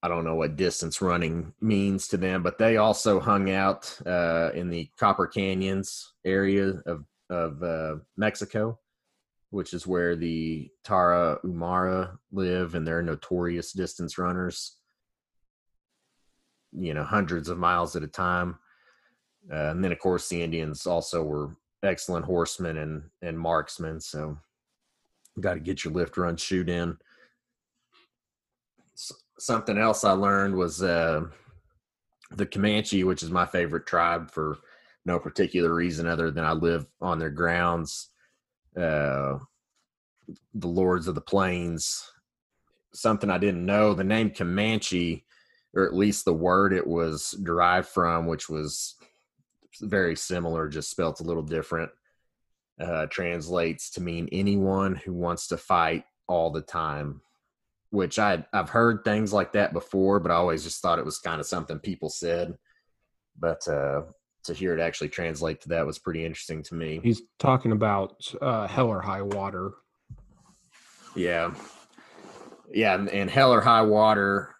I 0.05 0.07
don't 0.07 0.23
know 0.23 0.35
what 0.35 0.55
distance 0.55 1.01
running 1.01 1.51
means 1.61 2.07
to 2.09 2.17
them, 2.17 2.43
but 2.43 2.59
they 2.59 2.77
also 2.77 3.19
hung 3.19 3.49
out 3.49 3.91
uh, 4.05 4.51
in 4.53 4.69
the 4.69 4.87
Copper 4.99 5.25
Canyons 5.25 6.13
area 6.23 6.79
of 6.85 7.05
of 7.31 7.63
uh, 7.63 7.95
Mexico, 8.15 8.77
which 9.49 9.73
is 9.73 9.87
where 9.87 10.15
the 10.15 10.69
Tarahumara 10.85 12.19
live, 12.31 12.75
and 12.75 12.85
they're 12.85 13.01
notorious 13.01 13.71
distance 13.71 14.19
runners. 14.19 14.77
You 16.71 16.93
know 16.93 17.03
hundreds 17.03 17.49
of 17.49 17.57
miles 17.57 17.95
at 17.95 18.03
a 18.03 18.07
time. 18.07 18.59
Uh, 19.51 19.71
and 19.71 19.83
then 19.83 19.91
of 19.91 19.97
course 19.97 20.29
the 20.29 20.39
indians 20.41 20.85
also 20.85 21.23
were 21.23 21.55
excellent 21.83 22.25
horsemen 22.25 22.77
and 22.77 23.03
and 23.21 23.39
marksmen 23.39 23.99
so 24.01 24.35
got 25.39 25.53
to 25.55 25.59
get 25.59 25.83
your 25.83 25.93
lift 25.93 26.17
run 26.17 26.35
shoot 26.37 26.69
in. 26.69 26.97
S- 28.95 29.24
something 29.39 29.77
else 29.77 30.03
i 30.03 30.11
learned 30.11 30.55
was 30.55 30.81
uh 30.81 31.21
the 32.31 32.45
comanche 32.45 33.03
which 33.03 33.23
is 33.23 33.29
my 33.29 33.45
favorite 33.45 33.85
tribe 33.85 34.31
for 34.31 34.57
no 35.05 35.19
particular 35.19 35.73
reason 35.73 36.07
other 36.07 36.31
than 36.31 36.43
i 36.43 36.51
live 36.51 36.85
on 37.01 37.19
their 37.19 37.29
grounds 37.29 38.09
uh 38.77 39.37
the 40.55 40.67
lords 40.67 41.07
of 41.07 41.15
the 41.15 41.21
plains 41.21 42.11
something 42.93 43.29
i 43.29 43.37
didn't 43.37 43.65
know 43.65 43.93
the 43.93 44.03
name 44.03 44.29
comanche 44.29 45.25
or 45.75 45.85
at 45.85 45.93
least 45.93 46.25
the 46.25 46.33
word 46.33 46.73
it 46.73 46.87
was 46.87 47.31
derived 47.43 47.89
from, 47.89 48.25
which 48.25 48.49
was 48.49 48.95
very 49.81 50.15
similar, 50.15 50.69
just 50.69 50.89
spelt 50.89 51.19
a 51.19 51.23
little 51.23 51.43
different, 51.43 51.91
uh, 52.79 53.05
translates 53.07 53.89
to 53.91 54.01
mean 54.01 54.29
anyone 54.31 54.95
who 54.95 55.13
wants 55.13 55.47
to 55.47 55.57
fight 55.57 56.05
all 56.27 56.49
the 56.49 56.61
time. 56.61 57.21
Which 57.95 58.19
I 58.19 58.45
I've 58.53 58.69
heard 58.69 59.03
things 59.03 59.31
like 59.31 59.53
that 59.53 59.73
before, 59.73 60.19
but 60.19 60.31
I 60.31 60.35
always 60.35 60.63
just 60.63 60.81
thought 60.81 60.99
it 60.99 61.05
was 61.05 61.19
kind 61.19 61.39
of 61.39 61.47
something 61.47 61.79
people 61.79 62.09
said. 62.09 62.57
But 63.39 63.67
uh, 63.67 64.03
to 64.43 64.53
hear 64.53 64.77
it 64.77 64.81
actually 64.81 65.09
translate 65.09 65.61
to 65.61 65.69
that 65.69 65.85
was 65.85 65.99
pretty 65.99 66.25
interesting 66.25 66.61
to 66.63 66.75
me. 66.75 66.99
He's 67.03 67.21
talking 67.39 67.71
about 67.71 68.31
uh, 68.41 68.67
hell 68.67 68.87
or 68.87 69.01
high 69.01 69.21
water. 69.21 69.71
Yeah, 71.15 71.53
yeah, 72.71 72.95
and, 72.95 73.09
and 73.09 73.29
Hell 73.29 73.53
or 73.53 73.61
High 73.61 73.83
Water. 73.83 74.55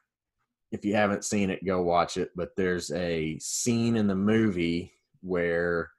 If 0.72 0.86
you 0.86 0.96
haven't 0.96 1.26
seen 1.26 1.50
it, 1.50 1.66
go 1.66 1.82
watch 1.82 2.18
it. 2.18 2.32
But 2.36 2.56
there's 2.56 2.92
a 2.92 3.38
scene 3.40 3.96
in 3.96 4.08
the 4.08 4.16
movie 4.16 4.94
where 5.22 5.92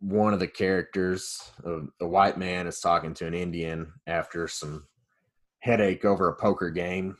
one 0.00 0.32
of 0.32 0.40
the 0.40 0.46
characters, 0.46 1.40
a, 1.64 1.80
a 2.00 2.06
white 2.06 2.38
man, 2.38 2.66
is 2.66 2.80
talking 2.80 3.14
to 3.14 3.26
an 3.26 3.34
Indian 3.34 3.92
after 4.06 4.48
some 4.48 4.86
headache 5.60 6.04
over 6.04 6.28
a 6.28 6.34
poker 6.34 6.70
game, 6.70 7.16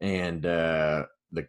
and 0.00 0.44
uh, 0.46 1.06
the 1.30 1.46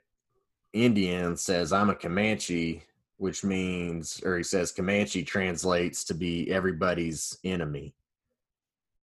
Indian 0.74 1.36
says, 1.36 1.74
"I'm 1.74 1.90
a 1.90 1.96
Comanche." 1.96 2.84
Which 3.18 3.44
means, 3.44 4.22
or 4.26 4.38
he 4.38 4.44
says, 4.44 4.74
Comanche 4.74 5.24
translates 5.24 6.04
to 6.06 6.14
be 6.14 6.52
everybody's 6.52 7.38
enemy. 7.46 7.96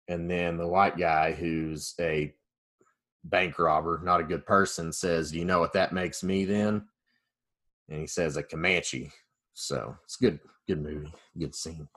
And 0.08 0.32
then 0.32 0.58
the 0.58 0.68
white 0.68 0.98
guy 0.98 1.34
who's 1.34 1.94
a 2.00 2.34
bank 3.24 3.60
robber 3.60 4.02
not 4.04 4.22
a 4.22 4.24
good 4.24 4.46
person 4.46 4.92
says 4.92 5.32
do 5.32 5.40
you 5.40 5.46
know 5.46 5.60
what 5.60 5.74
that 5.74 5.94
makes 5.94 6.24
me 6.24 6.46
then? 6.46 6.86
And 7.90 8.00
he 8.02 8.08
says 8.08 8.38
a 8.38 8.44
comanche. 8.44 9.12
So 9.54 9.96
it's 10.04 10.16
good 10.16 10.40
good 10.68 10.82
movie 10.82 11.14
good 11.38 11.56
scene 11.56 11.88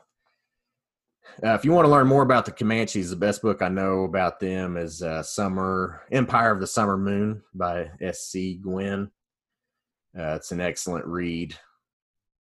uh, 1.45 1.55
if 1.55 1.65
you 1.65 1.73
want 1.73 1.85
to 1.85 1.91
learn 1.91 2.07
more 2.07 2.23
about 2.23 2.45
the 2.45 2.53
comanches 2.53 3.11
the 3.11 3.17
best 3.17 3.43
book 3.43 3.63
i 3.63 3.69
know 3.69 4.05
about 4.05 4.41
them 4.41 4.77
is 4.77 5.03
uh, 5.03 5.23
summer 5.23 6.03
empire 6.11 6.51
of 6.51 6.61
the 6.61 6.67
summer 6.67 6.97
moon 6.97 7.43
by 7.55 7.89
sc 8.13 8.37
Gwynne 8.61 9.11
uh, 10.19 10.35
it's 10.35 10.53
an 10.53 10.61
excellent 10.61 11.07
read 11.07 11.57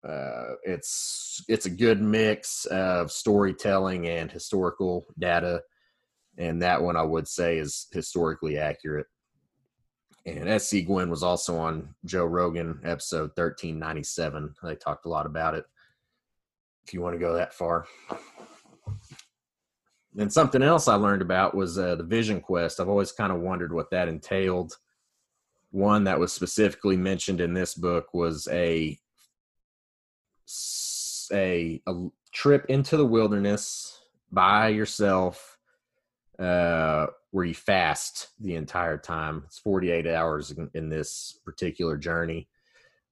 uh, 0.07 0.55
it's 0.63 1.45
it's 1.49 1.67
a 1.67 1.71
good 1.71 2.01
mix 2.01 2.67
of 2.67 3.11
storytelling 3.11 4.07
and 4.07 4.31
historical 4.31 5.07
data, 5.19 5.63
and 6.37 6.63
that 6.63 6.83
one 6.83 6.97
I 6.97 7.03
would 7.03 7.27
say 7.27 7.59
is 7.59 7.89
historically 7.93 8.59
accurate. 8.59 9.07
And 10.25 10.61
SC 10.61 10.85
Gwynne 10.87 11.11
was 11.11 11.23
also 11.23 11.57
on 11.57 11.95
Joe 12.05 12.27
Rogan 12.27 12.81
episode 12.85 13.33
thirteen 13.35 13.79
ninety 13.79 14.05
seven. 14.05 14.55
They 14.63 14.77
talked 14.77 15.07
a 15.07 15.11
lot 15.11 15.27
about 15.27 15.55
it. 15.55 15.65
If 16.87 16.95
you 16.95 17.01
want 17.01 17.15
to 17.15 17.21
go 17.21 17.35
that 17.35 17.53
far. 17.53 17.87
And 20.17 20.33
something 20.33 20.63
else 20.63 20.89
I 20.89 20.95
learned 20.95 21.23
about 21.23 21.55
was 21.55 21.79
uh, 21.79 21.97
the 21.97 22.05
Vision 22.05 22.41
Quest. 22.41 22.81
I've 22.81 22.89
always 22.89 23.13
kind 23.13 23.33
of 23.33 23.41
wondered 23.41 23.73
what 23.73 23.91
that 23.91 24.09
entailed. 24.09 24.77
One 25.71 26.05
that 26.05 26.19
was 26.19 26.33
specifically 26.33 26.97
mentioned 26.97 27.41
in 27.41 27.53
this 27.53 27.75
book 27.75 28.15
was 28.15 28.49
a 28.51 28.99
a 31.33 31.83
trip 32.33 32.65
into 32.69 32.97
the 32.97 33.05
wilderness 33.05 34.01
by 34.33 34.69
yourself 34.69 35.59
uh 36.39 37.07
where 37.31 37.45
you 37.45 37.55
fast 37.55 38.29
the 38.41 38.55
entire 38.55 38.97
time 38.97 39.43
it's 39.47 39.59
48 39.59 40.07
hours 40.07 40.53
in, 40.53 40.71
in 40.75 40.89
this 40.89 41.39
particular 41.45 41.97
journey 41.97 42.49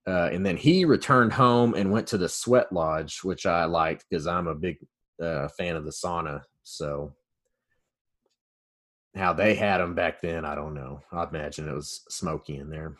uh, 0.06 0.30
and 0.32 0.46
then 0.46 0.56
he 0.56 0.84
returned 0.84 1.32
home 1.32 1.74
and 1.74 1.90
went 1.90 2.06
to 2.06 2.16
the 2.16 2.28
sweat 2.28 2.72
lodge 2.72 3.22
which 3.22 3.44
i 3.44 3.64
liked 3.64 4.04
because 4.08 4.26
i'm 4.26 4.46
a 4.46 4.54
big 4.54 4.78
uh, 5.22 5.48
fan 5.48 5.76
of 5.76 5.84
the 5.84 5.90
sauna 5.90 6.42
so 6.68 7.14
how 9.14 9.32
they 9.32 9.54
had 9.54 9.78
them 9.78 9.94
back 9.94 10.20
then 10.20 10.44
i 10.44 10.54
don't 10.54 10.74
know 10.74 11.00
i 11.12 11.22
imagine 11.22 11.68
it 11.68 11.72
was 11.74 12.02
smoky 12.08 12.56
in 12.56 12.68
there 12.68 12.96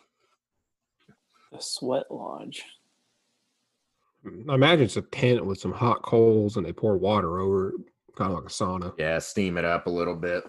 The 1.51 1.59
Sweat 1.59 2.05
Lodge. 2.09 2.63
I 4.49 4.55
imagine 4.55 4.85
it's 4.85 4.97
a 4.97 5.01
tent 5.01 5.45
with 5.45 5.59
some 5.59 5.71
hot 5.73 6.01
coals 6.01 6.57
and 6.57 6.65
they 6.65 6.73
pour 6.73 6.97
water 6.97 7.39
over 7.39 7.69
it, 7.69 7.75
kind 8.17 8.31
of 8.31 8.37
like 8.39 8.45
a 8.45 8.53
sauna. 8.53 8.93
Yeah, 8.97 9.19
steam 9.19 9.57
it 9.57 9.63
up 9.63 9.85
a 9.87 9.89
little 9.89 10.15
bit. 10.15 10.43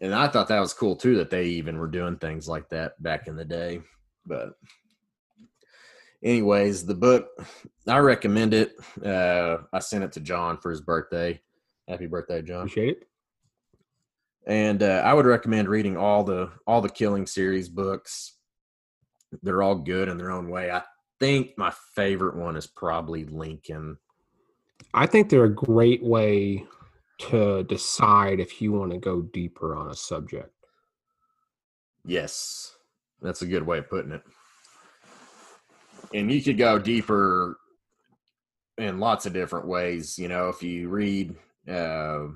And 0.00 0.14
I 0.14 0.28
thought 0.28 0.48
that 0.48 0.60
was 0.60 0.74
cool 0.74 0.96
too 0.96 1.16
that 1.16 1.30
they 1.30 1.44
even 1.46 1.78
were 1.78 1.86
doing 1.86 2.16
things 2.16 2.48
like 2.48 2.68
that 2.70 3.02
back 3.02 3.26
in 3.28 3.36
the 3.36 3.44
day. 3.44 3.80
But 4.26 4.54
anyways, 6.22 6.84
the 6.84 6.94
book 6.94 7.28
I 7.86 7.98
recommend 7.98 8.52
it. 8.54 8.74
Uh 9.04 9.58
I 9.72 9.78
sent 9.78 10.04
it 10.04 10.12
to 10.12 10.20
John 10.20 10.58
for 10.58 10.70
his 10.70 10.80
birthday. 10.82 11.40
Happy 11.90 12.06
birthday, 12.06 12.40
John. 12.42 12.60
Appreciate 12.60 12.98
it. 12.98 13.08
and 14.46 14.82
uh, 14.82 15.02
I 15.04 15.12
would 15.12 15.26
recommend 15.26 15.68
reading 15.68 15.96
all 15.96 16.22
the 16.24 16.50
all 16.66 16.80
the 16.80 16.88
Killing 16.88 17.26
series 17.26 17.68
books. 17.68 18.36
They're 19.42 19.62
all 19.62 19.74
good 19.76 20.08
in 20.08 20.16
their 20.16 20.30
own 20.30 20.48
way. 20.48 20.70
I 20.70 20.82
think 21.18 21.58
my 21.58 21.72
favorite 21.94 22.36
one 22.36 22.56
is 22.56 22.66
probably 22.66 23.24
Lincoln. 23.24 23.98
I 24.94 25.06
think 25.06 25.28
they're 25.28 25.44
a 25.44 25.54
great 25.54 26.02
way 26.02 26.64
to 27.18 27.62
decide 27.64 28.40
if 28.40 28.62
you 28.62 28.72
want 28.72 28.92
to 28.92 28.98
go 28.98 29.22
deeper 29.22 29.76
on 29.76 29.90
a 29.90 29.94
subject. 29.94 30.54
Yes, 32.04 32.74
that's 33.20 33.42
a 33.42 33.46
good 33.46 33.64
way 33.66 33.78
of 33.78 33.90
putting 33.90 34.12
it. 34.12 34.22
And 36.14 36.30
you 36.32 36.42
could 36.42 36.56
go 36.58 36.78
deeper 36.78 37.58
in 38.78 38.98
lots 38.98 39.26
of 39.26 39.32
different 39.32 39.66
ways. 39.66 40.18
You 40.18 40.28
know, 40.28 40.48
if 40.48 40.62
you 40.62 40.88
read, 40.88 41.36
uh, 41.68 42.26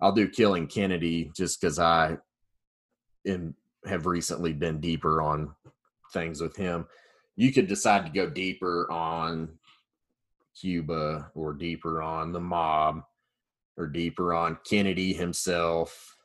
I'll 0.00 0.12
do 0.12 0.28
Killing 0.28 0.66
Kennedy 0.66 1.30
just 1.34 1.60
because 1.60 1.78
I 1.78 2.18
am, 3.26 3.54
have 3.86 4.06
recently 4.06 4.52
been 4.52 4.80
deeper 4.80 5.22
on 5.22 5.54
things 6.12 6.40
with 6.40 6.56
him. 6.56 6.86
You 7.36 7.52
could 7.52 7.66
decide 7.66 8.06
to 8.06 8.12
go 8.12 8.28
deeper 8.28 8.90
on 8.90 9.48
Cuba 10.58 11.30
or 11.34 11.52
deeper 11.52 12.02
on 12.02 12.32
the 12.32 12.40
mob 12.40 13.02
or 13.76 13.86
deeper 13.86 14.34
on 14.34 14.58
Kennedy 14.68 15.12
himself 15.12 16.16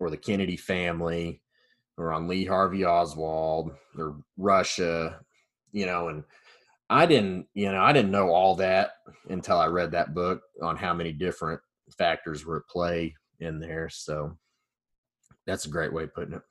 or 0.00 0.10
the 0.10 0.16
Kennedy 0.16 0.56
family 0.56 1.42
or 1.96 2.12
on 2.12 2.28
Lee 2.28 2.44
Harvey 2.44 2.84
Oswald 2.84 3.72
or 3.96 4.16
Russia, 4.36 5.20
you 5.72 5.86
know, 5.86 6.08
and 6.08 6.24
I 6.90 7.06
didn't, 7.06 7.46
you 7.54 7.70
know, 7.70 7.82
I 7.82 7.92
didn't 7.92 8.10
know 8.10 8.30
all 8.30 8.54
that 8.56 8.92
until 9.28 9.58
I 9.58 9.66
read 9.66 9.92
that 9.92 10.14
book 10.14 10.40
on 10.62 10.76
how 10.76 10.94
many 10.94 11.12
different 11.12 11.60
factors 11.96 12.44
were 12.44 12.58
at 12.58 12.68
play 12.68 13.14
in 13.40 13.60
there. 13.60 13.88
So 13.90 14.36
that's 15.46 15.66
a 15.66 15.70
great 15.70 15.92
way 15.92 16.04
of 16.04 16.14
putting 16.14 16.34
it. 16.34 16.42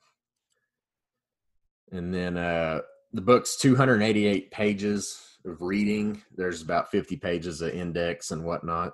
And 1.90 2.14
then 2.14 2.36
uh 2.36 2.80
the 3.12 3.20
book's 3.20 3.56
288 3.56 4.50
pages 4.50 5.38
of 5.46 5.62
reading. 5.62 6.22
There's 6.36 6.62
about 6.62 6.90
50 6.90 7.16
pages 7.16 7.62
of 7.62 7.72
index 7.72 8.30
and 8.30 8.44
whatnot. 8.44 8.92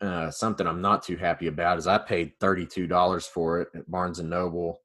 Uh, 0.00 0.30
something 0.30 0.66
I'm 0.66 0.82
not 0.82 1.02
too 1.02 1.16
happy 1.16 1.46
about 1.46 1.78
is 1.78 1.86
I 1.86 1.98
paid 1.98 2.38
$32 2.40 3.22
for 3.28 3.60
it 3.60 3.68
at 3.74 3.90
Barnes 3.90 4.18
and 4.18 4.28
Noble. 4.28 4.80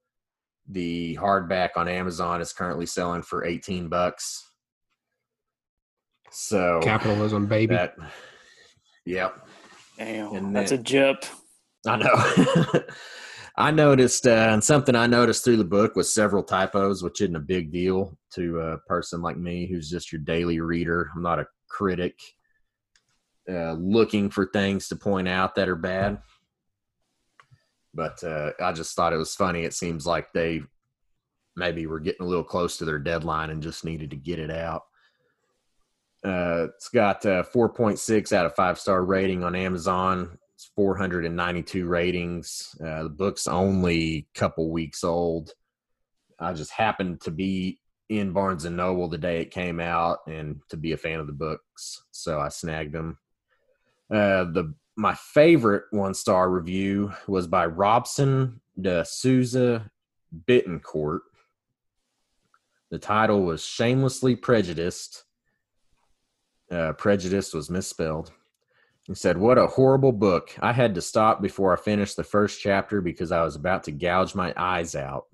The 0.70 1.18
hardback 1.20 1.72
on 1.76 1.88
Amazon 1.88 2.39
is 2.39 2.53
currently 2.53 2.86
selling 2.86 3.24
for 3.24 3.43
18 3.43 3.89
bucks. 3.89 4.51
So 6.32 6.79
Capitalism, 6.82 7.45
baby. 7.47 7.75
that, 7.75 7.95
yep. 9.05 9.47
Damn, 9.97 10.34
And 10.36 10.55
that's 10.55 10.71
then- 10.71 10.79
a 10.79 10.84
jip. 10.84 11.25
I 11.88 11.95
know. 11.97 12.65
I 13.57 13.69
noticed, 13.71 14.25
uh, 14.27 14.47
and 14.51 14.63
something 14.63 14.95
I 14.95 15.07
noticed 15.07 15.43
through 15.43 15.57
the 15.57 15.63
book 15.65 15.95
was 15.95 16.13
several 16.13 16.41
typos, 16.43 17.03
which 17.03 17.19
isn't 17.21 17.36
a 17.36 17.39
big 17.39 17.71
deal 17.71 18.17
to 18.36 18.59
a 18.59 18.77
person 18.88 19.21
like 19.21 19.36
me 19.38 19.67
who's 19.67 19.89
just 19.89 20.11
your 20.11 20.21
daily 20.21 20.61
reader. 20.61 21.09
I'm 21.15 21.21
not 21.21 21.39
a 21.39 21.47
critic 21.67 22.17
uh, 23.49 23.73
looking 23.73 24.29
for 24.29 24.45
things 24.47 24.88
to 24.88 24.95
point 24.95 25.27
out 25.27 25.55
that 25.55 25.67
are 25.67 25.75
bad. 25.75 26.19
But 27.93 28.23
uh, 28.23 28.51
I 28.61 28.71
just 28.71 28.95
thought 28.95 29.11
it 29.13 29.17
was 29.17 29.36
funny. 29.36 29.63
It 29.63 29.73
seems 29.73 30.05
like 30.07 30.32
they 30.32 30.61
maybe 31.57 31.88
were 31.88 31.99
getting 31.99 32.25
a 32.25 32.29
little 32.29 32.43
close 32.43 32.77
to 32.77 32.86
their 32.86 32.99
deadline 32.99 33.49
and 33.49 33.61
just 33.61 33.84
needed 33.84 34.11
to 34.11 34.15
get 34.15 34.39
it 34.39 34.49
out. 34.51 34.84
Uh, 36.24 36.67
it's 36.76 36.89
got 36.89 37.26
uh, 37.26 37.43
4.6 37.43 38.32
out 38.32 38.45
of 38.45 38.55
five 38.55 38.80
star 38.80 39.03
rating 39.03 39.43
on 39.43 39.55
Amazon. 39.55 40.38
It's 40.55 40.69
492 40.76 41.88
ratings. 41.88 42.76
Uh, 42.84 43.03
the 43.03 43.09
book's 43.09 43.47
only 43.47 44.28
a 44.36 44.39
couple 44.39 44.69
weeks 44.69 45.03
old. 45.03 45.53
I 46.39 46.53
just 46.53 46.72
happened 46.72 47.22
to 47.22 47.32
be 47.32 47.80
in 48.09 48.34
Barnes 48.34 48.65
and 48.65 48.76
Noble 48.76 49.07
the 49.07 49.17
day 49.17 49.41
it 49.41 49.51
came 49.51 49.80
out 49.80 50.19
and 50.28 50.59
to 50.69 50.78
be 50.78 50.91
a 50.91 50.97
fan 50.97 51.19
of 51.19 51.28
the 51.28 51.34
books, 51.34 52.03
so 52.11 52.39
I 52.39 52.49
snagged 52.49 52.93
them. 52.93 53.17
Uh, 54.09 54.43
the 54.43 54.74
my 54.97 55.15
favorite 55.15 55.86
one 55.91 56.13
star 56.13 56.49
review 56.49 57.13
was 57.28 57.47
by 57.47 57.65
Robson 57.65 58.59
de 58.80 59.05
Souza 59.05 59.89
Bittencourt. 60.47 61.22
The 62.89 62.99
title 62.99 63.43
was 63.43 63.65
Shamelessly 63.65 64.36
Prejudiced. 64.36 65.24
Uh, 66.72 66.93
prejudiced 66.93 67.53
was 67.53 67.69
misspelled. 67.69 68.32
He 69.03 69.15
said, 69.15 69.38
What 69.38 69.57
a 69.57 69.67
horrible 69.67 70.13
book. 70.13 70.55
I 70.61 70.72
had 70.72 70.95
to 70.95 71.01
stop 71.01 71.41
before 71.41 71.74
I 71.74 71.76
finished 71.76 72.15
the 72.15 72.24
first 72.24 72.61
chapter 72.61 73.01
because 73.01 73.32
I 73.32 73.43
was 73.43 73.57
about 73.57 73.84
to 73.86 73.91
gouge 73.91 74.36
my 74.36 74.53
eyes 74.55 74.95
out. 74.95 75.26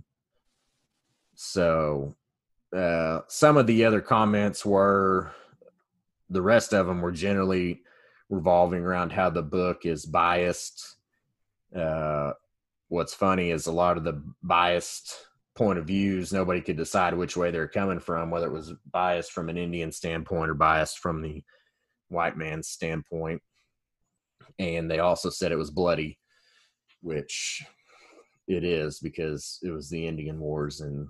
So, 1.35 2.15
uh, 2.75 3.19
some 3.27 3.57
of 3.57 3.67
the 3.67 3.85
other 3.85 4.01
comments 4.01 4.65
were, 4.65 5.31
the 6.29 6.41
rest 6.41 6.73
of 6.73 6.87
them 6.87 7.01
were 7.01 7.11
generally 7.11 7.83
revolving 8.29 8.83
around 8.83 9.11
how 9.11 9.29
the 9.29 9.43
book 9.43 9.85
is 9.85 10.05
biased. 10.05 10.95
Uh, 11.75 12.33
what's 12.87 13.13
funny 13.13 13.51
is 13.51 13.67
a 13.67 13.71
lot 13.71 13.97
of 13.97 14.03
the 14.03 14.23
biased 14.41 15.27
point 15.57 15.79
of 15.79 15.85
views, 15.85 16.31
nobody 16.31 16.61
could 16.61 16.77
decide 16.77 17.13
which 17.15 17.35
way 17.35 17.51
they're 17.51 17.67
coming 17.67 17.99
from, 17.99 18.29
whether 18.29 18.45
it 18.45 18.53
was 18.53 18.73
biased 18.91 19.31
from 19.31 19.49
an 19.49 19.57
Indian 19.57 19.91
standpoint 19.91 20.49
or 20.49 20.53
biased 20.53 20.99
from 20.99 21.21
the 21.21 21.43
white 22.09 22.37
man's 22.37 22.69
standpoint. 22.69 23.41
And 24.59 24.89
they 24.89 24.99
also 24.99 25.29
said 25.29 25.51
it 25.51 25.57
was 25.57 25.71
bloody, 25.71 26.19
which 27.01 27.65
it 28.47 28.63
is 28.63 28.99
because 28.99 29.59
it 29.63 29.71
was 29.71 29.89
the 29.89 30.07
Indian 30.07 30.39
Wars 30.39 30.79
and 30.79 31.09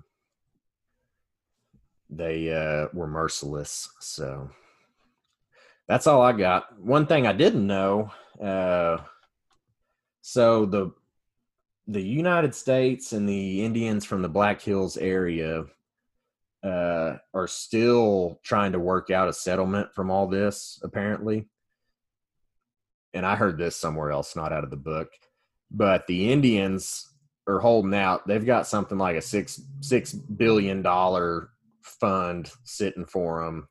they 2.10 2.52
uh, 2.52 2.88
were 2.92 3.06
merciless. 3.06 3.88
So 4.00 4.50
that's 5.86 6.06
all 6.06 6.22
I 6.22 6.32
got. 6.32 6.78
One 6.80 7.06
thing 7.06 7.26
I 7.26 7.32
didn't 7.32 7.66
know. 7.66 8.10
Uh, 8.42 8.98
so 10.22 10.66
the 10.66 10.92
the 11.88 12.02
United 12.02 12.54
States 12.54 13.14
and 13.14 13.26
the 13.26 13.64
Indians 13.64 14.04
from 14.04 14.20
the 14.20 14.28
Black 14.28 14.60
Hills 14.60 14.98
area 14.98 15.64
uh, 16.62 17.16
are 17.32 17.46
still 17.46 18.40
trying 18.44 18.72
to 18.72 18.78
work 18.78 19.10
out 19.10 19.28
a 19.28 19.32
settlement 19.32 19.94
from 19.94 20.10
all 20.10 20.26
this, 20.28 20.78
apparently. 20.84 21.48
And 23.14 23.24
I 23.24 23.36
heard 23.36 23.56
this 23.56 23.74
somewhere 23.74 24.10
else, 24.10 24.36
not 24.36 24.52
out 24.52 24.64
of 24.64 24.70
the 24.70 24.76
book. 24.76 25.08
But 25.70 26.06
the 26.06 26.30
Indians 26.30 27.08
are 27.46 27.58
holding 27.58 27.94
out. 27.94 28.26
They've 28.26 28.44
got 28.44 28.66
something 28.66 28.98
like 28.98 29.16
a 29.16 29.22
six 29.22 29.60
six 29.80 30.12
billion 30.12 30.82
dollar 30.82 31.50
fund 31.80 32.50
sitting 32.64 33.06
for 33.06 33.44
them, 33.44 33.68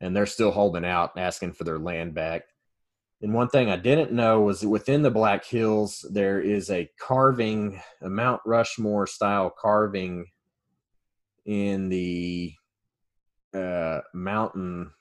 and 0.00 0.14
they're 0.14 0.26
still 0.26 0.52
holding 0.52 0.84
out, 0.84 1.18
asking 1.18 1.52
for 1.52 1.64
their 1.64 1.78
land 1.78 2.14
back. 2.14 2.44
And 3.20 3.34
one 3.34 3.48
thing 3.48 3.68
I 3.68 3.76
didn't 3.76 4.12
know 4.12 4.40
was 4.42 4.60
that 4.60 4.68
within 4.68 5.02
the 5.02 5.10
Black 5.10 5.44
Hills, 5.44 6.06
there 6.12 6.40
is 6.40 6.70
a 6.70 6.88
carving, 7.00 7.80
a 8.00 8.08
Mount 8.08 8.40
Rushmore 8.46 9.08
style 9.08 9.50
carving 9.60 10.26
in 11.44 11.88
the 11.88 12.52
uh, 13.52 14.00
mountain 14.14 14.92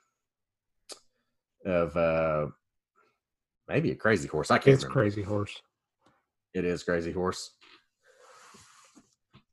of 1.64 1.96
uh, 1.96 2.48
maybe 3.68 3.92
a 3.92 3.96
crazy 3.96 4.28
horse. 4.28 4.50
I 4.50 4.58
can't 4.58 4.74
It's 4.76 4.84
remember. 4.84 5.00
crazy 5.02 5.22
horse. 5.22 5.62
It 6.56 6.66
is 6.66 6.82
crazy 6.84 7.12
horse. 7.12 7.52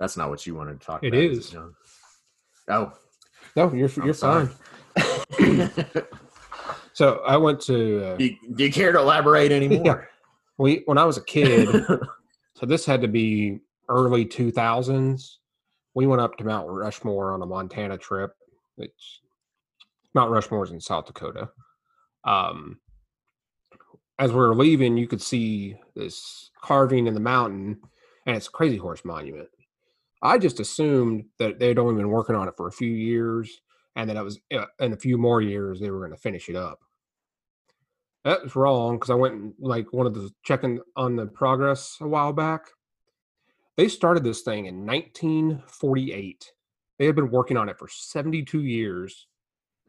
That's 0.01 0.17
not 0.17 0.31
what 0.31 0.47
you 0.47 0.55
wanted 0.55 0.81
to 0.81 0.87
talk 0.87 1.05
It 1.05 1.09
about. 1.09 1.21
is. 1.21 1.51
John? 1.51 1.75
Oh, 2.69 2.93
No, 3.57 3.73
you're 3.75 3.91
I'm 3.99 4.05
you're 4.07 4.15
sorry. 4.15 4.49
fine. 4.97 5.71
So 6.95 7.21
I 7.27 7.37
went 7.37 7.61
to 7.63 8.05
uh, 8.05 8.17
do, 8.17 8.25
you, 8.25 8.37
do 8.55 8.65
you 8.65 8.73
care 8.73 8.93
to 8.93 9.01
elaborate 9.01 9.53
anymore? 9.53 10.09
we 10.59 10.83
when 10.87 10.97
I 10.97 11.05
was 11.05 11.19
a 11.19 11.25
kid. 11.25 11.69
so 12.55 12.67
this 12.67 12.87
had 12.87 13.03
to 13.03 13.09
be 13.09 13.61
early 13.89 14.25
2000s. 14.25 15.37
We 15.95 16.07
went 16.07 16.23
up 16.23 16.37
to 16.39 16.45
Mount 16.45 16.69
Rushmore 16.69 17.33
on 17.33 17.43
a 17.43 17.47
Montana 17.47 17.99
trip. 17.99 18.33
It's 18.79 19.21
Mount 20.15 20.31
Rushmore's 20.31 20.71
in 20.71 20.81
South 20.81 21.07
Dakota. 21.07 21.51
Um, 22.25 22.79
as 24.19 24.31
we 24.31 24.39
were 24.39 24.55
leaving, 24.55 24.97
you 24.97 25.07
could 25.07 25.23
see 25.23 25.77
this 25.95 26.51
carving 26.61 27.07
in 27.07 27.15
the 27.15 27.21
mountain, 27.21 27.81
and 28.27 28.37
it's 28.37 28.47
a 28.47 28.53
crazy 28.53 28.77
horse 28.77 29.05
monument. 29.05 29.49
I 30.23 30.39
just 30.39 30.61
assumed 30.61 31.27
that 31.39 31.59
they'd 31.59 31.79
only 31.79 31.97
been 31.97 32.09
working 32.09 32.37
on 32.37 32.49
it 32.49 32.55
for 32.57 32.69
a 32.69 32.73
few 32.73 32.91
years, 32.91 33.61
and 33.97 34.09
that 34.09 34.17
it 34.17 34.25
was 34.25 34.41
uh, 34.53 34.67
in 34.81 34.93
a 34.93 34.97
few 34.97 35.19
more 35.19 35.41
years 35.41 35.81
they 35.81 35.91
were 35.91 35.99
going 35.99 36.13
to 36.13 36.17
finish 36.17 36.49
it 36.49 36.57
up. 36.57 36.81
That 38.25 38.43
was 38.43 38.57
wrong 38.57 38.97
because 38.97 39.11
I 39.11 39.15
went 39.15 39.35
and 39.35 39.55
like 39.59 39.93
one 39.93 40.07
of 40.07 40.15
the 40.15 40.31
checking 40.43 40.81
on 40.97 41.15
the 41.15 41.27
progress 41.27 41.99
a 42.01 42.09
while 42.09 42.33
back. 42.33 42.63
They 43.77 43.89
started 43.89 44.25
this 44.25 44.43
thing 44.43 44.67
in 44.67 44.87
1948. 44.87 46.53
They 46.99 47.07
had 47.07 47.17
been 47.17 47.31
working 47.31 47.57
on 47.57 47.69
it 47.69 47.79
for 47.79 47.89
72 47.89 48.63
years. 48.63 49.27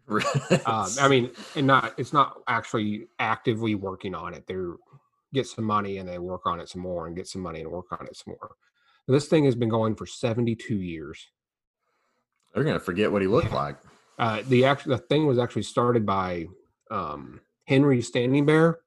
Um, 0.67 0.87
I 0.99 1.07
mean, 1.07 1.31
and 1.55 1.65
not 1.65 1.93
it's 1.97 2.13
not 2.13 2.37
actually 2.47 3.07
actively 3.17 3.73
working 3.73 4.13
on 4.13 4.35
it. 4.35 4.45
They're 4.47 4.75
get 5.33 5.47
some 5.47 5.65
money 5.65 5.97
and 5.97 6.07
they 6.07 6.17
work 6.17 6.45
on 6.45 6.59
it 6.59 6.69
some 6.69 6.81
more 6.81 7.07
and 7.07 7.15
get 7.15 7.27
some 7.27 7.41
money 7.41 7.61
and 7.61 7.69
work 7.69 7.91
on 7.91 8.05
it 8.05 8.15
some 8.15 8.33
more. 8.39 8.55
This 9.07 9.27
thing 9.27 9.45
has 9.45 9.55
been 9.55 9.69
going 9.69 9.95
for 9.95 10.05
72 10.05 10.75
years. 10.75 11.27
They're 12.53 12.63
gonna 12.63 12.79
forget 12.79 13.11
what 13.11 13.21
he 13.21 13.27
looked 13.27 13.51
like. 13.51 13.77
Uh, 14.17 14.41
the 14.47 14.65
actual 14.65 14.91
the 14.91 14.97
thing 14.97 15.27
was 15.27 15.37
actually 15.37 15.63
started 15.63 16.05
by 16.05 16.47
um, 16.89 17.41
Henry 17.65 18.01
Standing 18.01 18.45
Bear, 18.45 18.79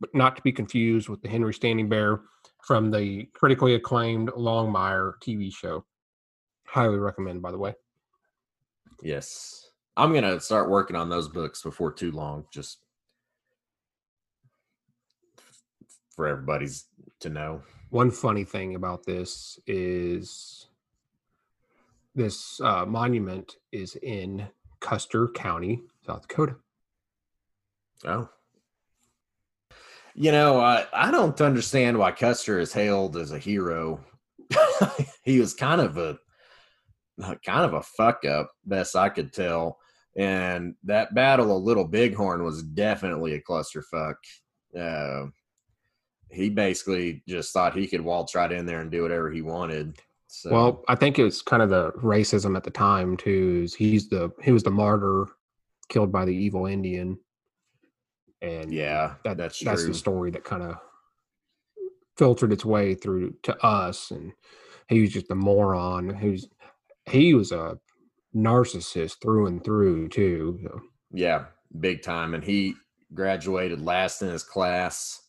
but 0.00 0.14
not 0.14 0.36
to 0.36 0.42
be 0.42 0.52
confused 0.52 1.08
with 1.08 1.22
the 1.22 1.28
Henry 1.28 1.54
Standing 1.54 1.88
Bear 1.88 2.20
from 2.62 2.90
the 2.90 3.28
critically 3.34 3.74
acclaimed 3.74 4.30
Longmire 4.30 5.14
TV 5.22 5.52
show. 5.52 5.84
Highly 6.66 6.98
recommend, 6.98 7.42
by 7.42 7.50
the 7.50 7.58
way. 7.58 7.74
Yes. 9.02 9.68
I'm 9.96 10.12
gonna 10.12 10.40
start 10.40 10.70
working 10.70 10.96
on 10.96 11.08
those 11.08 11.28
books 11.28 11.62
before 11.62 11.92
too 11.92 12.10
long, 12.10 12.46
just 12.52 12.78
for 16.10 16.26
everybody's 16.26 16.86
to 17.20 17.28
know. 17.28 17.62
One 17.90 18.10
funny 18.10 18.44
thing 18.44 18.74
about 18.74 19.04
this 19.04 19.58
is 19.66 20.66
this 22.14 22.60
uh, 22.60 22.86
monument 22.86 23.56
is 23.72 23.96
in 23.96 24.48
Custer 24.80 25.28
County, 25.28 25.82
South 26.06 26.26
Dakota. 26.26 26.56
Oh. 28.04 28.28
You 30.14 30.30
know, 30.30 30.60
I, 30.60 30.86
I 30.92 31.10
don't 31.10 31.40
understand 31.40 31.98
why 31.98 32.12
Custer 32.12 32.60
is 32.60 32.72
hailed 32.72 33.16
as 33.16 33.32
a 33.32 33.38
hero. 33.38 34.00
he 35.24 35.40
was 35.40 35.54
kind 35.54 35.80
of 35.80 35.96
a 35.98 36.18
kind 37.44 37.64
of 37.64 37.74
a 37.74 37.82
fuck 37.82 38.24
up, 38.24 38.50
best 38.64 38.96
I 38.96 39.08
could 39.08 39.32
tell. 39.32 39.78
And 40.16 40.74
that 40.84 41.14
battle 41.14 41.56
of 41.56 41.64
Little 41.64 41.86
Bighorn 41.86 42.44
was 42.44 42.62
definitely 42.62 43.34
a 43.34 43.42
clusterfuck. 43.42 44.14
Uh, 44.78 45.26
he 46.30 46.50
basically 46.50 47.22
just 47.28 47.52
thought 47.52 47.76
he 47.76 47.86
could 47.86 48.00
waltz 48.00 48.34
right 48.34 48.50
in 48.50 48.66
there 48.66 48.80
and 48.80 48.90
do 48.90 49.02
whatever 49.02 49.30
he 49.30 49.42
wanted. 49.42 49.98
So, 50.26 50.50
Well, 50.50 50.84
I 50.88 50.94
think 50.94 51.18
it 51.18 51.24
was 51.24 51.42
kind 51.42 51.62
of 51.62 51.70
the 51.70 51.92
racism 51.92 52.56
at 52.56 52.64
the 52.64 52.70
time 52.70 53.16
too. 53.16 53.66
He's 53.76 54.08
the 54.08 54.32
he 54.42 54.52
was 54.52 54.62
the 54.62 54.70
martyr 54.70 55.26
killed 55.88 56.10
by 56.10 56.24
the 56.24 56.34
evil 56.34 56.66
Indian, 56.66 57.18
and 58.44 58.72
yeah, 58.72 59.14
that, 59.24 59.36
that's 59.36 59.58
that's 59.60 59.82
true. 59.82 59.92
the 59.92 59.98
story 59.98 60.30
that 60.32 60.44
kind 60.44 60.62
of 60.62 60.76
filtered 62.16 62.52
its 62.52 62.64
way 62.64 62.94
through 62.94 63.34
to 63.42 63.56
us. 63.64 64.10
And 64.10 64.32
he 64.88 65.00
was 65.00 65.10
just 65.10 65.30
a 65.30 65.34
moron. 65.34 66.10
Who's 66.10 66.48
he 67.06 67.34
was 67.34 67.52
a 67.52 67.78
narcissist 68.34 69.20
through 69.22 69.46
and 69.46 69.64
through 69.64 70.08
too. 70.08 70.60
So, 70.62 70.80
Yeah, 71.12 71.44
big 71.80 72.02
time. 72.02 72.34
And 72.34 72.44
he 72.44 72.74
graduated 73.14 73.80
last 73.80 74.22
in 74.22 74.28
his 74.28 74.42
class. 74.42 75.20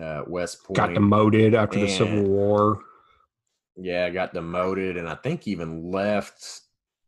Uh, 0.00 0.22
West 0.26 0.64
Point. 0.64 0.76
got 0.76 0.94
demoted 0.94 1.54
after 1.54 1.78
the 1.78 1.88
Civil 1.88 2.22
War. 2.22 2.80
Yeah, 3.76 4.08
got 4.10 4.32
demoted, 4.32 4.96
and 4.96 5.08
I 5.08 5.14
think 5.14 5.46
even 5.46 5.90
left 5.90 6.62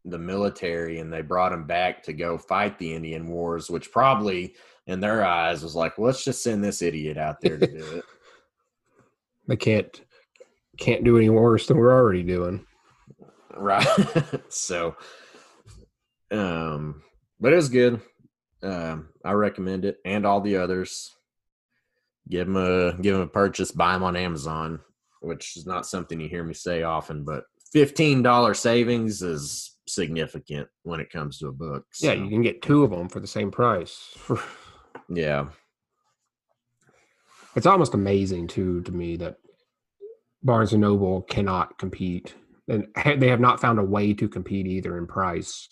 the 0.04 0.18
military, 0.18 0.98
and 0.98 1.10
they 1.10 1.22
brought 1.22 1.52
him 1.52 1.64
back 1.64 2.02
to 2.02 2.12
go 2.12 2.36
fight 2.36 2.78
the 2.78 2.92
Indian 2.92 3.28
Wars, 3.28 3.70
which 3.70 3.92
probably 3.92 4.54
in 4.86 5.00
their 5.00 5.24
eyes 5.24 5.62
was 5.62 5.74
like, 5.74 5.98
let's 5.98 6.24
just 6.24 6.42
send 6.42 6.62
this 6.62 6.82
idiot 6.82 7.16
out 7.16 7.40
there 7.40 7.58
to 7.58 7.66
do 7.66 7.84
it. 7.96 8.04
They 9.48 9.56
can't 9.56 10.00
can't 10.78 11.02
do 11.04 11.16
any 11.16 11.28
worse 11.28 11.66
than 11.66 11.76
we're 11.76 11.92
already 11.92 12.22
doing. 12.22 12.64
right 13.56 13.84
so 14.48 14.94
um 16.30 17.02
but 17.40 17.52
it 17.52 17.56
was 17.56 17.68
good 17.68 18.00
um 18.62 19.08
i 19.24 19.32
recommend 19.32 19.84
it 19.84 19.98
and 20.04 20.24
all 20.24 20.40
the 20.40 20.56
others 20.56 21.10
give 22.28 22.46
them 22.46 22.56
a 22.56 22.96
give 23.02 23.14
them 23.14 23.22
a 23.24 23.26
purchase 23.26 23.72
buy 23.72 23.92
them 23.94 24.04
on 24.04 24.14
amazon 24.16 24.78
which 25.20 25.56
is 25.56 25.66
not 25.66 25.86
something 25.86 26.20
you 26.20 26.28
hear 26.28 26.44
me 26.44 26.54
say 26.54 26.84
often 26.84 27.24
but 27.24 27.44
$15 27.74 28.56
savings 28.56 29.22
is 29.22 29.76
significant 29.88 30.68
when 30.84 31.00
it 31.00 31.10
comes 31.10 31.38
to 31.38 31.48
a 31.48 31.52
book 31.52 31.84
Yeah, 32.00 32.12
you 32.12 32.28
can 32.28 32.42
get 32.42 32.62
two 32.62 32.84
of 32.84 32.90
them 32.90 33.08
for 33.08 33.18
the 33.20 33.26
same 33.26 33.50
price. 33.50 34.16
yeah. 35.08 35.48
It's 37.54 37.66
almost 37.66 37.94
amazing 37.94 38.48
too 38.48 38.82
to 38.82 38.92
me 38.92 39.16
that 39.16 39.36
Barnes 40.42 40.72
and 40.72 40.80
Noble 40.80 41.22
cannot 41.22 41.78
compete, 41.78 42.34
and 42.68 42.88
they 43.04 43.28
have 43.28 43.40
not 43.40 43.60
found 43.60 43.78
a 43.78 43.84
way 43.84 44.14
to 44.14 44.28
compete 44.28 44.66
either 44.66 44.98
in 44.98 45.06
price. 45.06 45.68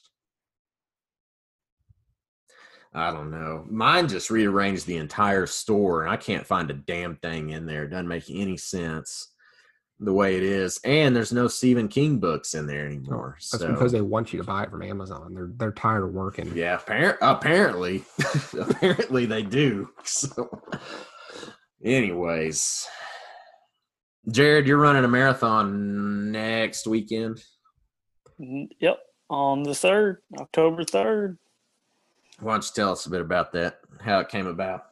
i 2.92 3.10
don't 3.12 3.30
know. 3.30 3.64
Mine 3.70 4.08
just 4.08 4.30
rearranged 4.30 4.86
the 4.86 4.96
entire 4.96 5.46
store 5.46 6.02
and 6.02 6.10
i 6.10 6.16
can't 6.16 6.46
find 6.46 6.70
a 6.70 6.74
damn 6.74 7.16
thing 7.16 7.50
in 7.50 7.66
there. 7.66 7.84
It 7.84 7.90
doesn't 7.90 8.08
make 8.08 8.24
any 8.28 8.56
sense 8.56 9.29
the 10.02 10.12
way 10.12 10.34
it 10.36 10.42
is 10.42 10.80
and 10.84 11.14
there's 11.14 11.30
no 11.32 11.46
stephen 11.46 11.86
king 11.86 12.18
books 12.18 12.54
in 12.54 12.66
there 12.66 12.86
anymore 12.86 13.36
That's 13.38 13.62
so 13.62 13.68
because 13.70 13.92
they 13.92 14.00
want 14.00 14.32
you 14.32 14.38
to 14.38 14.44
buy 14.44 14.62
it 14.62 14.70
from 14.70 14.82
Amazon. 14.82 15.34
They're 15.34 15.50
they're 15.54 15.72
tired 15.72 16.04
of 16.04 16.12
working. 16.14 16.50
Yeah, 16.54 16.78
appar- 16.78 17.18
apparently, 17.20 18.02
apparently 18.58 19.26
they 19.26 19.42
do. 19.42 19.90
So, 20.04 20.48
anyways, 21.84 22.86
Jared, 24.30 24.66
you're 24.66 24.78
running 24.78 25.04
a 25.04 25.08
marathon 25.08 26.30
next 26.32 26.86
weekend. 26.86 27.42
Mm, 28.40 28.68
Yep, 28.80 28.98
on 29.28 29.62
the 29.64 29.74
third, 29.74 30.22
October 30.40 30.84
third. 30.84 31.38
Why 32.40 32.52
don't 32.54 32.64
you 32.64 32.70
tell 32.74 32.92
us 32.92 33.04
a 33.04 33.10
bit 33.10 33.20
about 33.20 33.52
that? 33.52 33.80
How 34.00 34.20
it 34.20 34.28
came 34.30 34.46
about? 34.46 34.84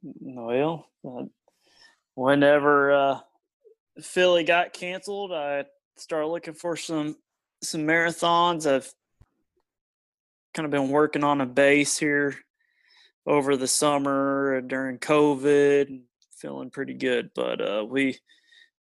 Well, 0.00 0.86
uh, 1.04 1.24
whenever 2.14 2.92
uh, 2.92 3.20
Philly 4.02 4.44
got 4.44 4.72
canceled, 4.72 5.32
I 5.32 5.64
started 5.96 6.28
looking 6.28 6.54
for 6.54 6.76
some 6.76 7.16
some 7.62 7.82
marathons. 7.82 8.70
I've 8.70 8.92
kind 10.54 10.64
of 10.64 10.70
been 10.70 10.90
working 10.90 11.24
on 11.24 11.40
a 11.40 11.46
base 11.46 11.98
here 11.98 12.36
over 13.26 13.56
the 13.56 13.66
summer 13.66 14.60
during 14.60 14.98
COVID, 14.98 16.00
feeling 16.36 16.70
pretty 16.70 16.94
good. 16.94 17.30
But 17.34 17.60
uh, 17.60 17.84
we, 17.88 18.18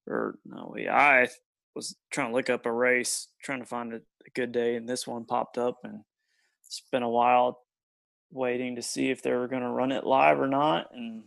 or 0.07 0.37
no, 0.45 0.71
we, 0.75 0.87
I 0.87 1.29
was 1.73 1.95
trying 2.11 2.29
to 2.29 2.35
look 2.35 2.49
up 2.49 2.65
a 2.65 2.71
race, 2.71 3.27
trying 3.41 3.59
to 3.59 3.65
find 3.65 3.93
a, 3.93 3.97
a 3.97 4.29
good 4.33 4.51
day, 4.51 4.75
and 4.75 4.87
this 4.87 5.07
one 5.07 5.25
popped 5.25 5.57
up, 5.57 5.79
and 5.83 6.01
it's 6.65 6.81
been 6.91 7.03
a 7.03 7.09
while 7.09 7.61
waiting 8.31 8.75
to 8.75 8.81
see 8.81 9.09
if 9.09 9.21
they 9.21 9.31
were 9.31 9.47
going 9.47 9.61
to 9.61 9.69
run 9.69 9.91
it 9.91 10.05
live 10.05 10.39
or 10.39 10.47
not, 10.47 10.87
and 10.93 11.23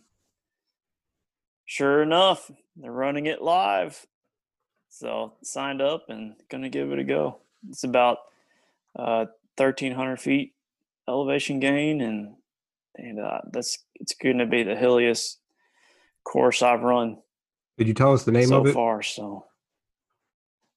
sure 1.65 2.03
enough, 2.03 2.51
they're 2.79 2.93
running 2.93 3.27
it 3.27 3.43
live. 3.43 4.07
So 4.89 5.35
signed 5.43 5.83
up 5.83 6.07
and 6.09 6.35
gonna 6.51 6.71
give 6.71 6.93
it 6.93 6.99
a 6.99 7.05
go. 7.05 7.39
It's 7.69 7.85
about 7.85 8.19
uh, 8.99 9.27
thirteen 9.57 9.93
hundred 9.93 10.21
feet 10.21 10.55
elevation 11.07 11.61
gain, 11.61 12.01
and 12.01 12.35
and 12.97 13.21
uh, 13.21 13.41
that's 13.53 13.79
it's 13.97 14.15
going 14.15 14.39
to 14.39 14.47
be 14.47 14.63
the 14.63 14.77
hilliest 14.77 15.39
course 16.25 16.63
I've 16.63 16.83
run 16.83 17.19
Did 17.79 17.89
you 17.89 17.95
tell 17.95 18.13
us 18.13 18.25
the 18.25 18.33
name 18.33 18.49
so 18.49 18.61
of 18.61 18.67
it? 18.67 18.71
So 18.71 18.75
far. 18.75 19.03
So, 19.03 19.47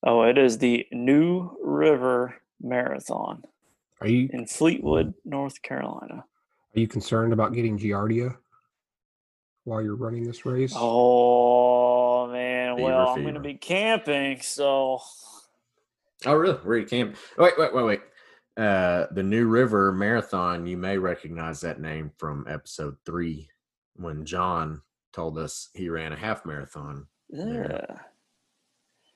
oh, 0.03 0.23
it 0.23 0.37
is 0.37 0.57
the 0.59 0.85
New 0.91 1.57
River 1.61 2.35
Marathon 2.61 3.43
Are 3.99 4.07
you 4.07 4.29
in 4.31 4.45
Fleetwood, 4.45 5.13
North 5.25 5.61
Carolina. 5.61 6.25
are 6.75 6.79
you 6.79 6.87
concerned 6.87 7.33
about 7.33 7.53
getting 7.53 7.77
Giardia 7.77 8.37
while 9.63 9.81
you're 9.81 9.95
running 9.95 10.23
this 10.23 10.45
race? 10.45 10.73
Oh 10.75 11.80
man, 12.75 12.85
Fever 12.85 12.89
well 12.97 13.09
I'm 13.09 13.21
going 13.21 13.33
to 13.35 13.39
be 13.39 13.55
camping, 13.55 14.41
so 14.41 15.01
Oh, 16.25 16.33
really? 16.33 16.55
Where 16.57 16.77
you 16.77 16.85
came? 16.85 17.13
Wait, 17.37 17.53
wait, 17.57 17.73
wait, 17.73 17.83
wait. 17.85 18.01
Uh, 18.57 19.07
the 19.11 19.23
New 19.23 19.47
River 19.47 19.91
Marathon. 19.91 20.67
You 20.67 20.77
may 20.77 20.97
recognize 20.97 21.61
that 21.61 21.79
name 21.81 22.11
from 22.17 22.45
episode 22.47 22.95
three 23.05 23.49
when 23.95 24.25
John 24.25 24.81
told 25.13 25.37
us 25.37 25.69
he 25.73 25.89
ran 25.89 26.13
a 26.13 26.17
half 26.17 26.45
marathon. 26.45 27.07
yeah. 27.29 27.85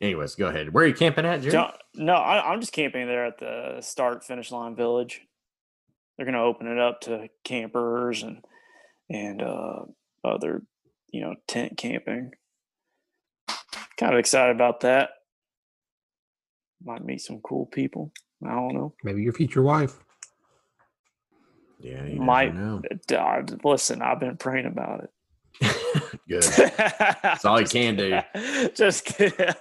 Anyways, 0.02 0.36
go 0.36 0.48
ahead. 0.48 0.74
Where 0.74 0.84
are 0.84 0.88
you 0.88 0.94
camping 0.94 1.26
at, 1.26 1.38
Jared? 1.40 1.54
John, 1.54 1.72
no, 1.94 2.14
I, 2.14 2.52
I'm 2.52 2.60
just 2.60 2.74
camping 2.74 3.08
there 3.08 3.26
at 3.26 3.38
the 3.38 3.78
start 3.82 4.26
finish 4.26 4.52
line 4.52 4.76
village. 4.76 5.22
They're 6.18 6.26
going 6.26 6.36
to 6.36 6.42
open 6.42 6.68
it 6.68 6.80
up 6.80 7.02
to 7.02 7.30
campers 7.44 8.24
and 8.24 8.44
and 9.10 9.42
uh, 9.42 9.84
other, 10.24 10.64
you 11.12 11.22
know, 11.22 11.36
tent 11.48 11.78
camping. 11.78 12.32
Kind 13.98 14.14
of 14.14 14.20
excited 14.20 14.56
about 14.56 14.82
that. 14.82 15.10
Might 16.84 17.04
meet 17.06 17.22
some 17.22 17.40
cool 17.42 17.66
people. 17.68 18.12
I 18.46 18.52
don't 18.52 18.74
know. 18.74 18.94
Maybe 19.04 19.24
your 19.24 19.34
future 19.34 19.62
wife. 19.64 19.98
Yeah, 21.80 22.06
you 22.06 22.20
Might- 22.20 22.56
know. 22.56 22.82
God, 23.08 23.60
listen, 23.64 24.02
I've 24.02 24.20
been 24.20 24.38
praying 24.38 24.66
about 24.66 25.04
it. 25.06 25.10
Good. 26.30 26.44
That's 27.24 27.46
all 27.46 27.60
you 27.62 27.68
can 27.68 27.96
do. 27.96 28.20
Just 28.76 29.06
kidding. 29.06 29.54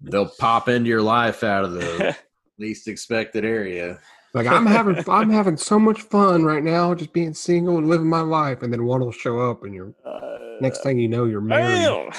They'll 0.00 0.28
pop 0.38 0.68
into 0.68 0.88
your 0.88 1.02
life 1.02 1.42
out 1.42 1.64
of 1.64 1.72
the 1.72 2.16
least 2.58 2.88
expected 2.88 3.44
area. 3.44 3.98
Like 4.34 4.46
I'm 4.46 4.66
having 4.66 5.02
I'm 5.08 5.30
having 5.30 5.56
so 5.56 5.78
much 5.78 6.02
fun 6.02 6.44
right 6.44 6.62
now, 6.62 6.94
just 6.94 7.12
being 7.14 7.32
single 7.32 7.78
and 7.78 7.88
living 7.88 8.08
my 8.08 8.20
life, 8.20 8.62
and 8.62 8.70
then 8.72 8.84
one 8.84 9.00
will 9.00 9.10
show 9.10 9.38
up, 9.50 9.64
and 9.64 9.74
you're 9.74 9.94
Uh, 10.04 10.58
next 10.60 10.82
thing 10.82 10.98
you 10.98 11.08
know, 11.08 11.24
you're 11.24 11.40
married. 11.40 11.78
Damn. 11.78 12.10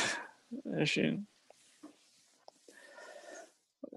Uh, 0.54 0.86
she, 0.86 1.20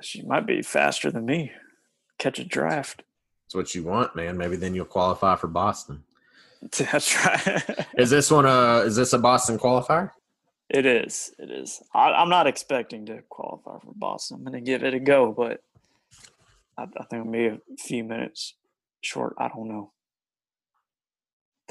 she 0.01 0.23
might 0.23 0.47
be 0.47 0.63
faster 0.63 1.11
than 1.11 1.25
me. 1.25 1.53
Catch 2.19 2.39
a 2.39 2.45
draft. 2.45 3.03
That's 3.47 3.55
what 3.55 3.75
you 3.75 3.85
want, 3.85 4.17
man. 4.17 4.37
Maybe 4.37 4.57
then 4.57 4.75
you'll 4.75 4.85
qualify 4.85 5.37
for 5.37 5.49
Boston. 5.49 6.05
That's 6.79 7.25
right. 7.25 7.87
Is 7.99 8.11
this 8.11 8.31
one 8.31 8.47
a 8.47 8.85
is 8.87 8.95
this 8.95 9.13
a 9.13 9.19
Boston 9.19 9.59
qualifier? 9.59 10.11
it 10.73 10.87
is. 10.87 11.35
It 11.39 11.51
is. 11.51 11.83
I, 11.93 12.13
I'm 12.13 12.31
not 12.31 12.47
expecting 12.47 13.05
to 13.07 13.23
qualify 13.29 13.79
for 13.85 13.93
Boston. 13.95 14.39
I'm 14.39 14.45
going 14.45 14.65
to 14.65 14.71
give 14.71 14.83
it 14.83 14.95
a 14.95 15.01
go, 15.01 15.33
but 15.33 15.63
I, 16.79 16.85
I 16.85 17.05
think 17.05 17.27
I'm 17.27 17.31
be 17.31 17.47
a 17.47 17.59
few 17.79 18.05
minutes 18.05 18.55
short. 19.03 19.35
I 19.39 19.49
don't 19.49 19.69
know. 19.69 19.93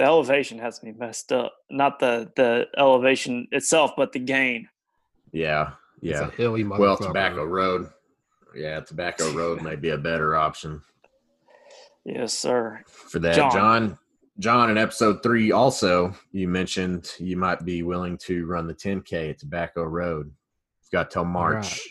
The 0.02 0.08
elevation 0.08 0.58
has 0.58 0.82
me 0.82 0.94
messed 0.98 1.32
up. 1.32 1.54
Not 1.70 2.00
the 2.00 2.32
the 2.36 2.66
elevation 2.76 3.48
itself, 3.52 3.92
but 3.96 4.12
the 4.12 4.18
gain. 4.18 4.68
Yeah. 5.32 5.74
It's 6.02 6.20
Yeah. 6.20 6.28
a 6.28 6.32
hilly 6.32 6.64
Well. 6.64 6.98
Tobacco 6.98 7.46
Road. 7.46 7.88
Yeah, 8.56 8.80
Tobacco 8.80 9.32
Road 9.32 9.62
may 9.62 9.76
be 9.76 9.90
a 9.90 10.00
better 10.00 10.36
option 10.36 10.82
Yes, 12.04 12.34
sir. 12.34 12.82
for 12.88 13.20
that. 13.20 13.36
John. 13.36 13.52
John, 13.52 14.00
John, 14.40 14.72
in 14.72 14.80
episode 14.80 15.22
three, 15.22 15.52
also 15.52 16.16
you 16.32 16.48
mentioned 16.48 17.12
you 17.20 17.38
might 17.38 17.64
be 17.64 17.84
willing 17.84 18.18
to 18.26 18.48
run 18.48 18.66
the 18.66 18.74
10K 18.74 19.30
at 19.30 19.38
Tobacco 19.38 19.84
Road. 19.84 20.34
You've 20.82 20.90
got 20.92 21.12
till 21.12 21.26
March. 21.26 21.88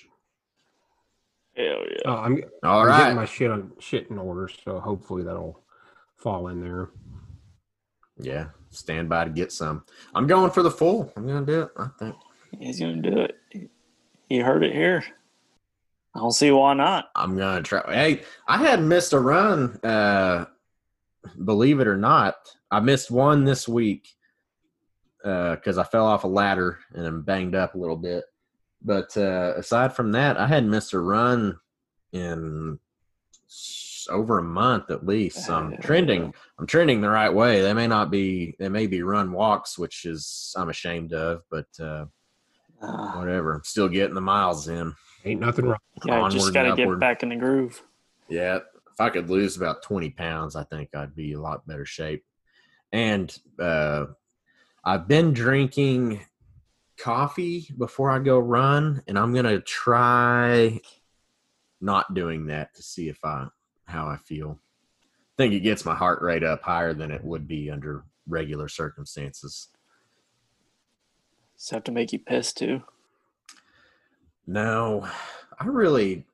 Hell 1.56 1.64
yeah. 1.64 1.96
Oh, 2.06 2.16
I'm, 2.16 2.42
All 2.64 2.80
I'm 2.80 2.86
right. 2.88 2.98
getting 2.98 3.14
my 3.16 3.24
shit 3.24 3.52
on 3.52 3.70
shit 3.78 4.10
in 4.10 4.18
order, 4.18 4.48
so 4.48 4.80
hopefully 4.80 5.22
that'll 5.22 5.62
fall 6.16 6.48
in 6.48 6.60
there. 6.60 6.90
Yeah, 8.22 8.46
stand 8.70 9.08
by 9.08 9.24
to 9.24 9.30
get 9.30 9.52
some. 9.52 9.84
I'm 10.14 10.26
going 10.26 10.50
for 10.50 10.62
the 10.62 10.70
full. 10.70 11.12
I'm 11.16 11.26
gonna 11.26 11.46
do 11.46 11.62
it. 11.62 11.70
I 11.76 11.88
think. 11.98 12.16
He's 12.58 12.80
gonna 12.80 13.02
do 13.02 13.18
it. 13.20 13.70
He 14.28 14.38
heard 14.38 14.62
it 14.62 14.72
here. 14.72 15.04
I 16.14 16.18
don't 16.18 16.32
see 16.32 16.50
why 16.50 16.74
not. 16.74 17.10
I'm 17.14 17.36
gonna 17.36 17.62
try. 17.62 17.82
Hey, 17.92 18.22
I 18.46 18.58
hadn't 18.58 18.88
missed 18.88 19.12
a 19.12 19.20
run. 19.20 19.78
Uh, 19.82 20.46
believe 21.44 21.80
it 21.80 21.86
or 21.86 21.96
not, 21.96 22.36
I 22.70 22.80
missed 22.80 23.10
one 23.10 23.44
this 23.44 23.68
week 23.68 24.08
because 25.22 25.78
I 25.78 25.84
fell 25.84 26.06
off 26.06 26.24
a 26.24 26.28
ladder 26.28 26.78
and 26.94 27.06
I'm 27.06 27.22
banged 27.22 27.54
up 27.54 27.74
a 27.74 27.78
little 27.78 27.96
bit. 27.96 28.24
But 28.82 29.16
uh, 29.16 29.54
aside 29.56 29.92
from 29.92 30.12
that, 30.12 30.38
I 30.38 30.46
hadn't 30.46 30.70
missed 30.70 30.94
a 30.94 30.98
run 30.98 31.58
in 32.12 32.78
over 34.10 34.38
a 34.38 34.42
month 34.42 34.90
at 34.90 35.06
least. 35.06 35.44
So 35.46 35.54
I'm 35.54 35.76
trending. 35.78 36.34
I'm 36.58 36.66
trending 36.66 37.00
the 37.00 37.08
right 37.10 37.32
way. 37.32 37.62
They 37.62 37.72
may 37.72 37.86
not 37.86 38.10
be. 38.10 38.54
They 38.58 38.68
may 38.68 38.86
be 38.86 39.02
run 39.02 39.32
walks, 39.32 39.78
which 39.78 40.04
is 40.04 40.54
I'm 40.56 40.68
ashamed 40.68 41.12
of, 41.12 41.42
but 41.50 41.66
uh, 41.80 42.06
Uh, 42.82 43.12
whatever. 43.12 43.54
I'm 43.54 43.64
still 43.64 43.88
getting 43.88 44.14
the 44.14 44.20
miles 44.20 44.68
in. 44.68 44.94
Ain't 45.24 45.40
nothing 45.40 45.66
wrong. 45.66 45.78
yeah, 46.06 46.28
just 46.30 46.52
got 46.54 46.62
to 46.62 46.76
get 46.76 46.98
back 46.98 47.22
in 47.22 47.28
the 47.28 47.36
groove. 47.36 47.82
Yeah, 48.28 48.56
if 48.56 49.00
I 49.00 49.10
could 49.10 49.28
lose 49.28 49.56
about 49.56 49.82
20 49.82 50.10
pounds, 50.10 50.56
I 50.56 50.64
think 50.64 50.94
I'd 50.94 51.14
be 51.14 51.34
a 51.34 51.40
lot 51.40 51.66
better 51.66 51.84
shape. 51.84 52.24
And 52.92 53.36
uh, 53.58 54.06
I've 54.84 55.06
been 55.08 55.32
drinking 55.34 56.20
coffee 56.96 57.68
before 57.76 58.10
I 58.10 58.18
go 58.18 58.38
run, 58.38 59.02
and 59.06 59.18
I'm 59.18 59.34
gonna 59.34 59.60
try 59.60 60.80
not 61.82 62.14
doing 62.14 62.46
that 62.46 62.74
to 62.76 62.82
see 62.82 63.08
if 63.08 63.22
I 63.24 63.48
how 63.90 64.06
I 64.06 64.16
feel. 64.16 64.58
I 65.02 65.42
think 65.42 65.54
it 65.54 65.60
gets 65.60 65.84
my 65.84 65.94
heart 65.94 66.22
rate 66.22 66.44
up 66.44 66.62
higher 66.62 66.94
than 66.94 67.10
it 67.10 67.24
would 67.24 67.46
be 67.46 67.70
under 67.70 68.04
regular 68.26 68.68
circumstances. 68.68 69.68
Just 71.56 71.70
have 71.70 71.84
to 71.84 71.92
make 71.92 72.12
you 72.12 72.18
piss 72.18 72.52
too. 72.52 72.82
No, 74.46 75.06
I 75.58 75.66
really 75.66 76.24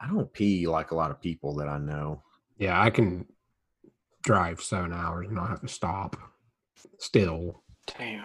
I 0.00 0.08
don't 0.08 0.32
pee 0.32 0.66
like 0.66 0.90
a 0.90 0.94
lot 0.96 1.10
of 1.10 1.20
people 1.20 1.56
that 1.56 1.68
I 1.68 1.78
know. 1.78 2.22
Yeah, 2.58 2.80
I 2.80 2.90
can 2.90 3.26
drive 4.22 4.60
seven 4.60 4.92
hours 4.92 5.26
and 5.26 5.36
not 5.36 5.50
have 5.50 5.60
to 5.60 5.68
stop. 5.68 6.16
Still, 6.98 7.62
Damn. 7.98 8.24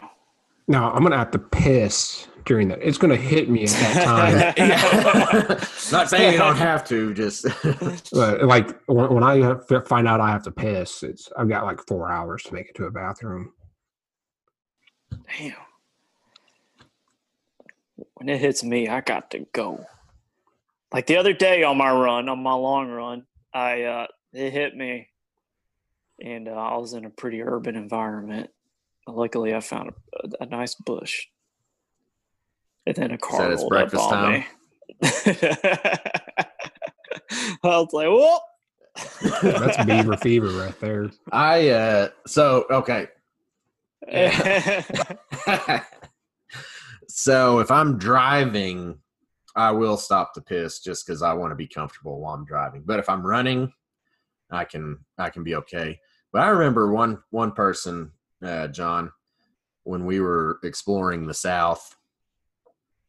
Now 0.67 0.91
I'm 0.91 1.03
gonna 1.03 1.17
have 1.17 1.31
to 1.31 1.39
piss 1.39 2.27
during 2.45 2.67
that. 2.69 2.79
It's 2.81 2.97
gonna 2.97 3.15
hit 3.15 3.49
me 3.49 3.63
at 3.63 3.69
that 3.69 4.55
time. 4.57 5.57
Not 5.91 6.09
saying 6.09 6.33
you 6.33 6.39
don't 6.39 6.57
have 6.57 6.87
to, 6.87 7.13
just 7.13 7.45
but 8.11 8.43
like 8.43 8.81
when, 8.87 9.13
when 9.13 9.23
I 9.23 9.55
find 9.81 10.07
out 10.07 10.21
I 10.21 10.29
have 10.29 10.43
to 10.43 10.51
piss, 10.51 11.03
it's 11.03 11.29
I've 11.37 11.49
got 11.49 11.65
like 11.65 11.79
four 11.87 12.11
hours 12.11 12.43
to 12.43 12.53
make 12.53 12.69
it 12.69 12.75
to 12.75 12.85
a 12.85 12.91
bathroom. 12.91 13.53
Damn. 15.37 15.53
When 18.15 18.29
it 18.29 18.39
hits 18.39 18.63
me, 18.63 18.87
I 18.87 19.01
got 19.01 19.31
to 19.31 19.45
go. 19.53 19.85
Like 20.93 21.07
the 21.07 21.17
other 21.17 21.33
day 21.33 21.63
on 21.63 21.77
my 21.77 21.91
run, 21.91 22.29
on 22.29 22.43
my 22.43 22.53
long 22.53 22.89
run, 22.89 23.25
I 23.53 23.83
uh 23.83 24.07
it 24.33 24.51
hit 24.51 24.75
me, 24.75 25.09
and 26.21 26.47
uh, 26.47 26.51
I 26.51 26.77
was 26.77 26.93
in 26.93 27.05
a 27.05 27.09
pretty 27.09 27.41
urban 27.41 27.75
environment. 27.75 28.49
Luckily, 29.15 29.53
I 29.53 29.59
found 29.59 29.91
a, 30.23 30.43
a 30.43 30.45
nice 30.45 30.75
bush, 30.75 31.27
and 32.85 32.95
then 32.95 33.11
a 33.11 33.17
car 33.17 33.51
it's 33.51 33.61
rolled 33.61 33.69
breakfast 33.69 34.03
up 34.03 34.11
on 34.11 34.23
time? 34.23 34.33
me. 34.33 34.45
I 37.63 37.77
was 37.77 37.93
like, 37.93 38.07
"Whoop!" 38.07 38.41
That's 39.41 39.83
beaver 39.85 40.17
fever 40.17 40.47
right 40.47 40.79
there. 40.79 41.11
I 41.31 41.69
uh 41.69 42.09
so 42.27 42.65
okay. 42.69 43.07
so 47.07 47.59
if 47.59 47.69
I'm 47.71 47.97
driving, 47.97 48.97
I 49.55 49.71
will 49.71 49.97
stop 49.97 50.33
to 50.33 50.41
piss 50.41 50.79
just 50.79 51.05
because 51.05 51.21
I 51.21 51.33
want 51.33 51.51
to 51.51 51.55
be 51.55 51.67
comfortable 51.67 52.19
while 52.19 52.33
I'm 52.33 52.45
driving. 52.45 52.83
But 52.85 52.99
if 52.99 53.07
I'm 53.09 53.25
running, 53.25 53.71
I 54.49 54.65
can 54.65 54.99
I 55.17 55.29
can 55.29 55.43
be 55.43 55.55
okay. 55.55 55.99
But 56.33 56.41
I 56.41 56.49
remember 56.49 56.91
one 56.91 57.21
one 57.29 57.51
person, 57.51 58.11
uh, 58.43 58.67
John, 58.67 59.11
when 59.83 60.05
we 60.05 60.19
were 60.19 60.59
exploring 60.63 61.25
the 61.25 61.33
South, 61.33 61.95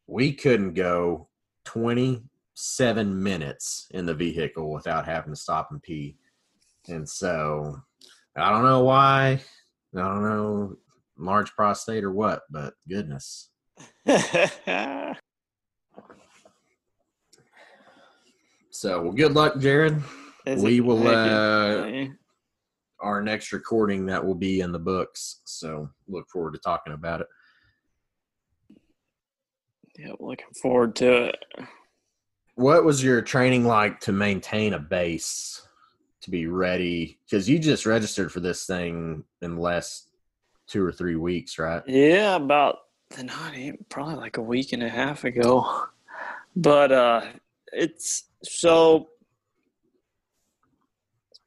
we 0.07 0.33
couldn't 0.33 0.73
go 0.73 1.27
27 1.65 3.23
minutes 3.23 3.87
in 3.91 4.05
the 4.05 4.13
vehicle 4.13 4.71
without 4.71 5.05
having 5.05 5.33
to 5.33 5.39
stop 5.39 5.69
and 5.71 5.81
pee. 5.81 6.17
And 6.87 7.07
so 7.07 7.81
I 8.35 8.49
don't 8.49 8.63
know 8.63 8.83
why. 8.83 9.41
I 9.95 9.99
don't 9.99 10.23
know 10.23 10.75
large 11.17 11.51
prostate 11.51 12.03
or 12.03 12.11
what, 12.11 12.41
but 12.49 12.73
goodness. 12.87 13.49
So 18.73 19.03
well, 19.03 19.11
good 19.11 19.33
luck, 19.33 19.59
Jared. 19.59 20.01
We 20.45 20.81
will 20.81 21.07
uh. 21.07 22.07
Our 23.03 23.21
next 23.21 23.51
recording 23.51 24.05
that 24.07 24.25
will 24.25 24.35
be 24.35 24.61
in 24.61 24.71
the 24.71 24.79
books. 24.79 25.41
So 25.43 25.89
look 26.07 26.27
forward 26.29 26.53
to 26.53 26.59
talking 26.59 26.93
about 26.93 27.21
it. 27.21 27.27
Yeah, 29.97 30.13
looking 30.19 30.47
forward 30.59 30.95
to 30.97 31.25
it. 31.25 31.45
What 32.55 32.83
was 32.83 33.03
your 33.03 33.21
training 33.21 33.65
like 33.65 33.99
to 34.01 34.11
maintain 34.11 34.73
a 34.73 34.79
base 34.79 35.67
to 36.21 36.31
be 36.31 36.47
ready? 36.47 37.19
Because 37.25 37.47
you 37.47 37.59
just 37.59 37.85
registered 37.85 38.31
for 38.31 38.39
this 38.39 38.65
thing 38.65 39.23
in 39.41 39.55
the 39.55 39.61
last 39.61 40.07
two 40.67 40.83
or 40.83 40.91
three 40.91 41.15
weeks, 41.15 41.59
right? 41.59 41.83
Yeah, 41.85 42.35
about 42.35 42.77
the 43.15 43.25
night, 43.25 43.77
probably 43.89 44.15
like 44.15 44.37
a 44.37 44.41
week 44.41 44.73
and 44.73 44.81
a 44.81 44.89
half 44.89 45.25
ago. 45.25 45.85
But 46.55 46.91
uh 46.91 47.21
it's 47.71 48.25
so 48.43 49.09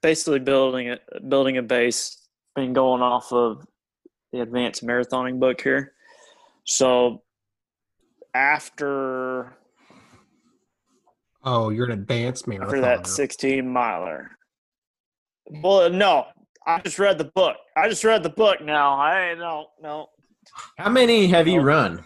basically 0.07 0.39
building 0.39 0.91
a 0.91 0.99
building 1.29 1.57
a 1.59 1.63
base, 1.63 2.29
been 2.55 2.73
going 2.73 3.03
off 3.03 3.33
of 3.33 3.67
the 4.33 4.41
advanced 4.41 4.87
marathoning 4.87 5.41
book 5.41 5.61
here. 5.61 5.95
So 6.65 7.25
after 8.33 9.57
Oh, 11.43 11.71
you're 11.71 11.87
an 11.87 11.91
advanced 11.91 12.47
marathoner 12.47 12.63
after 12.67 12.81
that 12.83 13.07
16 13.09 13.69
miler. 13.69 14.31
Well, 15.63 15.91
no, 15.91 16.27
I 16.67 16.81
just 16.83 17.01
read 17.01 17.19
the 17.19 17.31
book. 17.35 17.57
I 17.77 17.89
just 17.89 18.05
read 18.05 18.23
the 18.23 18.31
book 18.31 18.61
now. 18.61 18.93
I 18.95 19.35
no 19.35 19.67
no 19.83 20.07
How 20.79 20.89
many 20.89 21.27
have 21.27 21.49
you 21.49 21.61
run? 21.63 22.05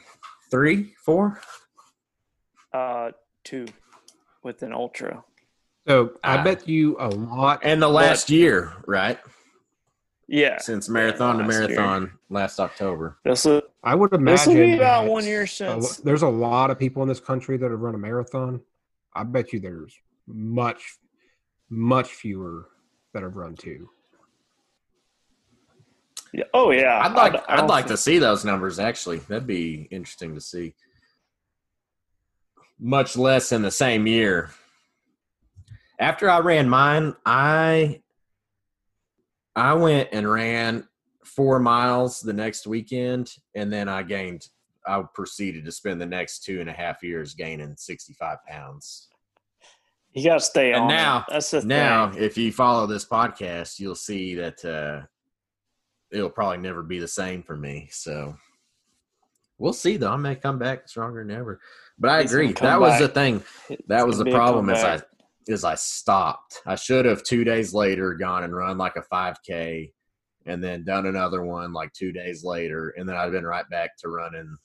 Three, 0.51 0.95
four? 1.05 1.43
uh 2.73 3.11
two. 3.45 3.67
with 4.43 4.63
an 4.63 4.73
ultra. 4.73 5.23
So 5.91 6.13
I 6.23 6.37
Ah. 6.37 6.45
bet 6.45 6.69
you 6.69 6.97
a 7.01 7.09
lot. 7.09 7.61
And 7.65 7.83
the 7.83 7.89
last 7.89 8.31
year, 8.31 8.75
right? 8.87 9.19
Yeah, 10.29 10.59
Since 10.59 10.89
marathon 10.89 11.39
to 11.39 11.43
last 11.45 11.53
year. 11.69 11.69
marathon 11.81 12.13
last 12.29 12.61
October. 12.61 13.19
this 13.25 13.45
will 13.45 13.63
I 13.83 13.97
would 13.97 14.13
this 14.13 14.19
imagine 14.21 14.55
will 14.55 14.61
be 14.67 14.75
about 14.77 15.09
one 15.09 15.25
year 15.25 15.43
a 15.43 15.49
since. 15.49 15.97
there's 15.97 16.23
a 16.23 16.29
lot 16.29 16.71
of 16.71 16.79
people 16.79 17.03
in 17.03 17.09
this 17.09 17.19
country 17.19 17.57
that 17.57 17.69
have 17.73 17.81
run 17.81 17.97
a 17.97 17.99
marathon. 17.99 18.61
I 19.17 19.25
bet 19.25 19.53
you 19.53 19.59
there's 19.59 19.93
much, 20.29 20.99
much 21.69 22.13
fewer 22.13 22.69
that 23.13 23.25
have 23.25 23.35
run 23.35 23.57
two. 23.57 23.91
Yeah. 26.33 26.45
Oh 26.55 26.71
yeah, 26.71 27.01
I'd 27.05 27.15
like 27.15 27.35
I- 27.35 27.39
I 27.39 27.55
I'd 27.55 27.57
don't 27.57 27.67
like 27.69 27.89
to 27.89 27.97
see 27.97 28.21
those 28.21 28.45
numbers 28.45 28.79
actually. 28.79 29.19
That'd 29.19 29.49
be 29.49 29.89
interesting 29.91 30.37
to 30.37 30.41
see. 30.41 30.77
Much 32.79 33.17
less 33.17 33.51
in 33.51 33.63
the 33.63 33.73
same 33.73 34.07
year. 34.07 34.51
After 36.01 36.29
I 36.31 36.39
ran 36.41 36.69
mine, 36.69 37.15
I 37.27 38.01
I 39.55 39.75
went 39.75 40.09
and 40.13 40.31
ran 40.31 40.89
four 41.25 41.61
miles 41.61 42.21
the 42.21 42.33
next 42.33 42.67
weekend, 42.67 43.33
and 43.55 43.73
then 43.73 43.89
I 43.89 44.03
gained. 44.03 44.49
I 44.87 45.03
proceeded 45.15 45.67
to 45.67 45.73
spend 45.73 46.01
the 46.01 46.07
next 46.07 46.43
two 46.43 46.61
and 46.61 46.71
a 46.71 46.73
half 46.73 47.03
years 47.03 47.35
gaining 47.35 47.77
sixty 47.77 48.15
five 48.15 48.39
pounds. 48.49 49.09
You 50.15 50.25
got 50.25 50.35
to 50.35 50.41
stay 50.41 50.73
And 50.73 50.83
on. 50.85 50.89
now- 50.89 51.19
it. 51.19 51.25
that's 51.33 51.51
the 51.53 51.63
Now, 51.65 52.11
thing. 52.11 52.23
if 52.23 52.37
you 52.37 52.51
follow 52.51 52.87
this 52.89 53.05
podcast, 53.05 53.79
you'll 53.79 53.95
see 53.95 54.35
that 54.37 54.65
uh, 54.65 55.07
it'll 56.11 56.31
probably 56.31 56.57
never 56.59 56.83
be 56.83 56.99
the 56.99 57.07
same 57.07 57.45
for 57.45 57.57
me. 57.57 57.89
So 57.93 58.35
we'll 59.59 59.73
see, 59.73 59.97
though. 59.99 60.11
I 60.11 60.17
may 60.17 60.35
come 60.35 60.59
back 60.59 60.89
stronger 60.89 61.23
than 61.23 61.31
ever. 61.37 61.61
But 61.97 62.11
I 62.11 62.23
He's 62.23 62.33
agree. 62.33 62.53
That 62.55 62.81
was 62.81 62.99
the 62.99 63.07
thing. 63.07 63.45
That 63.87 64.01
It's 64.01 64.07
was 64.07 64.19
the 64.19 64.25
gonna 64.25 64.31
be 64.31 64.35
a 64.35 64.35
problem. 64.37 64.71
Is 64.71 64.83
I. 64.83 65.01
is 65.47 65.65
I 65.65 65.75
stopped. 65.75 66.61
I 66.67 66.75
should 66.75 67.05
have 67.05 67.23
two 67.23 67.45
days 67.45 67.73
later 67.75 68.15
gone 68.15 68.45
and 68.45 68.55
run 68.55 68.79
like 68.79 68.97
a 68.97 69.03
5K, 69.03 69.93
and 70.47 70.63
then 70.63 70.85
done 70.85 71.07
another 71.07 71.43
one 71.43 71.73
like 71.73 71.93
two 71.93 72.13
days 72.13 72.45
later, 72.45 72.91
and 72.97 73.09
then 73.09 73.17
I've 73.17 73.33
been 73.33 73.47
right 73.47 73.69
back 73.71 73.97
to 73.99 74.09
running. 74.09 74.57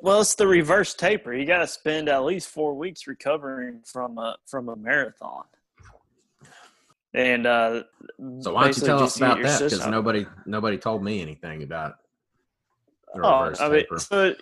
Well, 0.00 0.20
it's 0.20 0.34
the 0.34 0.46
reverse 0.46 0.94
taper. 0.94 1.32
You 1.32 1.46
got 1.46 1.58
to 1.60 1.66
spend 1.66 2.08
at 2.08 2.24
least 2.24 2.48
four 2.48 2.74
weeks 2.74 3.06
recovering 3.06 3.80
from 3.84 4.18
a 4.18 4.36
from 4.46 4.68
a 4.68 4.76
marathon. 4.76 5.44
And 7.14 7.46
uh, 7.46 7.84
So 8.40 8.52
why 8.52 8.64
don't 8.64 8.76
you 8.76 8.82
tell 8.82 9.02
us 9.02 9.16
about 9.16 9.42
that? 9.42 9.62
Because 9.62 9.86
nobody 9.86 10.26
nobody 10.44 10.76
told 10.76 11.02
me 11.02 11.22
anything 11.22 11.62
about 11.62 11.94
the 13.14 13.22
Oh, 13.22 13.42
reverse 13.44 13.60
I 13.60 13.68
mean, 13.70 13.80
taper. 13.80 13.98
so 13.98 14.34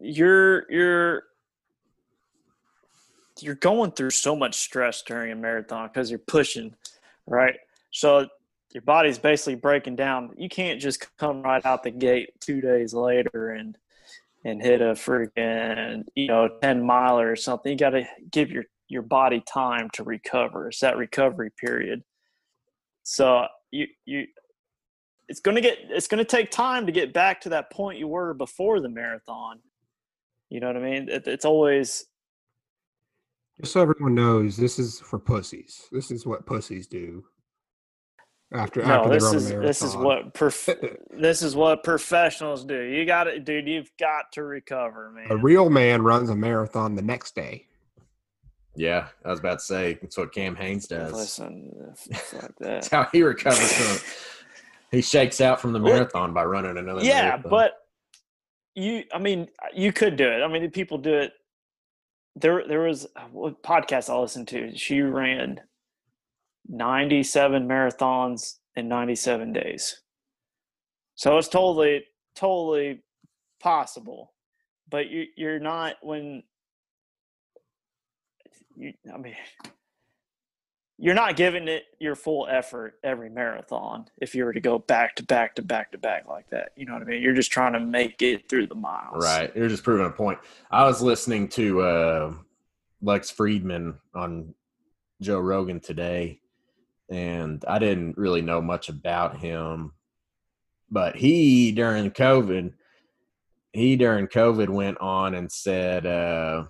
you're 0.00 0.72
you're 0.72 1.22
you're 3.42 3.54
going 3.54 3.92
through 3.92 4.10
so 4.10 4.36
much 4.36 4.56
stress 4.56 5.02
during 5.02 5.32
a 5.32 5.36
marathon 5.36 5.88
because 5.88 6.10
you're 6.10 6.18
pushing, 6.18 6.74
right? 7.26 7.56
So 7.90 8.26
your 8.72 8.82
body's 8.82 9.18
basically 9.18 9.56
breaking 9.56 9.96
down. 9.96 10.30
You 10.36 10.48
can't 10.48 10.80
just 10.80 11.06
come 11.18 11.42
right 11.42 11.64
out 11.64 11.82
the 11.82 11.90
gate 11.90 12.30
two 12.40 12.60
days 12.60 12.94
later 12.94 13.50
and 13.50 13.76
and 14.44 14.60
hit 14.60 14.80
a 14.80 14.92
freaking 14.94 16.04
you 16.14 16.26
know 16.26 16.48
ten 16.62 16.82
miler 16.82 17.30
or 17.30 17.36
something. 17.36 17.72
You 17.72 17.78
got 17.78 17.90
to 17.90 18.06
give 18.30 18.50
your 18.50 18.64
your 18.88 19.02
body 19.02 19.42
time 19.52 19.88
to 19.94 20.04
recover. 20.04 20.68
It's 20.68 20.80
that 20.80 20.96
recovery 20.96 21.50
period. 21.50 22.02
So 23.02 23.46
you 23.70 23.86
you 24.04 24.26
it's 25.28 25.40
going 25.40 25.54
to 25.54 25.60
get 25.60 25.78
it's 25.88 26.08
going 26.08 26.18
to 26.18 26.24
take 26.24 26.50
time 26.50 26.86
to 26.86 26.92
get 26.92 27.12
back 27.12 27.40
to 27.40 27.48
that 27.48 27.70
point 27.70 27.98
you 27.98 28.06
were 28.06 28.34
before 28.34 28.80
the 28.80 28.88
marathon 28.88 29.58
you 30.50 30.60
know 30.60 30.66
what 30.66 30.76
i 30.76 30.80
mean 30.80 31.08
it, 31.08 31.26
it's 31.26 31.46
always 31.46 32.04
Just 33.62 33.74
so 33.74 33.80
everyone 33.82 34.16
knows, 34.16 34.56
this 34.56 34.80
is 34.80 34.98
for 34.98 35.20
pussies. 35.20 35.86
This 35.92 36.10
is 36.10 36.26
what 36.26 36.44
pussies 36.46 36.88
do. 36.88 37.24
After 38.52 38.82
no 38.82 38.94
after 38.94 39.08
they 39.08 39.14
this 39.14 39.32
is 39.32 39.48
this 39.50 39.82
is 39.82 39.96
what 39.96 40.34
prof- 40.34 40.68
this 41.10 41.42
is 41.42 41.56
what 41.56 41.82
professionals 41.84 42.66
do 42.66 42.82
you 42.82 43.06
got 43.06 43.26
it, 43.26 43.46
dude 43.46 43.66
you've 43.66 43.90
got 43.98 44.30
to 44.32 44.42
recover 44.42 45.10
man 45.10 45.28
a 45.30 45.36
real 45.36 45.70
man 45.70 46.02
runs 46.02 46.28
a 46.28 46.36
marathon 46.36 46.94
the 46.94 47.00
next 47.00 47.34
day. 47.34 47.66
Yeah, 48.74 49.08
I 49.24 49.30
was 49.30 49.38
about 49.38 49.60
to 49.60 49.64
say 49.64 49.98
that's 50.02 50.18
what 50.18 50.34
Cam 50.34 50.54
Hanes 50.54 50.86
does. 50.86 51.12
listen 51.12 51.72
fuck 51.96 52.40
that 52.40 52.52
That's 52.58 52.88
how 52.88 53.08
he 53.12 53.22
recovers 53.22 53.72
from. 53.72 54.08
He 54.90 55.00
shakes 55.00 55.40
out 55.40 55.58
from 55.60 55.72
the 55.72 55.80
marathon 55.80 56.34
by 56.34 56.44
running 56.44 56.76
another. 56.76 57.02
yeah 57.02 57.22
marathon. 57.28 57.50
but 57.50 57.72
you 58.74 59.04
i 59.14 59.18
mean 59.18 59.48
you 59.72 59.92
could 59.92 60.16
do 60.16 60.28
it 60.28 60.42
i 60.42 60.48
mean 60.48 60.70
people 60.70 60.98
do 60.98 61.14
it 61.14 61.32
there 62.34 62.64
there 62.66 62.80
was 62.80 63.06
what 63.30 63.62
podcast 63.62 64.08
i 64.08 64.16
listened 64.16 64.48
to 64.48 64.76
she 64.76 65.00
ran 65.02 65.60
97 66.68 67.66
marathons 67.66 68.58
in 68.76 68.88
97 68.88 69.52
days. 69.52 70.00
So 71.14 71.36
it's 71.38 71.48
totally 71.48 72.04
totally 72.34 73.02
possible. 73.60 74.32
But 74.88 75.08
you 75.10 75.26
you're 75.36 75.58
not 75.58 75.96
when 76.02 76.42
you 78.76 78.92
i 79.12 79.18
mean 79.18 79.36
you're 81.02 81.16
not 81.16 81.34
giving 81.34 81.66
it 81.66 81.82
your 81.98 82.14
full 82.14 82.46
effort 82.48 82.94
every 83.02 83.28
marathon 83.28 84.06
if 84.18 84.36
you 84.36 84.44
were 84.44 84.52
to 84.52 84.60
go 84.60 84.78
back 84.78 85.16
to 85.16 85.24
back 85.24 85.56
to 85.56 85.60
back 85.60 85.90
to 85.90 85.98
back 85.98 86.28
like 86.28 86.48
that. 86.50 86.70
You 86.76 86.86
know 86.86 86.92
what 86.92 87.02
I 87.02 87.06
mean? 87.06 87.20
You're 87.20 87.34
just 87.34 87.50
trying 87.50 87.72
to 87.72 87.80
make 87.80 88.22
it 88.22 88.48
through 88.48 88.68
the 88.68 88.76
miles. 88.76 89.20
right, 89.20 89.50
you're 89.56 89.68
just 89.68 89.82
proving 89.82 90.06
a 90.06 90.10
point. 90.10 90.38
I 90.70 90.84
was 90.84 91.02
listening 91.02 91.48
to 91.48 91.82
uh, 91.82 92.34
Lex 93.02 93.32
Fridman 93.32 93.96
on 94.14 94.54
Joe 95.20 95.40
Rogan 95.40 95.80
today, 95.80 96.40
and 97.10 97.64
I 97.66 97.80
didn't 97.80 98.16
really 98.16 98.40
know 98.40 98.62
much 98.62 98.88
about 98.88 99.38
him, 99.38 99.94
but 100.88 101.16
he 101.16 101.72
during 101.72 102.12
COVID, 102.12 102.74
he 103.72 103.96
during 103.96 104.28
COVID 104.28 104.68
went 104.68 104.98
on 104.98 105.34
and 105.34 105.50
said, 105.50 106.06
uh, 106.06 106.62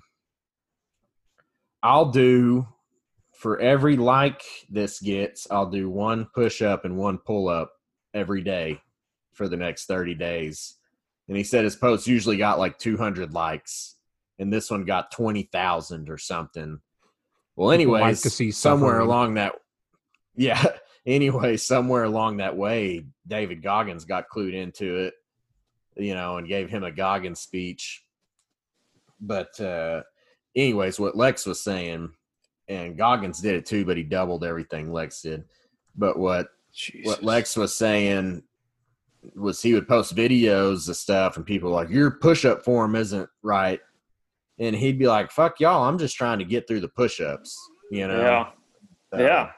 "I'll 1.82 2.10
do." 2.10 2.66
For 3.42 3.58
every 3.58 3.96
like 3.96 4.44
this 4.70 5.00
gets, 5.00 5.48
I'll 5.50 5.68
do 5.68 5.90
one 5.90 6.26
push 6.32 6.62
up 6.62 6.84
and 6.84 6.96
one 6.96 7.18
pull 7.18 7.48
up 7.48 7.72
every 8.14 8.40
day 8.40 8.80
for 9.32 9.48
the 9.48 9.56
next 9.56 9.86
30 9.86 10.14
days. 10.14 10.76
And 11.26 11.36
he 11.36 11.42
said 11.42 11.64
his 11.64 11.74
post 11.74 12.06
usually 12.06 12.36
got 12.36 12.60
like 12.60 12.78
200 12.78 13.34
likes, 13.34 13.96
and 14.38 14.52
this 14.52 14.70
one 14.70 14.84
got 14.84 15.10
20,000 15.10 16.08
or 16.08 16.18
something. 16.18 16.78
Well, 17.56 17.66
like 17.66 17.74
anyways, 17.74 18.20
to 18.20 18.30
see 18.30 18.52
somewhere 18.52 19.00
along 19.00 19.34
that, 19.34 19.56
yeah. 20.36 20.64
Anyway, 21.04 21.56
somewhere 21.56 22.04
along 22.04 22.36
that 22.36 22.56
way, 22.56 23.06
David 23.26 23.60
Goggins 23.60 24.04
got 24.04 24.28
clued 24.32 24.54
into 24.54 24.98
it, 24.98 25.14
you 25.96 26.14
know, 26.14 26.36
and 26.36 26.46
gave 26.46 26.70
him 26.70 26.84
a 26.84 26.92
Goggins 26.92 27.40
speech. 27.40 28.04
But, 29.20 29.58
uh, 29.58 30.02
anyways, 30.54 31.00
what 31.00 31.16
Lex 31.16 31.44
was 31.44 31.60
saying, 31.60 32.12
and 32.68 32.96
Goggins 32.96 33.40
did 33.40 33.54
it 33.54 33.66
too, 33.66 33.84
but 33.84 33.96
he 33.96 34.02
doubled 34.02 34.44
everything 34.44 34.92
Lex 34.92 35.22
did. 35.22 35.44
But 35.96 36.18
what 36.18 36.48
Jesus. 36.72 37.06
what 37.06 37.22
Lex 37.22 37.56
was 37.56 37.74
saying 37.74 38.42
was 39.34 39.60
he 39.62 39.74
would 39.74 39.86
post 39.86 40.16
videos 40.16 40.88
of 40.88 40.96
stuff 40.96 41.36
and 41.36 41.46
people 41.46 41.70
were 41.70 41.76
like 41.76 41.90
your 41.90 42.10
push-up 42.10 42.64
form 42.64 42.96
isn't 42.96 43.28
right 43.42 43.78
and 44.58 44.74
he'd 44.74 44.98
be 44.98 45.06
like 45.06 45.30
fuck 45.30 45.60
y'all 45.60 45.84
i'm 45.88 45.96
just 45.96 46.16
trying 46.16 46.40
to 46.40 46.44
get 46.44 46.66
through 46.66 46.80
the 46.80 46.88
push-ups 46.88 47.56
you 47.92 48.08
know 48.08 48.18
Yeah. 48.20 48.48
So- 49.12 49.20
Yeah. 49.24 49.50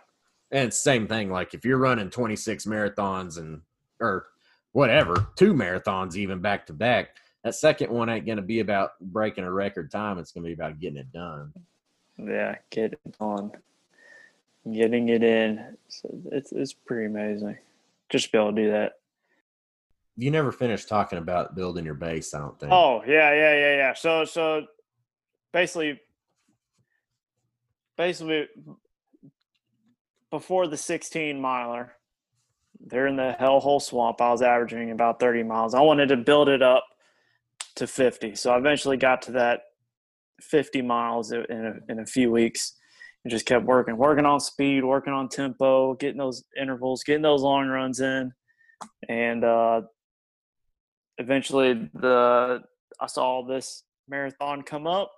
and 0.50 0.74
same 0.74 1.06
thing 1.08 1.30
like 1.30 1.54
if 1.54 1.64
you're 1.64 1.78
running 1.78 2.10
26 2.10 2.66
marathons 2.66 3.38
and 3.38 3.62
or 4.00 4.26
whatever 4.72 5.28
two 5.34 5.54
marathons 5.54 6.14
even 6.14 6.40
back 6.40 6.66
to 6.66 6.74
back 6.74 7.16
that 7.42 7.54
second 7.54 7.90
one 7.90 8.10
ain't 8.10 8.26
going 8.26 8.36
to 8.36 8.42
be 8.42 8.60
about 8.60 8.90
breaking 9.00 9.44
a 9.44 9.50
record 9.52 9.90
time 9.90 10.18
it's 10.18 10.32
going 10.32 10.44
to 10.44 10.48
be 10.48 10.52
about 10.54 10.78
getting 10.78 10.98
it 10.98 11.10
done 11.10 11.50
Yeah. 12.18 12.56
Get 12.70 12.92
it 12.92 13.16
on. 13.20 13.52
Getting 14.70 15.08
it 15.08 15.22
in. 15.22 15.76
So 15.88 16.08
it's 16.32 16.52
it's 16.52 16.72
pretty 16.72 17.06
amazing. 17.06 17.58
Just 18.10 18.26
to 18.26 18.32
be 18.32 18.38
able 18.38 18.54
to 18.54 18.62
do 18.62 18.70
that. 18.70 18.92
you 20.16 20.30
never 20.30 20.52
finished 20.52 20.88
talking 20.88 21.18
about 21.18 21.56
building 21.56 21.84
your 21.84 21.94
base 21.94 22.32
i 22.34 22.38
don't 22.38 22.58
think 22.60 22.70
Oh 22.72 23.02
yeah, 23.06 23.34
yeah, 23.34 23.54
yeah, 23.54 23.76
yeah. 23.76 23.94
So 23.94 24.24
so 24.24 24.66
basically 25.52 26.00
basically 27.96 28.46
before 30.30 30.66
the 30.66 30.76
16 30.76 31.40
miler, 31.40 31.92
they're 32.80 33.06
in 33.06 33.16
the 33.16 33.36
hellhole 33.40 33.80
swamp. 33.80 34.20
I 34.20 34.30
was 34.30 34.42
averaging 34.42 34.90
about 34.90 35.20
30 35.20 35.42
miles. 35.44 35.74
I 35.74 35.80
wanted 35.80 36.08
to 36.08 36.16
build 36.16 36.48
it 36.48 36.62
up 36.62 36.84
to 37.76 37.86
50. 37.86 38.34
So 38.34 38.52
I 38.52 38.58
eventually 38.58 38.96
got 38.96 39.22
to 39.22 39.32
that 39.32 39.60
50 40.50 40.82
miles 40.82 41.32
in 41.32 41.44
a, 41.48 41.92
in 41.92 42.00
a 42.00 42.06
few 42.06 42.30
weeks 42.30 42.74
and 43.24 43.30
just 43.30 43.46
kept 43.46 43.64
working, 43.64 43.96
working 43.96 44.26
on 44.26 44.40
speed, 44.40 44.84
working 44.84 45.12
on 45.12 45.28
tempo, 45.28 45.94
getting 45.94 46.18
those 46.18 46.44
intervals, 46.60 47.02
getting 47.02 47.22
those 47.22 47.42
long 47.42 47.68
runs 47.68 48.00
in. 48.00 48.32
And 49.08 49.44
uh, 49.44 49.82
eventually 51.18 51.90
the 51.94 52.62
I 53.00 53.06
saw 53.06 53.44
this 53.44 53.82
marathon 54.08 54.62
come 54.62 54.86
up. 54.86 55.10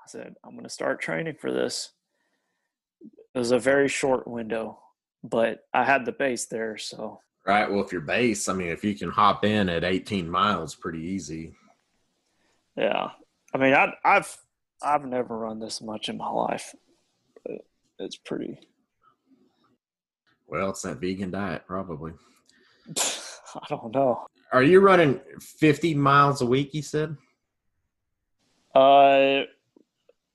I 0.00 0.08
said, 0.08 0.34
I'm 0.44 0.52
going 0.52 0.64
to 0.64 0.70
start 0.70 1.00
training 1.00 1.36
for 1.40 1.52
this. 1.52 1.92
It 3.34 3.38
was 3.38 3.52
a 3.52 3.58
very 3.58 3.88
short 3.88 4.26
window, 4.26 4.78
but 5.22 5.60
I 5.72 5.84
had 5.84 6.04
the 6.04 6.12
base 6.12 6.46
there. 6.46 6.76
So, 6.76 7.20
Right. 7.46 7.70
Well, 7.70 7.82
if 7.84 7.92
your 7.92 8.02
base, 8.02 8.48
I 8.48 8.52
mean, 8.52 8.68
if 8.68 8.84
you 8.84 8.94
can 8.94 9.10
hop 9.10 9.44
in 9.44 9.68
at 9.68 9.84
18 9.84 10.28
miles, 10.28 10.74
pretty 10.74 11.00
easy. 11.00 11.52
yeah. 12.76 13.10
I 13.52 13.58
mean, 13.58 13.74
I, 13.74 13.92
I've 14.04 14.36
I've 14.82 15.04
never 15.04 15.36
run 15.36 15.58
this 15.60 15.80
much 15.82 16.08
in 16.08 16.16
my 16.16 16.30
life. 16.30 16.74
But 17.44 17.58
it's 17.98 18.16
pretty. 18.16 18.58
Well, 20.46 20.70
it's 20.70 20.82
that 20.82 20.98
vegan 20.98 21.30
diet, 21.30 21.62
probably. 21.66 22.12
I 22.96 23.66
don't 23.68 23.94
know. 23.94 24.26
Are 24.52 24.62
you 24.62 24.80
running 24.80 25.20
50 25.40 25.94
miles 25.94 26.40
a 26.40 26.46
week? 26.46 26.74
You 26.74 26.82
said. 26.82 27.16
Uh, 28.74 29.42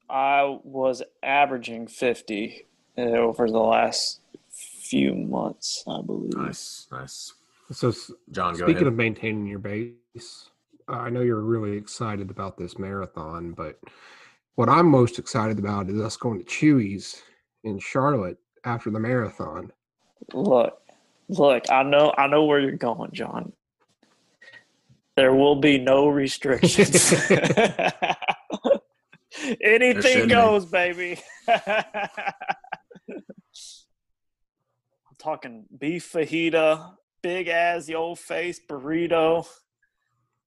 I 0.09 0.59
was 0.63 1.01
averaging 1.23 1.87
50 1.87 2.65
uh, 2.97 3.01
over 3.01 3.49
the 3.49 3.57
last 3.59 4.21
few 4.51 5.13
months, 5.15 5.83
I 5.87 6.01
believe. 6.01 6.33
Nice, 6.35 6.87
nice. 6.91 7.33
So 7.71 7.89
s- 7.89 8.11
John, 8.31 8.53
go 8.53 8.59
speaking 8.59 8.75
ahead. 8.75 8.87
of 8.87 8.93
maintaining 8.95 9.47
your 9.47 9.59
base, 9.59 10.49
I 10.87 11.09
know 11.09 11.21
you're 11.21 11.41
really 11.41 11.77
excited 11.77 12.29
about 12.29 12.57
this 12.57 12.77
marathon, 12.77 13.51
but 13.51 13.79
what 14.55 14.69
I'm 14.69 14.87
most 14.87 15.17
excited 15.19 15.59
about 15.59 15.89
is 15.89 15.99
us 15.99 16.15
going 16.17 16.39
to 16.39 16.45
Chuy's 16.45 17.21
in 17.63 17.79
Charlotte 17.79 18.37
after 18.63 18.89
the 18.89 18.99
marathon. 18.99 19.71
Look, 20.33 20.79
look, 21.27 21.63
I 21.71 21.83
know 21.83 22.13
I 22.17 22.27
know 22.27 22.45
where 22.45 22.59
you're 22.59 22.73
going, 22.73 23.11
John. 23.13 23.53
There 25.15 25.33
will 25.33 25.55
be 25.55 25.77
no 25.77 26.07
restrictions. 26.07 27.13
Anything 29.61 30.01
shouldn't 30.01 30.29
be. 30.29 30.33
goes, 30.35 30.65
baby. 30.65 31.19
I'm 31.47 31.61
talking 35.17 35.65
beef 35.77 36.11
fajita, 36.11 36.93
big 37.21 37.47
as 37.47 37.85
the 37.85 37.95
old 37.95 38.19
face 38.19 38.59
burrito. 38.67 39.47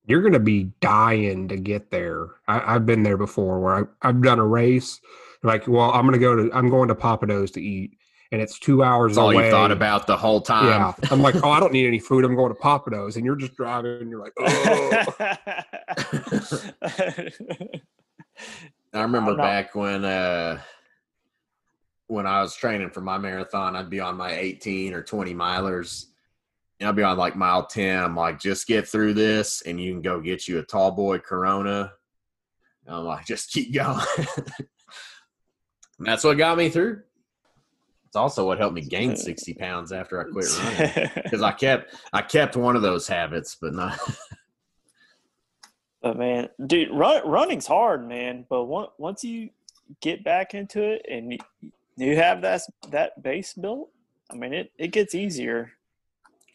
You're 0.08 0.22
going 0.22 0.32
to 0.32 0.40
be 0.40 0.72
dying 0.80 1.48
to 1.48 1.56
get 1.56 1.90
there. 1.90 2.28
I, 2.48 2.74
I've 2.74 2.86
been 2.86 3.02
there 3.02 3.18
before 3.18 3.60
where 3.60 3.74
I, 3.74 4.08
I've 4.08 4.22
done 4.22 4.38
a 4.38 4.46
race. 4.46 5.00
Like, 5.42 5.68
well, 5.68 5.92
I'm 5.92 6.02
going 6.06 6.14
to 6.14 6.18
go 6.18 6.34
to, 6.34 6.50
I'm 6.52 6.68
going 6.70 6.88
to 6.88 6.94
Pappadeaux 6.94 7.52
to 7.52 7.62
eat, 7.62 7.96
and 8.32 8.40
it's 8.40 8.58
two 8.58 8.82
hours 8.82 9.12
That's 9.12 9.18
all 9.18 9.30
away. 9.30 9.44
you 9.46 9.50
thought 9.50 9.70
about 9.70 10.06
the 10.06 10.16
whole 10.16 10.40
time. 10.40 10.66
Yeah. 10.66 10.92
I'm 11.10 11.22
like, 11.22 11.36
oh, 11.44 11.50
I 11.50 11.60
don't 11.60 11.72
need 11.72 11.86
any 11.86 11.98
food. 11.98 12.24
I'm 12.24 12.34
going 12.34 12.54
to 12.54 12.60
Pappadeaux. 12.60 13.14
And 13.16 13.24
you're 13.24 13.36
just 13.36 13.54
driving 13.54 14.00
and 14.00 14.10
you're 14.10 14.20
like, 14.20 14.32
oh. 14.38 15.04
I 18.94 19.02
remember 19.02 19.36
not- 19.36 19.38
back 19.38 19.74
when 19.74 20.04
uh 20.04 20.60
when 22.08 22.26
I 22.26 22.40
was 22.40 22.56
training 22.56 22.90
for 22.90 23.02
my 23.02 23.18
marathon, 23.18 23.76
I'd 23.76 23.90
be 23.90 24.00
on 24.00 24.16
my 24.16 24.32
18 24.32 24.94
or 24.94 25.02
20 25.02 25.34
milers. 25.34 26.06
I'd 26.80 26.96
be 26.96 27.02
on 27.02 27.16
like 27.16 27.36
mile 27.36 27.66
10. 27.66 28.04
I'm 28.04 28.14
like, 28.16 28.38
just 28.38 28.66
get 28.66 28.86
through 28.86 29.14
this 29.14 29.62
and 29.62 29.80
you 29.80 29.92
can 29.92 30.02
go 30.02 30.20
get 30.20 30.46
you 30.46 30.58
a 30.58 30.62
tall 30.62 30.92
boy 30.92 31.18
Corona. 31.18 31.92
And 32.86 32.96
I'm 32.96 33.04
like, 33.04 33.26
just 33.26 33.50
keep 33.50 33.74
going. 33.74 34.04
That's 35.98 36.22
what 36.22 36.38
got 36.38 36.56
me 36.56 36.68
through. 36.68 37.02
It's 38.06 38.16
also 38.16 38.46
what 38.46 38.58
helped 38.58 38.74
me 38.74 38.82
gain 38.82 39.16
60 39.16 39.54
pounds 39.54 39.92
after 39.92 40.20
I 40.20 40.30
quit 40.30 40.46
running. 40.58 41.10
Because 41.22 41.42
I 41.42 41.52
kept 41.52 41.94
I 42.12 42.22
kept 42.22 42.56
one 42.56 42.76
of 42.76 42.82
those 42.82 43.06
habits, 43.06 43.56
but 43.60 43.74
not 43.74 43.98
But 46.00 46.16
man, 46.16 46.48
dude, 46.64 46.90
run, 46.92 47.28
running's 47.28 47.66
hard, 47.66 48.08
man. 48.08 48.46
But 48.48 48.64
once 48.64 48.90
once 48.98 49.24
you 49.24 49.50
get 50.00 50.24
back 50.24 50.54
into 50.54 50.82
it 50.82 51.04
and 51.10 51.32
you, 51.32 51.38
you 51.96 52.16
have 52.16 52.40
that 52.42 52.62
that 52.90 53.22
base 53.22 53.52
built, 53.52 53.90
I 54.30 54.36
mean, 54.36 54.54
it, 54.54 54.72
it 54.78 54.88
gets 54.88 55.14
easier. 55.14 55.72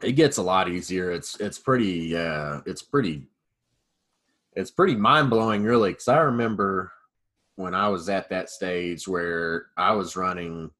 It 0.01 0.13
gets 0.13 0.37
a 0.37 0.43
lot 0.43 0.69
easier. 0.69 1.11
It's 1.11 1.39
it's 1.39 1.59
pretty 1.59 2.15
uh 2.15 2.61
it's 2.65 2.81
pretty 2.81 3.27
it's 4.53 4.71
pretty 4.71 4.95
mind 4.95 5.29
blowing 5.29 5.63
really 5.63 5.91
because 5.91 6.07
I 6.07 6.19
remember 6.19 6.91
when 7.55 7.73
I 7.75 7.87
was 7.87 8.09
at 8.09 8.29
that 8.29 8.49
stage 8.49 9.07
where 9.07 9.67
I 9.77 9.91
was 9.93 10.15
running 10.15 10.71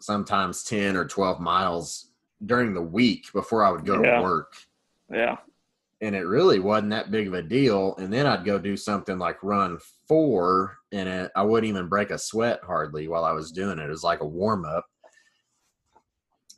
sometimes 0.00 0.64
10 0.64 0.96
or 0.96 1.04
12 1.06 1.40
miles 1.40 2.10
during 2.44 2.74
the 2.74 2.82
week 2.82 3.32
before 3.32 3.64
I 3.64 3.70
would 3.70 3.84
go 3.84 4.02
Yeah. 4.02 4.16
to 4.16 4.22
work. 4.22 4.54
Yeah, 5.12 5.36
And 6.00 6.16
it 6.16 6.22
really 6.26 6.58
wasn't 6.58 6.90
that 6.90 7.10
big 7.10 7.28
of 7.28 7.34
a 7.34 7.42
deal. 7.42 7.94
And 7.96 8.12
then 8.12 8.26
I'd 8.26 8.44
go 8.44 8.58
do 8.58 8.76
something 8.76 9.18
like 9.18 9.42
run 9.42 9.78
four 10.08 10.78
and 10.90 11.08
it, 11.08 11.30
I 11.36 11.42
wouldn't 11.42 11.68
even 11.68 11.88
break 11.88 12.10
a 12.10 12.18
sweat 12.18 12.60
hardly 12.64 13.06
while 13.08 13.24
I 13.24 13.32
was 13.32 13.52
doing 13.52 13.78
it. 13.78 13.84
It 13.86 13.90
was 13.90 14.02
like 14.04 14.20
a 14.22 14.26
warm 14.26 14.64
up. 14.64 14.86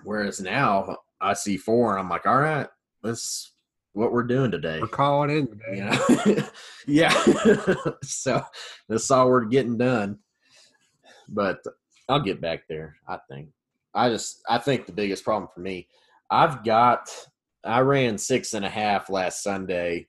Whereas 0.05 0.41
now 0.41 0.99
I 1.25 1.33
see 1.33 1.57
four 1.57 1.93
and 1.93 2.01
I'm 2.01 2.09
like, 2.09 2.27
all 2.27 2.39
right, 2.39 2.69
this 3.03 3.53
what 3.95 4.13
we're 4.13 4.25
doing 4.25 4.51
today. 4.51 4.81
We're 4.81 4.89
calling 4.89 5.31
in 5.31 5.47
today. 5.47 5.77
You 5.77 6.35
know? 6.35 6.49
yeah. 6.87 7.25
so 8.03 8.43
that's 8.89 9.11
all 9.11 9.29
we're 9.29 9.45
getting 9.47 9.79
done. 9.79 10.19
But 11.29 11.61
I'll 12.09 12.21
get 12.21 12.41
back 12.41 12.65
there, 12.69 12.97
I 13.09 13.19
think. 13.31 13.49
I 13.95 14.11
just 14.11 14.43
I 14.49 14.59
think 14.59 14.87
the 14.87 14.93
biggest 14.93 15.25
problem 15.25 15.49
for 15.55 15.61
me, 15.61 15.89
I've 16.31 16.63
got 16.65 17.09
I 17.65 17.81
ran 17.81 18.19
six 18.19 18.53
and 18.53 18.65
a 18.65 18.71
half 18.71 19.09
last 19.09 19.43
Sunday. 19.43 20.09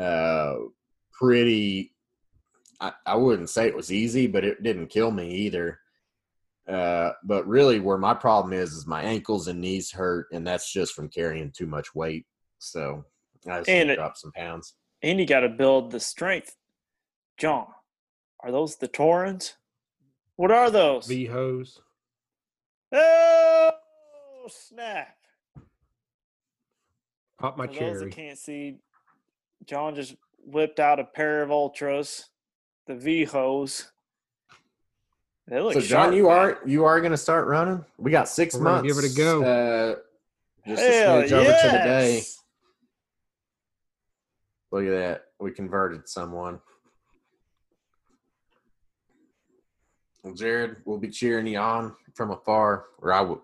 Uh 0.00 0.54
pretty 1.12 1.92
I, 2.80 2.92
I 3.06 3.14
wouldn't 3.16 3.50
say 3.50 3.66
it 3.66 3.76
was 3.76 3.92
easy, 3.92 4.26
but 4.26 4.44
it 4.44 4.62
didn't 4.62 4.88
kill 4.88 5.10
me 5.10 5.30
either. 5.30 5.78
Uh, 6.68 7.10
but 7.24 7.46
really 7.46 7.80
where 7.80 7.98
my 7.98 8.14
problem 8.14 8.52
is 8.52 8.72
is 8.72 8.86
my 8.86 9.02
ankles 9.02 9.48
and 9.48 9.60
knees 9.60 9.90
hurt 9.90 10.28
and 10.32 10.46
that's 10.46 10.72
just 10.72 10.94
from 10.94 11.08
carrying 11.08 11.50
too 11.50 11.66
much 11.66 11.94
weight. 11.94 12.24
So 12.58 13.04
I 13.48 13.58
just 13.58 13.68
And 13.68 13.88
need 13.88 13.92
it- 13.94 13.96
drop 13.96 14.16
some 14.16 14.30
pounds. 14.32 14.74
and 15.02 15.18
you 15.18 15.26
got 15.26 15.40
to 15.40 15.48
build 15.48 15.90
the 15.90 15.98
strength. 16.00 16.56
John, 17.36 17.66
are 18.40 18.52
those 18.52 18.76
the 18.76 18.86
Torins? 18.88 19.54
What 20.36 20.52
are 20.52 20.70
those? 20.70 21.06
V 21.08 21.26
hose. 21.26 21.80
oh 22.92 23.72
snap! 24.48 25.16
Pop 27.38 27.56
my 27.56 27.66
For 27.66 27.72
those 27.72 27.78
cherry. 27.80 28.04
that 28.04 28.10
can't 28.14 28.38
see, 28.38 28.76
John 29.66 29.94
just 29.94 30.14
whipped 30.44 30.78
out 30.80 31.00
a 31.00 31.04
pair 31.04 31.42
of 31.42 31.50
Altras, 31.50 32.24
the 32.86 32.94
V 32.94 33.24
hose. 33.24 33.86
They 33.86 33.86
look 33.86 33.90
So 35.50 35.72
John, 35.72 35.82
sharp, 35.82 36.14
you 36.14 36.24
man. 36.28 36.32
are 36.32 36.58
you 36.64 36.84
are 36.84 37.00
gonna 37.00 37.16
start 37.16 37.46
running? 37.48 37.84
We 37.98 38.10
got 38.10 38.28
6 38.28 38.54
We're 38.54 38.60
gonna 38.62 38.74
months. 38.82 38.94
give 38.94 39.04
it 39.04 39.12
a 39.12 39.16
go. 39.16 39.42
Uh, 39.42 39.96
just 40.66 40.82
Hell 40.82 41.18
a 41.18 41.22
smidge 41.24 41.32
over 41.32 41.44
to 41.44 41.68
the 41.72 41.78
day. 41.78 42.22
Look 44.70 44.84
at 44.84 44.90
that. 44.90 45.24
We 45.40 45.50
converted 45.50 46.08
someone. 46.08 46.60
Well, 50.22 50.34
Jared, 50.34 50.76
we'll 50.84 50.98
be 50.98 51.08
cheering 51.08 51.48
you 51.48 51.58
on 51.58 51.94
from 52.14 52.30
afar. 52.30 52.84
Or 52.98 53.12
I 53.12 53.20
will. 53.22 53.42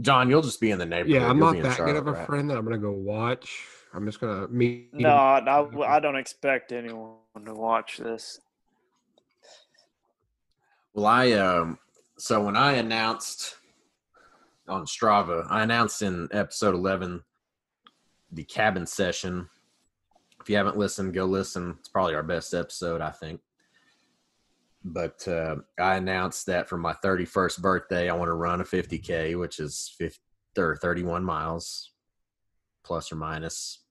John, 0.00 0.30
you'll 0.30 0.42
just 0.42 0.60
be 0.60 0.70
in 0.70 0.78
the 0.78 0.86
neighborhood. 0.86 1.22
Yeah, 1.22 1.28
I'm 1.28 1.36
You'll 1.36 1.46
not 1.46 1.52
be 1.52 1.58
in 1.58 1.64
that 1.64 1.78
good 1.78 1.96
of 1.96 2.06
a 2.06 2.12
right? 2.12 2.26
friend 2.26 2.48
that 2.50 2.56
I'm 2.56 2.64
gonna 2.64 2.78
go 2.78 2.92
watch. 2.92 3.66
I'm 3.92 4.06
just 4.06 4.20
gonna 4.20 4.48
meet. 4.48 4.92
No, 4.94 5.40
no, 5.40 5.82
I 5.82 6.00
don't 6.00 6.16
expect 6.16 6.72
anyone 6.72 7.16
to 7.44 7.52
watch 7.54 7.98
this. 7.98 8.40
Well, 10.98 11.06
I 11.06 11.30
um 11.34 11.78
so 12.18 12.42
when 12.42 12.56
I 12.56 12.72
announced 12.72 13.54
on 14.66 14.84
Strava, 14.84 15.46
I 15.48 15.62
announced 15.62 16.02
in 16.02 16.28
episode 16.32 16.74
11 16.74 17.22
the 18.32 18.42
cabin 18.42 18.84
session. 18.84 19.48
If 20.40 20.50
you 20.50 20.56
haven't 20.56 20.76
listened, 20.76 21.14
go 21.14 21.24
listen. 21.24 21.76
It's 21.78 21.88
probably 21.88 22.16
our 22.16 22.24
best 22.24 22.52
episode, 22.52 23.00
I 23.00 23.10
think. 23.10 23.40
But 24.82 25.28
uh, 25.28 25.58
I 25.78 25.98
announced 25.98 26.46
that 26.46 26.68
for 26.68 26.76
my 26.76 26.94
31st 26.94 27.60
birthday, 27.60 28.10
I 28.10 28.14
want 28.14 28.30
to 28.30 28.32
run 28.32 28.60
a 28.60 28.64
50K, 28.64 29.38
which 29.38 29.60
is 29.60 29.94
50, 29.98 30.18
or 30.58 30.74
31 30.82 31.22
miles, 31.22 31.92
plus 32.82 33.12
or 33.12 33.16
minus. 33.16 33.84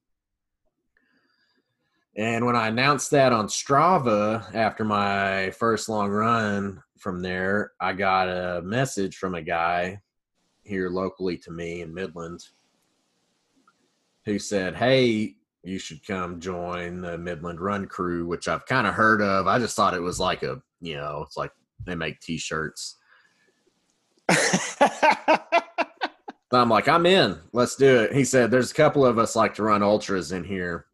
And 2.17 2.45
when 2.45 2.57
I 2.57 2.67
announced 2.67 3.11
that 3.11 3.31
on 3.31 3.47
Strava 3.47 4.53
after 4.53 4.83
my 4.83 5.51
first 5.51 5.87
long 5.87 6.09
run 6.09 6.83
from 6.99 7.21
there, 7.21 7.71
I 7.79 7.93
got 7.93 8.27
a 8.27 8.61
message 8.61 9.17
from 9.17 9.35
a 9.35 9.41
guy 9.41 10.01
here 10.63 10.89
locally 10.89 11.37
to 11.37 11.51
me 11.51 11.81
in 11.81 11.93
Midland 11.93 12.43
who 14.25 14.39
said, 14.39 14.75
Hey, 14.75 15.35
you 15.63 15.79
should 15.79 16.05
come 16.05 16.39
join 16.39 17.01
the 17.01 17.17
Midland 17.17 17.59
Run 17.59 17.87
Crew, 17.87 18.25
which 18.25 18.47
I've 18.47 18.65
kind 18.65 18.87
of 18.87 18.93
heard 18.93 19.21
of. 19.21 19.47
I 19.47 19.59
just 19.59 19.75
thought 19.75 19.93
it 19.93 20.01
was 20.01 20.19
like 20.19 20.43
a, 20.43 20.61
you 20.81 20.95
know, 20.95 21.23
it's 21.25 21.37
like 21.37 21.51
they 21.85 21.95
make 21.95 22.19
t 22.19 22.37
shirts. 22.37 22.97
I'm 26.51 26.69
like, 26.69 26.87
I'm 26.87 27.05
in. 27.05 27.39
Let's 27.51 27.75
do 27.75 28.03
it. 28.03 28.13
He 28.13 28.23
said, 28.23 28.51
There's 28.51 28.71
a 28.71 28.75
couple 28.75 29.05
of 29.05 29.17
us 29.17 29.35
like 29.35 29.55
to 29.55 29.63
run 29.63 29.83
ultras 29.83 30.31
in 30.31 30.43
here. 30.43 30.85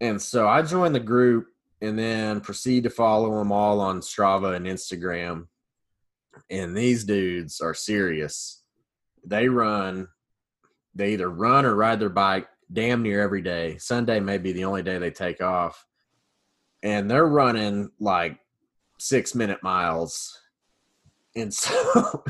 And 0.00 0.20
so 0.20 0.48
I 0.48 0.62
joined 0.62 0.94
the 0.94 1.00
group 1.00 1.46
and 1.82 1.98
then 1.98 2.40
proceed 2.40 2.84
to 2.84 2.90
follow 2.90 3.38
them 3.38 3.50
all 3.50 3.80
on 3.80 4.00
Strava 4.00 4.54
and 4.54 4.66
Instagram. 4.66 5.48
And 6.48 6.76
these 6.76 7.02
dudes 7.02 7.60
are 7.60 7.74
serious. 7.74 8.62
They 9.26 9.48
run, 9.48 10.06
they 10.94 11.12
either 11.14 11.28
run 11.28 11.66
or 11.66 11.74
ride 11.74 11.98
their 11.98 12.08
bike 12.08 12.46
damn 12.72 13.02
near 13.02 13.20
every 13.20 13.42
day. 13.42 13.78
Sunday 13.78 14.20
may 14.20 14.38
be 14.38 14.52
the 14.52 14.64
only 14.64 14.84
day 14.84 14.98
they 14.98 15.10
take 15.10 15.42
off. 15.42 15.84
And 16.84 17.10
they're 17.10 17.26
running 17.26 17.90
like 17.98 18.38
six 18.98 19.34
minute 19.34 19.62
miles. 19.62 20.40
And 21.34 21.52
so 21.54 22.24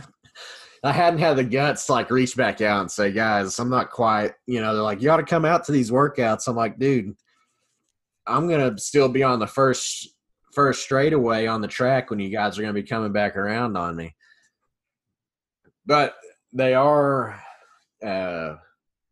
I 0.82 0.92
hadn't 0.92 1.20
had 1.20 1.36
the 1.36 1.44
guts 1.44 1.86
to 1.86 1.92
like 1.92 2.10
reach 2.10 2.38
back 2.38 2.62
out 2.62 2.80
and 2.80 2.90
say, 2.90 3.12
guys, 3.12 3.58
I'm 3.58 3.70
not 3.70 3.90
quite, 3.90 4.32
you 4.46 4.62
know, 4.62 4.72
they're 4.72 4.82
like, 4.82 5.02
you 5.02 5.10
ought 5.10 5.18
to 5.18 5.24
come 5.24 5.44
out 5.44 5.64
to 5.64 5.72
these 5.72 5.90
workouts. 5.90 6.48
I'm 6.48 6.56
like, 6.56 6.78
dude, 6.78 7.14
I'm 8.26 8.48
gonna 8.48 8.78
still 8.78 9.08
be 9.08 9.22
on 9.22 9.38
the 9.38 9.46
first 9.46 10.08
first 10.52 10.82
straightaway 10.82 11.46
on 11.46 11.60
the 11.60 11.68
track 11.68 12.10
when 12.10 12.20
you 12.20 12.28
guys 12.28 12.58
are 12.58 12.62
gonna 12.62 12.74
be 12.74 12.82
coming 12.82 13.12
back 13.12 13.36
around 13.36 13.76
on 13.76 13.96
me. 13.96 14.14
But 15.86 16.14
they 16.52 16.74
are 16.74 17.40
uh 18.04 18.56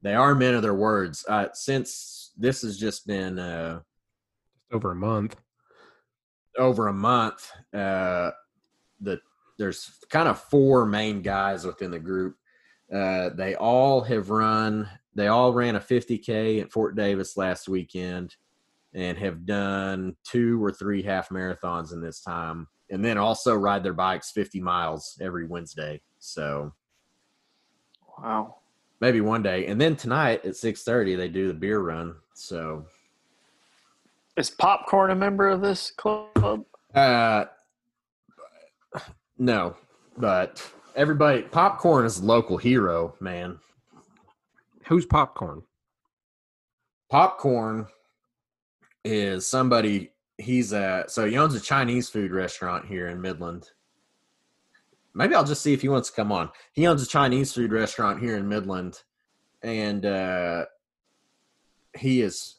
they 0.03 0.15
are 0.15 0.35
men 0.35 0.55
of 0.55 0.63
their 0.63 0.75
words. 0.75 1.25
Uh 1.29 1.49
since 1.53 2.33
this 2.37 2.63
has 2.63 2.79
just 2.79 3.07
been 3.07 3.39
uh 3.39 3.81
over 4.73 4.93
a 4.93 4.97
month. 4.97 5.37
Over 6.59 6.89
a 6.89 6.93
month, 6.93 7.51
uh 7.75 8.31
the 9.01 9.21
there's 9.59 9.91
kind 10.11 10.29
of 10.29 10.41
four 10.41 10.87
main 10.87 11.23
guys 11.23 11.65
within 11.67 11.91
the 11.91 11.99
group. 11.99 12.37
Uh 12.93 13.31
they 13.31 13.55
all 13.55 14.03
have 14.03 14.31
run 14.31 14.89
they 15.15 15.27
all 15.27 15.53
ran 15.53 15.77
a 15.77 15.81
50k 15.81 16.63
at 16.63 16.71
Fort 16.71 16.95
Davis 16.95 17.37
last 17.37 17.69
weekend 17.69 18.37
and 18.95 19.17
have 19.19 19.47
done 19.47 20.17
two 20.25 20.63
or 20.63 20.73
three 20.73 21.03
half 21.03 21.29
marathons 21.29 21.93
in 21.93 22.01
this 22.01 22.21
time 22.21 22.67
and 22.91 23.05
then 23.05 23.19
also 23.19 23.55
ride 23.55 23.83
their 23.85 23.93
bikes 23.93 24.33
50 24.33 24.61
miles 24.61 25.17
every 25.21 25.47
wednesday. 25.47 26.01
So 26.19 26.73
wow. 28.19 28.57
maybe 29.01 29.21
one 29.21 29.43
day. 29.43 29.67
And 29.67 29.81
then 29.81 29.97
tonight 29.97 30.45
at 30.45 30.53
6.30 30.53 31.17
they 31.17 31.29
do 31.29 31.49
the 31.49 31.55
beer 31.55 31.81
run. 31.81 32.17
So 32.35 32.85
is 34.37 34.51
popcorn 34.51 35.11
a 35.11 35.15
member 35.15 35.49
of 35.49 35.61
this 35.61 35.91
club? 35.91 36.65
Uh 36.95 37.45
no 39.39 39.77
but 40.17 40.69
everybody 40.97 41.43
popcorn 41.43 42.05
is 42.05 42.19
a 42.19 42.25
local 42.25 42.57
hero 42.57 43.15
man. 43.21 43.59
Who's 44.87 45.07
popcorn? 45.07 45.63
Popcorn 47.09 47.87
is 49.05 49.47
somebody 49.47 50.13
he's 50.39 50.73
a 50.73 51.05
so 51.09 51.27
he 51.27 51.37
owns 51.39 51.55
a 51.55 51.61
Chinese 51.61 52.09
food 52.09 52.33
restaurant 52.33 52.87
here 52.87 53.09
in 53.09 53.21
Midland. 53.21 53.71
Maybe 55.15 55.35
I'll 55.35 55.45
just 55.45 55.63
see 55.63 55.73
if 55.73 55.83
he 55.83 55.89
wants 55.89 56.11
to 56.11 56.17
come 56.17 56.33
on. 56.33 56.51
He 56.73 56.87
owns 56.87 57.03
a 57.03 57.07
Chinese 57.07 57.53
food 57.53 57.73
restaurant 57.73 58.21
here 58.21 58.37
in 58.37 58.49
Midland, 58.49 59.03
and 59.63 60.07
uh, 60.07 60.67
he 61.97 62.23
is 62.23 62.57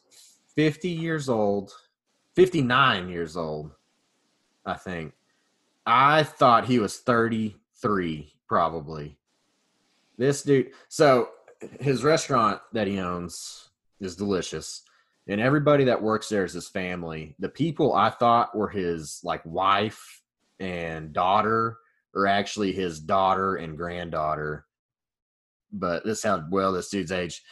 fifty 0.54 0.90
years 0.90 1.28
old, 1.28 1.72
fifty 2.34 2.62
nine 2.62 3.08
years 3.08 3.36
old, 3.36 3.72
I 4.66 4.74
think. 4.74 5.14
I 5.86 6.22
thought 6.22 6.66
he 6.66 6.78
was 6.78 6.98
thirty 6.98 7.56
three, 7.76 8.34
probably. 8.46 9.16
This 10.18 10.42
dude. 10.42 10.70
So 10.88 11.30
his 11.80 12.04
restaurant 12.04 12.60
that 12.72 12.86
he 12.86 12.98
owns 12.98 13.70
is 14.00 14.14
delicious 14.16 14.82
and 15.28 15.40
everybody 15.40 15.84
that 15.84 16.02
works 16.02 16.28
there 16.28 16.44
is 16.44 16.52
his 16.52 16.68
family. 16.68 17.34
The 17.38 17.48
people 17.48 17.94
I 17.94 18.10
thought 18.10 18.56
were 18.56 18.68
his 18.68 19.20
like 19.22 19.44
wife 19.44 20.22
and 20.58 21.12
daughter 21.12 21.78
are 22.14 22.26
actually 22.26 22.72
his 22.72 23.00
daughter 23.00 23.56
and 23.56 23.76
granddaughter. 23.76 24.66
But 25.72 26.04
this 26.04 26.22
how 26.22 26.44
well 26.50 26.72
this 26.72 26.90
dude's 26.90 27.12
age. 27.12 27.42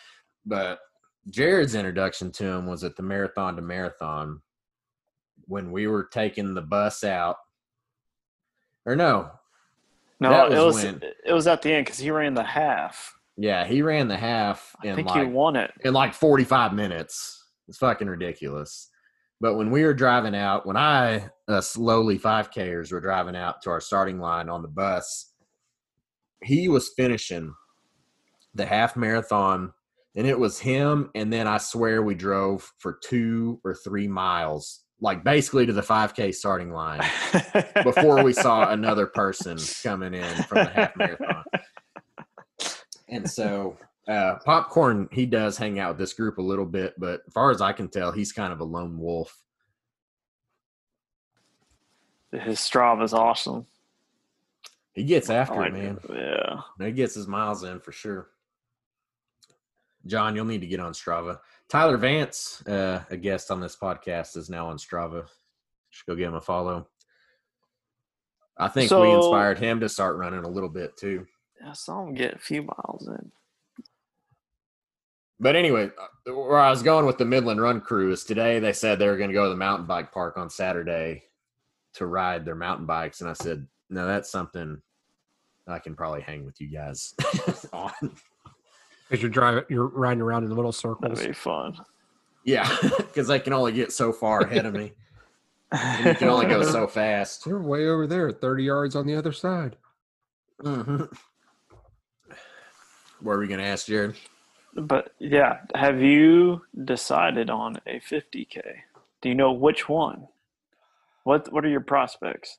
But 0.44 0.80
Jared's 1.28 1.74
introduction 1.74 2.32
to 2.32 2.44
him 2.44 2.66
was 2.66 2.84
at 2.84 2.96
the 2.96 3.02
marathon 3.02 3.56
to 3.56 3.62
marathon 3.62 4.42
when 5.46 5.70
we 5.70 5.86
were 5.86 6.04
taking 6.04 6.54
the 6.54 6.62
bus 6.62 7.04
out. 7.04 7.36
Or 8.86 8.96
no. 8.96 9.30
No, 10.18 10.30
was 10.30 10.52
it 10.52 10.64
was 10.64 10.84
when, 10.84 11.02
it 11.24 11.32
was 11.32 11.46
at 11.46 11.62
the 11.62 11.72
end 11.72 11.86
because 11.86 11.98
he 11.98 12.10
ran 12.10 12.34
the 12.34 12.44
half. 12.44 13.14
Yeah, 13.36 13.64
he 13.64 13.80
ran 13.80 14.08
the 14.08 14.16
half. 14.16 14.76
I 14.82 14.94
think 14.94 15.08
like, 15.08 15.26
he 15.26 15.32
won 15.32 15.56
it 15.56 15.72
in 15.82 15.94
like 15.94 16.12
forty 16.12 16.44
five 16.44 16.74
minutes. 16.74 17.39
It's 17.70 17.78
fucking 17.78 18.08
ridiculous. 18.08 18.90
But 19.40 19.54
when 19.54 19.70
we 19.70 19.84
were 19.84 19.94
driving 19.94 20.34
out, 20.34 20.66
when 20.66 20.76
I, 20.76 21.30
uh, 21.46 21.60
slowly 21.60 22.18
5Kers 22.18 22.90
were 22.90 23.00
driving 23.00 23.36
out 23.36 23.62
to 23.62 23.70
our 23.70 23.80
starting 23.80 24.18
line 24.18 24.48
on 24.48 24.62
the 24.62 24.68
bus, 24.68 25.32
he 26.42 26.68
was 26.68 26.90
finishing 26.96 27.54
the 28.54 28.66
half 28.66 28.96
marathon 28.96 29.72
and 30.16 30.26
it 30.26 30.36
was 30.36 30.58
him. 30.58 31.10
And 31.14 31.32
then 31.32 31.46
I 31.46 31.58
swear 31.58 32.02
we 32.02 32.16
drove 32.16 32.72
for 32.78 32.98
two 33.04 33.60
or 33.64 33.76
three 33.76 34.08
miles, 34.08 34.80
like 35.00 35.22
basically 35.22 35.64
to 35.64 35.72
the 35.72 35.80
5K 35.80 36.34
starting 36.34 36.72
line 36.72 37.08
before 37.84 38.24
we 38.24 38.32
saw 38.32 38.68
another 38.72 39.06
person 39.06 39.58
coming 39.84 40.12
in 40.14 40.42
from 40.42 40.64
the 40.64 40.70
half 40.70 40.96
marathon. 40.96 41.44
And 43.08 43.30
so 43.30 43.76
uh, 44.10 44.38
Popcorn, 44.44 45.08
he 45.12 45.24
does 45.24 45.56
hang 45.56 45.78
out 45.78 45.90
with 45.90 45.98
this 45.98 46.12
group 46.12 46.38
a 46.38 46.42
little 46.42 46.66
bit, 46.66 46.94
but 46.98 47.22
as 47.28 47.32
far 47.32 47.52
as 47.52 47.60
I 47.60 47.72
can 47.72 47.88
tell, 47.88 48.10
he's 48.10 48.32
kind 48.32 48.52
of 48.52 48.58
a 48.58 48.64
lone 48.64 48.98
wolf. 48.98 49.40
His 52.32 52.58
Strava 52.58 53.04
is 53.04 53.14
awesome. 53.14 53.66
He 54.92 55.04
gets 55.04 55.30
after 55.30 55.54
like 55.54 55.68
it, 55.68 55.72
man. 55.74 55.98
It. 56.08 56.10
Yeah. 56.10 56.86
He 56.86 56.92
gets 56.92 57.14
his 57.14 57.28
miles 57.28 57.62
in 57.62 57.78
for 57.78 57.92
sure. 57.92 58.30
John, 60.06 60.34
you'll 60.34 60.44
need 60.44 60.62
to 60.62 60.66
get 60.66 60.80
on 60.80 60.92
Strava. 60.92 61.38
Tyler 61.68 61.96
Vance, 61.96 62.66
uh, 62.66 63.04
a 63.10 63.16
guest 63.16 63.52
on 63.52 63.60
this 63.60 63.76
podcast, 63.76 64.36
is 64.36 64.50
now 64.50 64.68
on 64.68 64.76
Strava. 64.76 65.28
Should 65.90 66.06
go 66.06 66.16
give 66.16 66.28
him 66.28 66.34
a 66.34 66.40
follow. 66.40 66.88
I 68.56 68.66
think 68.66 68.88
so, 68.88 69.02
we 69.02 69.10
inspired 69.12 69.58
him 69.58 69.78
to 69.80 69.88
start 69.88 70.16
running 70.16 70.44
a 70.44 70.48
little 70.48 70.68
bit 70.68 70.96
too. 70.96 71.26
I 71.64 71.74
saw 71.74 72.02
him 72.02 72.14
get 72.14 72.34
a 72.34 72.38
few 72.38 72.62
miles 72.62 73.06
in. 73.06 73.30
But 75.40 75.56
anyway, 75.56 75.90
uh, 75.98 76.34
where 76.34 76.58
I 76.58 76.68
was 76.68 76.82
going 76.82 77.06
with 77.06 77.16
the 77.16 77.24
Midland 77.24 77.62
Run 77.62 77.80
Crew 77.80 78.12
is 78.12 78.24
today 78.24 78.58
they 78.58 78.74
said 78.74 78.98
they 78.98 79.08
were 79.08 79.16
going 79.16 79.30
to 79.30 79.34
go 79.34 79.44
to 79.44 79.50
the 79.50 79.56
mountain 79.56 79.86
bike 79.86 80.12
park 80.12 80.36
on 80.36 80.50
Saturday 80.50 81.24
to 81.94 82.06
ride 82.06 82.44
their 82.44 82.54
mountain 82.54 82.84
bikes, 82.86 83.22
and 83.22 83.30
I 83.30 83.32
said, 83.32 83.66
"No, 83.88 84.06
that's 84.06 84.30
something 84.30 84.80
I 85.66 85.78
can 85.78 85.96
probably 85.96 86.20
hang 86.20 86.44
with 86.44 86.60
you 86.60 86.68
guys 86.68 87.14
on." 87.72 87.90
Because 89.08 89.22
you're 89.22 89.30
driving, 89.30 89.64
you're 89.70 89.88
riding 89.88 90.20
around 90.20 90.44
in 90.44 90.54
little 90.54 90.72
circles. 90.72 91.18
That'd 91.18 91.28
be 91.30 91.34
fun. 91.34 91.78
Yeah, 92.44 92.70
because 92.98 93.26
they 93.26 93.40
can 93.40 93.54
only 93.54 93.72
get 93.72 93.92
so 93.92 94.12
far 94.12 94.42
ahead 94.42 94.66
of 94.66 94.74
me. 94.74 94.92
and 95.72 96.06
you 96.06 96.14
can 96.14 96.28
only 96.28 96.46
go 96.46 96.62
so 96.64 96.86
fast. 96.86 97.46
You're 97.46 97.62
way 97.62 97.86
over 97.86 98.06
there, 98.06 98.30
thirty 98.30 98.64
yards 98.64 98.94
on 98.94 99.06
the 99.06 99.14
other 99.14 99.32
side. 99.32 99.76
Mm-hmm. 100.62 101.04
What 103.20 103.32
are 103.32 103.38
we 103.38 103.48
going 103.48 103.60
to 103.60 103.66
ask, 103.66 103.86
Jared? 103.86 104.16
But 104.74 105.12
yeah, 105.18 105.58
have 105.74 106.00
you 106.00 106.62
decided 106.84 107.50
on 107.50 107.80
a 107.86 108.00
50k? 108.00 108.60
Do 109.20 109.28
you 109.28 109.34
know 109.34 109.52
which 109.52 109.88
one? 109.88 110.28
What 111.24 111.52
What 111.52 111.64
are 111.64 111.68
your 111.68 111.80
prospects? 111.80 112.58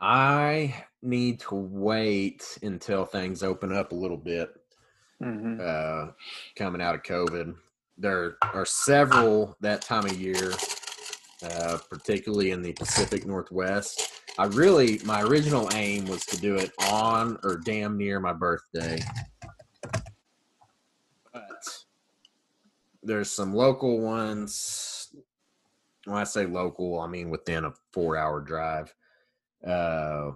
I 0.00 0.84
need 1.02 1.40
to 1.40 1.54
wait 1.54 2.58
until 2.62 3.04
things 3.04 3.42
open 3.42 3.72
up 3.72 3.92
a 3.92 3.94
little 3.94 4.16
bit. 4.16 4.50
Mm-hmm. 5.22 5.60
Uh, 5.62 6.12
coming 6.56 6.82
out 6.82 6.94
of 6.94 7.02
COVID, 7.02 7.54
there 7.96 8.36
are 8.42 8.66
several 8.66 9.56
that 9.60 9.82
time 9.82 10.04
of 10.04 10.20
year, 10.20 10.52
uh, 11.42 11.78
particularly 11.88 12.50
in 12.50 12.62
the 12.62 12.72
Pacific 12.72 13.24
Northwest. 13.26 14.10
I 14.36 14.46
really, 14.46 15.00
my 15.04 15.22
original 15.22 15.70
aim 15.74 16.06
was 16.06 16.26
to 16.26 16.36
do 16.40 16.56
it 16.56 16.72
on 16.90 17.38
or 17.44 17.60
damn 17.64 17.96
near 17.96 18.18
my 18.18 18.32
birthday. 18.32 18.98
There's 23.04 23.30
some 23.30 23.54
local 23.54 24.00
ones. 24.00 25.14
When 26.04 26.16
I 26.16 26.24
say 26.24 26.46
local, 26.46 27.00
I 27.00 27.06
mean 27.06 27.30
within 27.30 27.64
a 27.64 27.72
four 27.92 28.16
hour 28.16 28.40
drive. 28.40 28.94
Uh, 29.66 30.32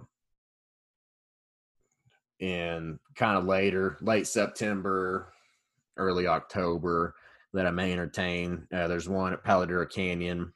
and 2.41 2.99
kind 3.15 3.37
of 3.37 3.45
later, 3.45 3.97
late 4.01 4.25
September, 4.25 5.33
early 5.97 6.25
October, 6.25 7.13
that 7.53 7.67
I 7.67 7.71
may 7.71 7.91
entertain. 7.91 8.67
Uh, 8.73 8.87
there's 8.87 9.09
one 9.09 9.33
at 9.33 9.43
Palo 9.43 9.65
Duro 9.65 9.85
Canyon, 9.85 10.53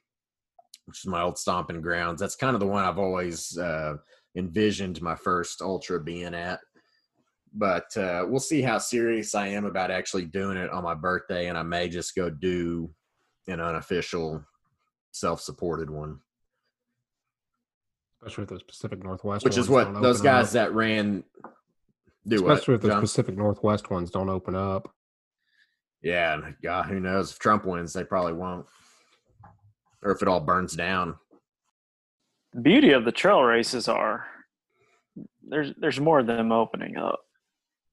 which 0.86 1.00
is 1.00 1.08
my 1.08 1.22
old 1.22 1.38
stomping 1.38 1.82
grounds. 1.82 2.20
That's 2.22 2.36
kind 2.36 2.54
of 2.56 2.60
the 2.60 2.68
one 2.68 2.84
I've 2.84 3.00
always 3.00 3.58
uh, 3.58 3.96
envisioned 4.36 5.02
my 5.02 5.16
first 5.16 5.62
ultra 5.62 6.00
being 6.00 6.34
at 6.34 6.60
but 7.54 7.96
uh, 7.98 8.26
we'll 8.28 8.40
see 8.40 8.62
how 8.62 8.80
serious 8.80 9.36
I 9.36 9.48
am 9.48 9.66
about 9.66 9.92
actually 9.92 10.26
doing 10.26 10.58
it 10.58 10.72
on 10.72 10.84
my 10.84 10.96
birthday, 10.96 11.48
and 11.48 11.58
I 11.58 11.64
may 11.64 11.88
just 11.88 12.16
go 12.16 12.30
do 12.30 12.90
an 13.48 13.60
unofficial 13.60 14.44
self-supported 15.12 15.90
one, 15.90 16.20
especially 18.22 18.44
with 18.44 18.50
those 18.50 18.64
Pacific 18.64 19.04
Northwest, 19.04 19.46
which 19.46 19.58
is 19.58 19.70
what 19.70 19.94
those 20.02 20.22
guys 20.22 20.48
up. 20.48 20.54
that 20.54 20.74
ran 20.74 21.24
do. 22.28 22.36
especially 22.36 22.74
what, 22.74 22.76
with 22.76 22.82
those 22.82 22.92
John? 22.92 23.02
Pacific 23.02 23.38
Northwest 23.38 23.92
ones 23.92 24.10
don't 24.10 24.30
open 24.30 24.56
up. 24.56 24.92
Yeah, 26.02 26.34
and 26.34 26.56
God, 26.62 26.88
who 26.88 27.00
knows? 27.00 27.32
If 27.32 27.40
Trump 27.40 27.66
wins, 27.66 27.94
they 27.94 28.04
probably 28.04 28.34
won't, 28.34 28.66
or 30.02 30.12
if 30.12 30.22
it 30.22 30.28
all 30.28 30.40
burns 30.40 30.74
down. 30.74 31.16
The 32.54 32.62
beauty 32.62 32.92
of 32.92 33.06
the 33.06 33.12
trail 33.12 33.42
races 33.44 33.88
are 33.88 34.26
there's 35.48 35.72
there's 35.78 36.00
more 36.00 36.20
of 36.20 36.28
them 36.28 36.52
opening 36.52 36.98
up. 36.98 37.20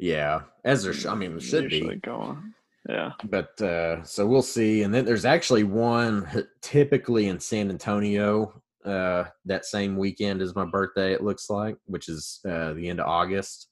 Yeah, 0.03 0.41
as 0.65 0.83
there, 0.83 0.95
sh- 0.95 1.05
I 1.07 1.15
mean, 1.15 1.39
should 1.39 1.71
Usually 1.71 1.97
be. 1.97 2.01
going. 2.01 2.55
Yeah. 2.89 3.13
but 3.25 3.61
uh 3.61 4.03
so 4.05 4.27
we'll 4.27 4.41
see 4.41 4.83
and 4.85 4.93
then 4.93 5.05
there's 5.05 5.27
actually 5.27 5.65
one 5.65 6.27
typically 6.63 7.29
in 7.29 7.39
san 7.39 7.69
antonio 7.69 8.59
uh 8.87 9.25
that 9.45 9.67
same 9.67 9.99
weekend 9.99 10.41
as 10.41 10.55
my 10.57 10.65
birthday 10.65 11.13
it 11.13 11.23
looks 11.23 11.51
like 11.51 11.77
which 11.85 12.09
is 12.09 12.41
uh 12.49 12.73
the 12.73 12.89
end 12.89 12.99
of 12.99 13.07
august 13.07 13.69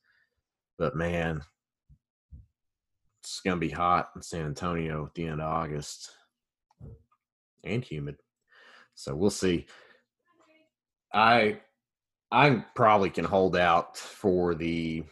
but 0.79 0.95
man 0.95 1.41
it's 3.23 3.41
gonna 3.41 3.57
be 3.57 3.71
hot 3.71 4.11
in 4.15 4.21
san 4.21 4.45
antonio 4.45 5.07
at 5.07 5.15
the 5.15 5.25
end 5.27 5.41
of 5.41 5.49
august 5.51 6.11
and 7.65 7.83
humid 7.83 8.17
so 8.95 9.15
we'll 9.17 9.31
see 9.31 9.65
i 11.15 11.59
i 12.31 12.63
probably 12.77 13.09
can 13.09 13.25
hold 13.25 13.57
out 13.57 13.97
for 13.97 14.55
the 14.55 15.03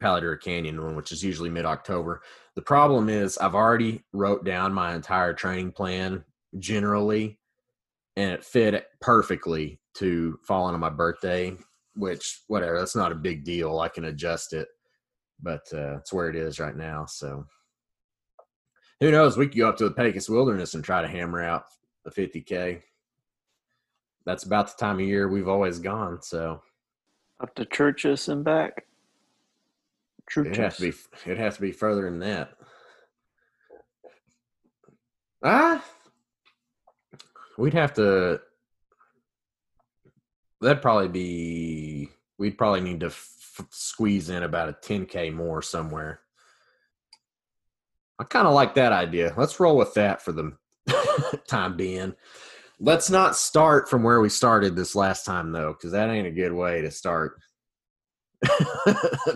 Palo 0.00 0.36
Canyon 0.36 0.82
one, 0.82 0.96
which 0.96 1.12
is 1.12 1.22
usually 1.22 1.50
mid 1.50 1.64
October. 1.64 2.22
The 2.54 2.62
problem 2.62 3.08
is 3.08 3.38
I've 3.38 3.54
already 3.54 4.02
wrote 4.12 4.44
down 4.44 4.72
my 4.72 4.94
entire 4.94 5.34
training 5.34 5.72
plan 5.72 6.24
generally, 6.58 7.38
and 8.16 8.32
it 8.32 8.44
fit 8.44 8.86
perfectly 9.00 9.78
to 9.94 10.38
fall 10.42 10.64
on 10.64 10.80
my 10.80 10.90
birthday. 10.90 11.56
Which 11.94 12.42
whatever, 12.46 12.78
that's 12.78 12.96
not 12.96 13.12
a 13.12 13.16
big 13.16 13.44
deal. 13.44 13.80
I 13.80 13.88
can 13.88 14.06
adjust 14.06 14.52
it, 14.52 14.68
but 15.42 15.62
uh, 15.72 15.98
it's 15.98 16.12
where 16.12 16.30
it 16.30 16.36
is 16.36 16.58
right 16.58 16.76
now. 16.76 17.04
So 17.06 17.46
who 19.00 19.10
knows? 19.10 19.36
We 19.36 19.48
could 19.48 19.58
go 19.58 19.68
up 19.68 19.76
to 19.78 19.88
the 19.88 19.94
Pecos 19.94 20.28
Wilderness 20.28 20.74
and 20.74 20.84
try 20.84 21.02
to 21.02 21.08
hammer 21.08 21.42
out 21.42 21.64
the 22.04 22.10
50k. 22.10 22.80
That's 24.24 24.44
about 24.44 24.68
the 24.68 24.84
time 24.84 24.96
of 24.96 25.06
year 25.06 25.28
we've 25.28 25.48
always 25.48 25.78
gone. 25.78 26.22
So 26.22 26.62
Up 27.40 27.54
to 27.56 27.64
Truchas 27.64 28.28
and 28.28 28.44
back. 28.44 28.86
It'd 30.36 30.56
have 30.56 30.76
to 30.76 30.82
be. 30.82 30.92
It'd 31.26 31.38
have 31.38 31.56
to 31.56 31.60
be 31.60 31.72
further 31.72 32.02
than 32.02 32.20
that. 32.20 32.52
Ah, 35.42 35.84
we'd 37.58 37.74
have 37.74 37.94
to. 37.94 38.40
That'd 40.60 40.82
probably 40.82 41.08
be. 41.08 42.10
We'd 42.38 42.58
probably 42.58 42.80
need 42.80 43.00
to 43.00 43.06
f- 43.06 43.66
squeeze 43.70 44.30
in 44.30 44.42
about 44.42 44.68
a 44.68 44.72
10k 44.72 45.34
more 45.34 45.62
somewhere. 45.62 46.20
I 48.18 48.24
kind 48.24 48.46
of 48.46 48.54
like 48.54 48.74
that 48.74 48.92
idea. 48.92 49.34
Let's 49.36 49.58
roll 49.58 49.76
with 49.76 49.94
that 49.94 50.22
for 50.22 50.32
the 50.32 50.52
time 51.48 51.76
being. 51.76 52.14
Let's 52.78 53.10
not 53.10 53.36
start 53.36 53.88
from 53.88 54.02
where 54.02 54.20
we 54.20 54.28
started 54.28 54.76
this 54.76 54.94
last 54.94 55.24
time 55.24 55.52
though, 55.52 55.72
because 55.72 55.92
that 55.92 56.10
ain't 56.10 56.26
a 56.26 56.30
good 56.30 56.52
way 56.52 56.82
to 56.82 56.90
start. 56.90 57.40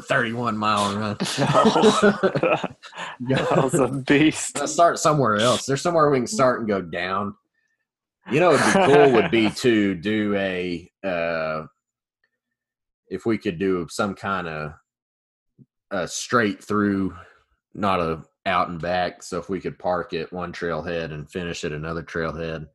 31 0.03 0.57
mile 0.57 0.97
run. 0.97 1.17
that 1.21 2.77
was 3.63 3.75
a 3.75 3.89
beast. 3.89 4.59
Let's 4.59 4.73
start 4.73 4.99
somewhere 4.99 5.37
else. 5.37 5.67
There's 5.67 5.83
somewhere 5.83 6.09
we 6.11 6.19
can 6.19 6.27
start 6.27 6.61
and 6.61 6.69
go 6.69 6.81
down. 6.81 7.35
You 8.31 8.41
know, 8.41 8.55
it'd 8.55 8.67
be 8.67 8.73
cool 8.73 9.13
would 9.13 9.31
be 9.31 9.51
to 9.51 9.95
do 9.95 10.35
a 10.37 10.91
uh, 11.05 11.67
if 13.09 13.27
we 13.27 13.37
could 13.37 13.59
do 13.59 13.87
some 13.91 14.15
kind 14.15 14.49
of 14.49 14.73
a 15.91 16.09
straight 16.09 16.65
through, 16.65 17.15
not 17.75 18.01
a 18.01 18.23
out 18.47 18.69
and 18.69 18.81
back. 18.81 19.23
So 19.23 19.39
if 19.39 19.51
we 19.51 19.61
could 19.61 19.79
park 19.79 20.15
at 20.15 20.33
one 20.33 20.53
trailhead 20.53 21.13
and 21.13 21.31
finish 21.31 21.65
at 21.65 21.73
another 21.73 22.03
trailhead, 22.03 22.67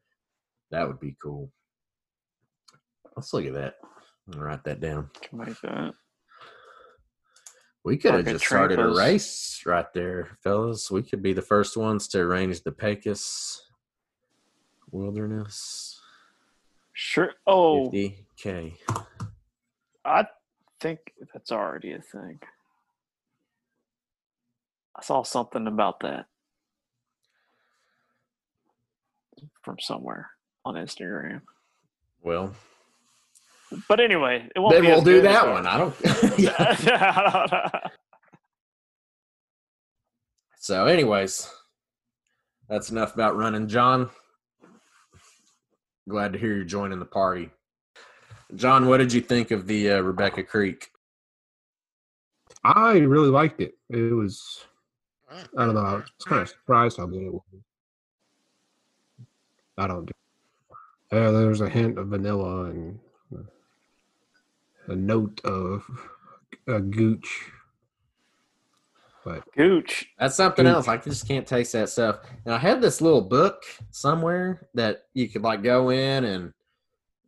that 0.69 0.88
would 0.88 0.99
be 0.99 1.15
cool. 1.22 1.51
Let's 3.15 3.34
look 3.34 3.45
at 3.45 3.53
that. 3.53 3.76
I'll 4.34 4.39
write 4.39 4.64
that 4.65 4.80
down. 4.80 5.10
Can 5.22 5.39
make 5.39 5.60
that. 5.61 5.93
We 7.90 7.98
could 7.98 8.14
have 8.14 8.26
just 8.26 8.45
started 8.45 8.78
a 8.78 8.88
race 8.88 9.64
right 9.66 9.91
there, 9.95 10.38
fellas. 10.44 10.91
We 10.91 11.02
could 11.02 11.24
be 11.24 11.34
the 11.34 11.41
first 11.41 11.76
ones 11.76 12.07
to 12.10 12.20
arrange 12.20 12.61
the 12.61 12.72
Pecos 12.72 13.64
Wilderness 14.91 15.99
Sure. 16.94 17.34
Oh, 17.48 17.90
50K. 17.90 18.74
I 20.06 20.28
think 20.80 20.99
that's 21.34 21.52
already 21.52 21.94
a 21.94 22.02
thing. 22.02 22.40
I 24.95 25.02
saw 25.02 25.24
something 25.24 25.66
about 25.66 26.02
that 26.02 26.28
from 29.64 29.78
somewhere 29.80 30.30
on 30.64 30.76
Instagram. 30.76 31.41
Well, 32.22 32.53
But 33.87 33.99
anyway, 33.99 34.47
it 34.55 34.59
won't 34.59 34.73
then 34.73 34.81
be 34.81 34.87
we'll 34.87 34.97
as 34.97 35.03
do 35.03 35.21
good 35.21 35.25
that 35.25 35.47
one. 35.47 35.67
I 35.67 35.77
don't. 35.77 35.95
yeah. 36.39 36.55
I 36.57 37.31
don't 37.31 37.51
know. 37.51 37.89
So, 40.59 40.85
anyways, 40.85 41.49
that's 42.67 42.91
enough 42.91 43.13
about 43.13 43.37
running. 43.37 43.67
John, 43.67 44.09
glad 46.07 46.33
to 46.33 46.39
hear 46.39 46.53
you're 46.53 46.63
joining 46.63 46.99
the 46.99 47.05
party. 47.05 47.49
John, 48.55 48.87
what 48.87 48.97
did 48.97 49.13
you 49.13 49.21
think 49.21 49.51
of 49.51 49.67
the 49.67 49.91
uh, 49.91 50.01
Rebecca 50.01 50.43
Creek? 50.43 50.89
I 52.63 52.97
really 52.97 53.29
liked 53.29 53.61
it. 53.61 53.75
It 53.89 54.13
was, 54.13 54.65
I 55.57 55.65
don't 55.65 55.75
know, 55.75 55.81
I 55.81 55.93
was 55.95 56.25
kind 56.25 56.41
of 56.41 56.49
surprised 56.49 56.97
how 56.97 57.05
good 57.05 57.23
it 57.23 57.33
was. 57.33 57.43
I 59.77 59.87
don't 59.87 60.05
do. 60.05 60.13
Yeah, 61.11 61.31
there 61.31 61.47
was 61.47 61.61
a 61.61 61.69
hint 61.69 61.97
of 61.97 62.07
vanilla 62.07 62.65
and 62.65 62.99
a 64.90 64.95
note 64.95 65.40
of 65.45 65.86
a 66.68 66.80
gooch, 66.80 67.52
but 69.24 69.44
Gooch. 69.53 70.07
That's 70.18 70.36
something 70.36 70.66
Oof. 70.66 70.76
else. 70.76 70.88
I 70.88 70.98
just 70.98 71.28
can't 71.28 71.45
taste 71.45 71.74
that 71.74 71.90
stuff. 71.90 72.20
And 72.45 72.53
I 72.53 72.57
had 72.57 72.82
this 72.82 73.02
little 73.02 73.22
book 73.22 73.64
somewhere 73.91 74.68
that 74.74 75.03
you 75.14 75.28
could 75.28 75.44
like 75.44 75.61
go 75.61 75.90
in 75.90 76.24
and 76.24 76.53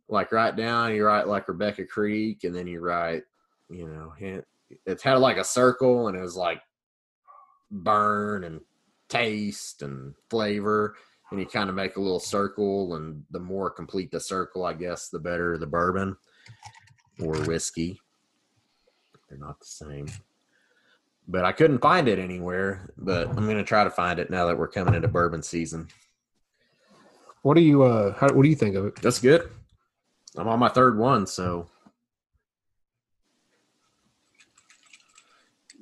like 0.08 0.32
write 0.32 0.56
down. 0.56 0.94
You 0.94 1.04
write 1.04 1.28
like 1.28 1.48
Rebecca 1.48 1.84
Creek, 1.84 2.44
and 2.44 2.54
then 2.54 2.66
you 2.66 2.80
write, 2.80 3.22
you 3.70 3.86
know, 3.86 4.12
hint. 4.18 4.44
It 4.86 5.00
had 5.02 5.18
like 5.18 5.36
a 5.36 5.44
circle, 5.44 6.08
and 6.08 6.16
it 6.16 6.22
was 6.22 6.36
like 6.36 6.60
burn 7.70 8.44
and 8.44 8.60
taste 9.08 9.82
and 9.82 10.14
flavor. 10.30 10.96
And 11.30 11.40
you 11.40 11.46
kind 11.46 11.70
of 11.70 11.76
make 11.76 11.96
a 11.96 12.00
little 12.00 12.20
circle, 12.20 12.96
and 12.96 13.22
the 13.30 13.38
more 13.38 13.70
complete 13.70 14.10
the 14.10 14.20
circle, 14.20 14.64
I 14.64 14.72
guess, 14.72 15.08
the 15.08 15.18
better 15.18 15.56
the 15.56 15.66
bourbon 15.66 16.16
or 17.20 17.32
whiskey. 17.42 18.00
They're 19.28 19.38
not 19.38 19.60
the 19.60 19.66
same 19.66 20.06
but 21.28 21.44
I 21.44 21.52
couldn't 21.52 21.78
find 21.78 22.08
it 22.08 22.18
anywhere. 22.18 22.90
But 22.96 23.28
I'm 23.28 23.46
gonna 23.46 23.64
try 23.64 23.84
to 23.84 23.90
find 23.90 24.18
it 24.18 24.30
now 24.30 24.46
that 24.46 24.58
we're 24.58 24.68
coming 24.68 24.94
into 24.94 25.08
bourbon 25.08 25.42
season. 25.42 25.88
what 27.42 27.54
do 27.54 27.60
you 27.60 27.82
uh 27.82 28.14
how, 28.14 28.32
what 28.32 28.42
do 28.42 28.48
you 28.48 28.56
think 28.56 28.76
of 28.76 28.86
it? 28.86 28.96
That's 28.96 29.18
good. 29.18 29.50
I'm 30.36 30.48
on 30.48 30.58
my 30.58 30.68
third 30.68 30.98
one, 30.98 31.26
so 31.26 31.68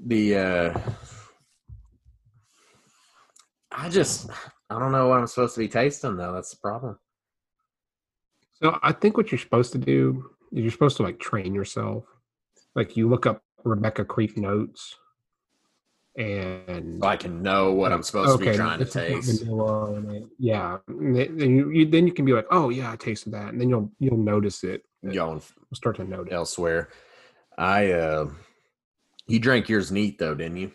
the 0.06 0.36
uh 0.36 0.80
I 3.72 3.88
just 3.88 4.30
I 4.68 4.78
don't 4.78 4.92
know 4.92 5.08
what 5.08 5.18
I'm 5.18 5.26
supposed 5.26 5.54
to 5.54 5.60
be 5.60 5.68
tasting 5.68 6.16
though. 6.16 6.32
That's 6.32 6.50
the 6.50 6.56
problem. 6.56 6.98
So 8.62 8.78
I 8.82 8.92
think 8.92 9.16
what 9.16 9.32
you're 9.32 9.38
supposed 9.38 9.72
to 9.72 9.78
do 9.78 10.30
you're 10.50 10.70
supposed 10.70 10.96
to 10.98 11.02
like 11.02 11.18
train 11.18 11.54
yourself. 11.54 12.04
Like 12.74 12.96
you 12.96 13.08
look 13.08 13.26
up 13.26 13.42
Rebecca 13.64 14.04
Creek 14.04 14.36
notes 14.36 14.96
and 16.16 17.00
So 17.00 17.06
I 17.08 17.16
can 17.16 17.42
know 17.42 17.72
what 17.72 17.92
I'm 17.92 18.02
supposed 18.02 18.38
to 18.38 18.44
be 18.50 18.56
trying 18.56 18.78
to 18.80 18.84
this 18.84 18.96
is 18.96 19.04
what 19.04 19.20
taste. 19.20 19.44
vanilla 19.44 20.14
it. 20.14 20.28
Yeah, 20.38 20.78
and 20.88 21.14
then 21.16 21.36
then 21.36 21.56
you, 21.56 21.70
you 21.70 21.86
then 21.86 22.06
you 22.06 22.12
can 22.12 22.24
be 22.24 22.32
like, 22.32 22.46
oh 22.50 22.68
yeah, 22.68 22.90
I 22.92 22.96
tasted 22.96 23.32
that, 23.32 23.48
and 23.48 23.60
then 23.60 23.68
you'll 23.68 23.92
you'll 23.98 24.16
notice 24.18 24.64
it. 24.64 24.82
Going 25.02 25.14
You'll 25.14 25.42
start 25.72 25.96
to 25.96 26.04
notice. 26.04 26.32
elsewhere. 26.32 26.90
I 27.56 27.92
uh 27.92 28.30
you 29.26 29.38
drank 29.38 29.68
yours 29.68 29.92
neat 29.92 30.18
though, 30.18 30.34
didn't 30.34 30.56
you? 30.56 30.72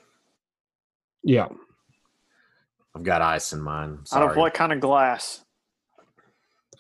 Yeah, 1.23 1.47
I've 2.95 3.03
got 3.03 3.22
ice 3.22 3.52
in 3.52 3.61
mine. 3.61 3.99
Out 4.14 4.31
of 4.31 4.38
what 4.38 4.53
kind 4.53 4.72
of 4.72 4.80
glass? 4.80 5.41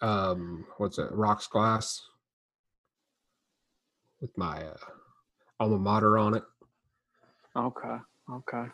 um, 0.01 0.65
what's 0.77 0.97
it? 0.97 1.11
Rocks 1.11 1.47
glass 1.47 2.01
with 4.25 4.37
my 4.37 4.57
uh, 4.63 4.77
alma 5.59 5.77
mater 5.77 6.17
on 6.17 6.33
it. 6.35 6.43
Okay. 7.55 7.97
Okay. 8.31 8.65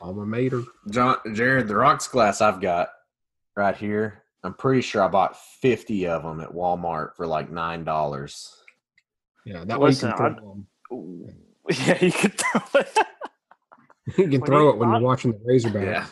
Alma 0.00 0.26
mater. 0.26 0.62
John 0.90 1.16
Jared, 1.32 1.68
the 1.68 1.76
rocks 1.76 2.06
glass 2.06 2.42
I've 2.42 2.60
got 2.60 2.90
right 3.56 3.74
here. 3.76 4.22
I'm 4.42 4.52
pretty 4.52 4.82
sure 4.82 5.02
I 5.02 5.08
bought 5.08 5.38
50 5.62 6.06
of 6.06 6.22
them 6.22 6.40
at 6.40 6.50
Walmart 6.50 7.14
for 7.16 7.26
like 7.26 7.50
nine 7.50 7.82
dollars. 7.84 8.54
Yeah, 9.46 9.64
that 9.64 9.80
Listen, 9.80 10.10
way 10.10 10.16
you 10.18 10.34
can 10.34 10.36
throw, 10.36 10.52
'em. 10.52 11.28
Yeah, 11.86 12.04
you 12.04 12.12
could 12.12 12.38
throw 12.38 12.80
it. 12.80 12.98
you 14.18 14.28
can 14.28 14.44
throw 14.44 14.64
you 14.64 14.68
it 14.70 14.76
when 14.76 14.90
you're 14.90 15.00
watching 15.00 15.32
the 15.32 15.38
Razorbacks. 15.38 15.84
Yeah. 15.86 16.06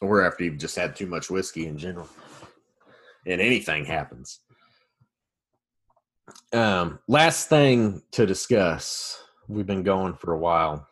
Or 0.00 0.24
after 0.24 0.44
you've 0.44 0.58
just 0.58 0.76
had 0.76 0.96
too 0.96 1.06
much 1.06 1.28
whiskey 1.28 1.66
in 1.66 1.76
general. 1.76 2.08
And 3.26 3.42
anything 3.42 3.84
happens. 3.84 4.40
Um, 6.52 6.98
last 7.08 7.48
thing 7.48 8.02
to 8.12 8.26
discuss. 8.26 9.22
We've 9.48 9.66
been 9.66 9.82
going 9.82 10.14
for 10.14 10.32
a 10.32 10.38
while. 10.38 10.86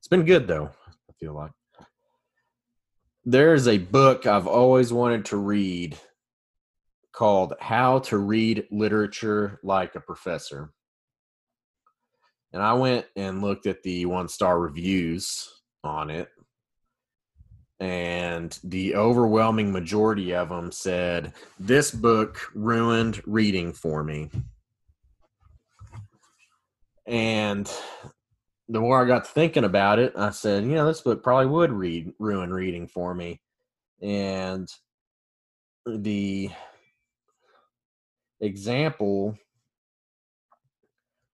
It's 0.00 0.08
been 0.08 0.24
good 0.24 0.46
though, 0.46 0.70
I 0.88 1.12
feel 1.18 1.34
like. 1.34 1.52
There's 3.24 3.68
a 3.68 3.78
book 3.78 4.26
I've 4.26 4.46
always 4.46 4.92
wanted 4.92 5.26
to 5.26 5.36
read 5.36 5.96
called 7.12 7.54
How 7.60 8.00
to 8.00 8.18
Read 8.18 8.66
Literature 8.70 9.60
Like 9.62 9.94
a 9.94 10.00
Professor. 10.00 10.72
And 12.52 12.62
I 12.62 12.72
went 12.74 13.06
and 13.16 13.42
looked 13.42 13.66
at 13.66 13.82
the 13.82 14.06
one 14.06 14.28
star 14.28 14.58
reviews 14.58 15.48
on 15.84 16.10
it. 16.10 16.28
And 17.82 18.56
the 18.62 18.94
overwhelming 18.94 19.72
majority 19.72 20.32
of 20.36 20.50
them 20.50 20.70
said, 20.70 21.32
This 21.58 21.90
book 21.90 22.38
ruined 22.54 23.20
reading 23.26 23.72
for 23.72 24.04
me. 24.04 24.30
And 27.08 27.68
the 28.68 28.78
more 28.78 29.02
I 29.02 29.08
got 29.08 29.24
to 29.24 29.30
thinking 29.32 29.64
about 29.64 29.98
it, 29.98 30.12
I 30.16 30.30
said, 30.30 30.62
you 30.62 30.76
know, 30.76 30.86
this 30.86 31.00
book 31.00 31.24
probably 31.24 31.46
would 31.46 31.72
read 31.72 32.12
ruin 32.20 32.52
reading 32.52 32.86
for 32.86 33.16
me. 33.16 33.40
And 34.00 34.68
the 35.84 36.50
example 38.40 39.36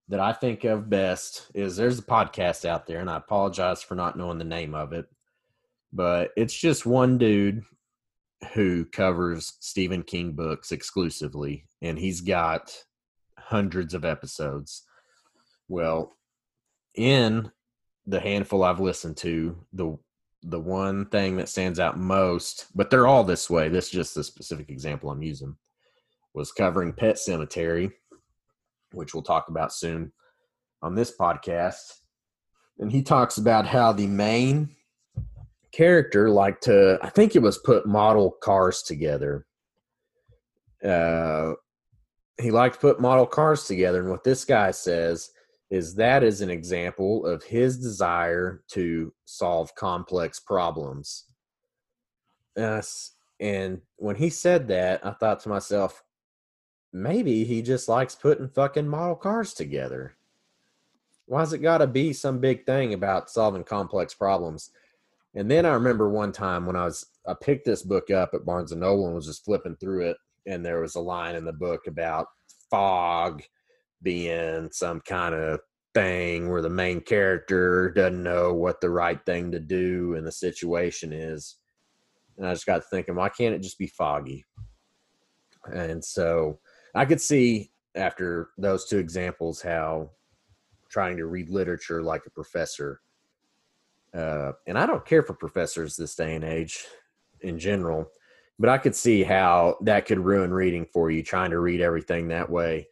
that 0.08 0.20
I 0.20 0.32
think 0.32 0.64
of 0.64 0.88
best 0.88 1.50
is 1.52 1.76
there's 1.76 1.98
a 1.98 2.02
podcast 2.02 2.64
out 2.64 2.86
there, 2.86 3.00
and 3.00 3.10
I 3.10 3.18
apologize 3.18 3.82
for 3.82 3.96
not 3.96 4.16
knowing 4.16 4.38
the 4.38 4.44
name 4.44 4.74
of 4.74 4.94
it, 4.94 5.10
but 5.93 6.31
it's 6.36 6.55
just 6.55 6.86
one 6.86 7.19
dude 7.19 7.62
who 8.55 8.85
covers 8.85 9.55
Stephen 9.60 10.02
King 10.02 10.32
books 10.32 10.73
exclusively, 10.73 11.65
and 11.82 11.98
he's 11.98 12.20
got 12.20 12.73
hundreds 13.39 13.94
of 13.94 14.05
episodes. 14.05 14.85
Well, 15.69 16.16
in 16.94 17.51
the 18.06 18.20
handful 18.20 18.62
I've 18.62 18.81
listened 18.81 19.16
to, 19.19 19.56
the 19.73 19.98
the 20.43 20.60
one 20.60 21.06
thing 21.06 21.36
that 21.36 21.48
stands 21.48 21.81
out 21.81 21.98
most, 21.98 22.66
but 22.74 22.90
they're 22.90 23.09
all 23.09 23.24
this 23.24 23.51
way. 23.51 23.69
This 23.69 23.86
is 23.86 23.90
just 23.90 24.15
the 24.15 24.23
specific 24.23 24.70
example 24.70 25.10
I'm 25.10 25.23
using 25.23 25.56
was 26.32 26.52
covering 26.52 26.93
Pet 26.93 27.16
Sematary, 27.16 27.90
which 28.93 29.15
we'll 29.15 29.24
talk 29.24 29.48
about 29.48 29.73
soon 29.73 30.12
on 30.82 30.94
this 30.94 31.16
podcast. 31.16 31.94
And 32.78 32.93
he 32.93 33.02
talks 33.02 33.39
about 33.39 33.66
how 33.66 33.93
the 33.93 34.06
main 34.06 34.77
character 35.72 36.30
like 36.30 36.60
to, 36.62 36.98
I 37.02 37.10
think 37.10 37.36
it 37.36 37.42
was 37.42 37.58
put 37.58 37.86
model 37.86 38.30
cars 38.30 38.82
together. 38.82 39.46
Uh, 40.84 41.54
he 42.40 42.50
liked 42.50 42.76
to 42.76 42.80
put 42.80 43.00
model 43.00 43.26
cars 43.26 43.64
together. 43.64 44.00
And 44.00 44.10
what 44.10 44.24
this 44.24 44.44
guy 44.44 44.70
says 44.70 45.30
is 45.70 45.94
that 45.96 46.22
is 46.22 46.40
an 46.40 46.50
example 46.50 47.26
of 47.26 47.42
his 47.42 47.78
desire 47.78 48.62
to 48.68 49.12
solve 49.24 49.74
complex 49.74 50.40
problems. 50.40 51.24
And 52.56 53.80
when 53.96 54.16
he 54.16 54.30
said 54.30 54.68
that, 54.68 55.04
I 55.04 55.12
thought 55.12 55.40
to 55.40 55.48
myself, 55.48 56.02
maybe 56.92 57.44
he 57.44 57.62
just 57.62 57.88
likes 57.88 58.14
putting 58.14 58.48
fucking 58.48 58.88
model 58.88 59.16
cars 59.16 59.52
together. 59.52 60.16
Why's 61.26 61.52
it 61.52 61.58
got 61.58 61.78
to 61.78 61.86
be 61.86 62.12
some 62.12 62.38
big 62.38 62.64
thing 62.64 62.94
about 62.94 63.30
solving 63.30 63.64
complex 63.64 64.14
problems? 64.14 64.70
And 65.39 65.48
then 65.48 65.65
I 65.65 65.70
remember 65.70 66.09
one 66.09 66.32
time 66.32 66.66
when 66.66 66.74
I 66.74 66.85
was 66.85 67.06
I 67.24 67.32
picked 67.32 67.65
this 67.65 67.85
book 67.85 68.10
up 68.10 68.31
at 68.35 68.44
Barnes 68.44 68.73
and 68.73 68.81
Noble 68.81 69.06
and 69.06 69.15
was 69.15 69.27
just 69.27 69.44
flipping 69.44 69.77
through 69.77 70.10
it, 70.10 70.16
and 70.47 70.66
there 70.66 70.81
was 70.81 70.97
a 70.97 71.01
line 71.01 71.36
in 71.36 71.44
the 71.44 71.52
book 71.52 71.86
about 71.86 72.27
fog 72.69 73.44
being 74.02 74.69
some 74.73 75.01
kind 75.01 75.36
of 75.36 75.60
thing 75.94 76.51
where 76.51 76.60
the 76.60 76.69
main 76.69 77.01
character 77.01 77.89
doesn't 77.90 78.20
know 78.20 78.52
what 78.52 78.81
the 78.81 78.90
right 78.90 79.24
thing 79.27 79.52
to 79.52 79.60
do 79.60 80.15
in 80.15 80.24
the 80.24 80.32
situation 80.32 81.12
is. 81.12 81.59
And 82.36 82.44
I 82.44 82.52
just 82.52 82.66
got 82.66 82.82
thinking, 82.90 83.15
why 83.15 83.28
can't 83.28 83.55
it 83.55 83.62
just 83.62 83.78
be 83.78 83.86
foggy? 83.86 84.44
And 85.73 86.05
so 86.05 86.59
I 86.97 87.05
could 87.05 87.20
see 87.20 87.70
after 87.94 88.51
those 88.59 88.86
two 88.86 88.98
examples 88.98 89.62
how 89.62 90.10
trying 90.89 91.16
to 91.19 91.27
read 91.27 91.48
literature 91.48 92.02
like 92.02 92.23
a 92.27 92.31
professor, 92.31 93.02
uh, 94.18 94.52
and 94.66 94.76
I 94.76 94.84
don't 94.84 95.06
care 95.06 95.22
for 95.22 95.34
professors 95.34 95.96
this 95.96 96.16
day 96.16 96.34
and 96.34 96.42
age 96.42 96.84
in 97.40 97.58
general, 97.58 98.10
but 98.58 98.68
I 98.68 98.76
could 98.76 98.96
see 98.96 99.22
how 99.22 99.76
that 99.82 100.06
could 100.06 100.18
ruin 100.18 100.52
reading 100.52 100.86
for 100.92 101.10
you 101.10 101.22
trying 101.22 101.50
to 101.50 101.60
read 101.60 101.80
everything 101.80 102.28
that 102.28 102.50
way. 102.50 102.88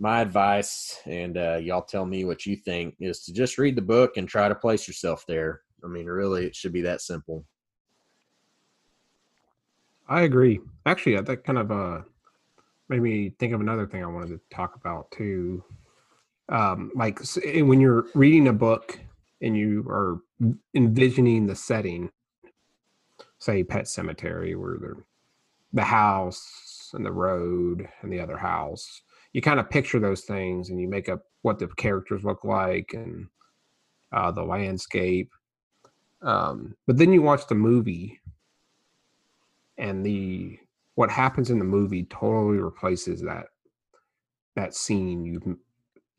My 0.00 0.20
advice, 0.20 0.98
and 1.06 1.38
uh, 1.38 1.58
y'all 1.62 1.82
tell 1.82 2.04
me 2.04 2.24
what 2.24 2.44
you 2.44 2.56
think, 2.56 2.96
is 2.98 3.20
to 3.24 3.32
just 3.32 3.56
read 3.56 3.76
the 3.76 3.82
book 3.82 4.16
and 4.16 4.28
try 4.28 4.48
to 4.48 4.54
place 4.54 4.88
yourself 4.88 5.24
there. 5.28 5.60
I 5.84 5.86
mean, 5.86 6.06
really, 6.06 6.44
it 6.44 6.56
should 6.56 6.72
be 6.72 6.82
that 6.82 7.00
simple. 7.00 7.44
I 10.08 10.22
agree. 10.22 10.60
Actually, 10.86 11.20
that 11.20 11.44
kind 11.44 11.58
of 11.58 11.70
uh 11.70 12.00
made 12.88 13.00
me 13.00 13.32
think 13.38 13.52
of 13.52 13.60
another 13.60 13.86
thing 13.86 14.02
I 14.02 14.08
wanted 14.08 14.28
to 14.28 14.40
talk 14.54 14.74
about 14.74 15.10
too. 15.12 15.62
Um, 16.48 16.90
like 16.96 17.20
when 17.44 17.80
you're 17.80 18.06
reading 18.14 18.48
a 18.48 18.52
book 18.52 18.98
and 19.42 19.56
you 19.56 19.84
are 19.88 20.20
envisioning 20.74 21.46
the 21.46 21.56
setting, 21.56 22.10
say 23.38 23.64
Pet 23.64 23.84
Sematary, 23.84 24.58
where 24.58 24.78
the 24.78 25.04
the 25.74 25.84
house 25.84 26.90
and 26.94 27.04
the 27.04 27.12
road 27.12 27.88
and 28.02 28.12
the 28.12 28.20
other 28.20 28.36
house, 28.36 29.02
you 29.32 29.40
kind 29.40 29.58
of 29.58 29.70
picture 29.70 29.98
those 29.98 30.22
things 30.22 30.70
and 30.70 30.80
you 30.80 30.88
make 30.88 31.08
up 31.08 31.24
what 31.42 31.58
the 31.58 31.66
characters 31.68 32.24
look 32.24 32.44
like 32.44 32.92
and 32.94 33.26
uh, 34.12 34.30
the 34.30 34.42
landscape. 34.42 35.32
Um, 36.22 36.76
but 36.86 36.98
then 36.98 37.12
you 37.12 37.22
watch 37.22 37.46
the 37.46 37.54
movie 37.54 38.20
and 39.78 40.04
the 40.04 40.58
what 40.94 41.10
happens 41.10 41.50
in 41.50 41.58
the 41.58 41.64
movie 41.64 42.04
totally 42.04 42.58
replaces 42.58 43.22
that 43.22 43.46
that 44.54 44.74
scene 44.74 45.24
you've 45.24 45.56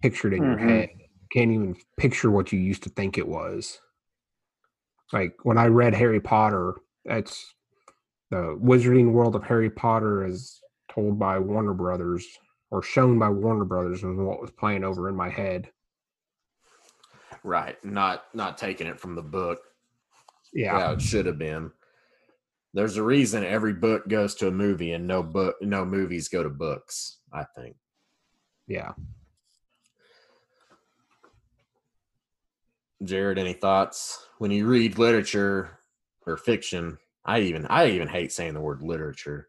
pictured 0.01 0.33
in 0.33 0.43
your 0.43 0.57
Mhm. 0.57 0.67
head 0.67 0.89
can't 1.34 1.51
even 1.51 1.76
picture 1.97 2.30
what 2.31 2.51
you 2.51 2.60
used 2.60 2.84
to 2.84 2.89
think 2.89 3.18
it 3.18 3.27
was 3.27 3.80
like 5.11 5.35
when 5.43 5.57
i 5.57 5.65
read 5.65 5.93
harry 5.93 6.19
potter 6.19 6.76
it's 7.05 7.55
the 8.30 8.57
wizarding 8.61 9.11
world 9.11 9.35
of 9.35 9.43
harry 9.43 9.69
potter 9.69 10.26
is 10.26 10.61
told 10.91 11.18
by 11.18 11.39
warner 11.39 11.73
brothers 11.73 12.26
or 12.72 12.81
shown 12.84 13.18
by 13.19 13.30
warner 13.30 13.65
brothers 13.65 14.03
was 14.03 14.18
what 14.18 14.41
was 14.41 14.51
playing 14.51 14.84
over 14.84 15.10
in 15.10 15.15
my 15.15 15.30
head 15.30 15.69
Right. 17.43 17.84
Not 17.84 18.23
not 18.34 18.57
taking 18.57 18.88
it 18.88 18.99
from 18.99 19.15
the 19.15 19.22
book. 19.22 19.60
yeah 20.53 20.77
Yeah, 20.77 20.91
it 20.93 21.01
should 21.01 21.26
have 21.26 21.38
been. 21.38 21.72
There's 22.73 22.95
a 22.95 23.03
reason 23.03 23.43
every 23.43 23.73
book 23.73 24.07
goes 24.07 24.34
to 24.35 24.47
a 24.47 24.51
movie 24.51 24.93
and 24.93 25.05
no 25.05 25.22
book 25.22 25.55
no 25.61 25.84
movies 25.84 26.30
go 26.30 26.41
to 26.41 26.49
books, 26.49 27.18
I 27.34 27.43
think. 27.55 27.76
yeah 28.68 28.93
Jared, 33.01 33.37
any 33.37 33.53
thoughts? 33.53 34.25
When 34.37 34.51
you 34.51 34.67
read 34.67 34.97
literature 34.97 35.79
or 36.25 36.37
fiction, 36.37 36.97
I 37.25 37.39
even 37.41 37.65
I 37.67 37.87
even 37.87 38.07
hate 38.07 38.31
saying 38.31 38.53
the 38.53 38.61
word 38.61 38.81
literature. 38.81 39.47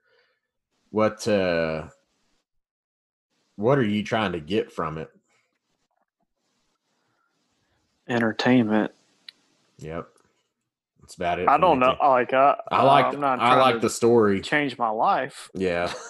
What 0.90 1.26
uh 1.26 1.88
what 3.56 3.78
are 3.78 3.84
you 3.84 4.02
trying 4.02 4.32
to 4.32 4.40
get 4.40 4.72
from 4.72 4.98
it? 4.98 5.08
Entertainment. 8.08 8.92
Yep. 9.78 10.08
That's 11.00 11.14
about 11.16 11.38
it. 11.38 11.48
I 11.48 11.58
don't 11.58 11.78
know. 11.78 11.92
too. 11.92 12.06
Like 12.06 12.32
I, 12.32 12.56
I 12.70 12.82
like 12.82 13.14
I'm 13.14 13.20
not 13.20 13.40
I 13.40 13.56
like 13.56 13.80
the 13.80 13.90
story. 13.90 14.40
change 14.40 14.78
my 14.78 14.88
life. 14.88 15.50
Yeah. 15.54 15.92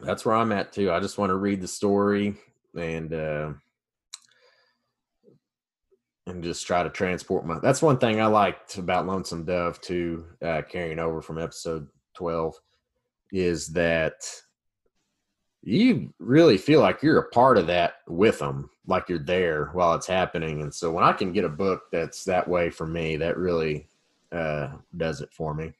That's 0.00 0.24
where 0.24 0.36
I'm 0.36 0.52
at 0.52 0.72
too. 0.72 0.92
I 0.92 1.00
just 1.00 1.18
want 1.18 1.30
to 1.30 1.36
read 1.36 1.60
the 1.60 1.68
story 1.68 2.36
and 2.76 3.12
uh 3.12 3.52
and 6.28 6.44
just 6.44 6.66
try 6.66 6.82
to 6.82 6.90
transport 6.90 7.44
my 7.44 7.58
that's 7.58 7.82
one 7.82 7.98
thing 7.98 8.20
I 8.20 8.26
liked 8.26 8.78
about 8.78 9.06
Lonesome 9.06 9.44
Dove 9.44 9.80
too, 9.80 10.26
uh 10.42 10.62
carrying 10.62 10.98
over 10.98 11.20
from 11.20 11.38
episode 11.38 11.88
twelve, 12.14 12.54
is 13.32 13.68
that 13.68 14.14
you 15.62 16.14
really 16.20 16.56
feel 16.56 16.80
like 16.80 17.02
you're 17.02 17.18
a 17.18 17.30
part 17.30 17.58
of 17.58 17.66
that 17.66 17.94
with 18.06 18.38
them, 18.38 18.70
like 18.86 19.08
you're 19.08 19.18
there 19.18 19.70
while 19.72 19.94
it's 19.94 20.06
happening. 20.06 20.62
And 20.62 20.72
so 20.72 20.92
when 20.92 21.02
I 21.02 21.12
can 21.12 21.32
get 21.32 21.44
a 21.44 21.48
book 21.48 21.82
that's 21.90 22.24
that 22.24 22.46
way 22.46 22.70
for 22.70 22.86
me, 22.86 23.16
that 23.16 23.36
really 23.36 23.88
uh, 24.30 24.68
does 24.96 25.20
it 25.20 25.32
for 25.32 25.54
me. 25.54 25.72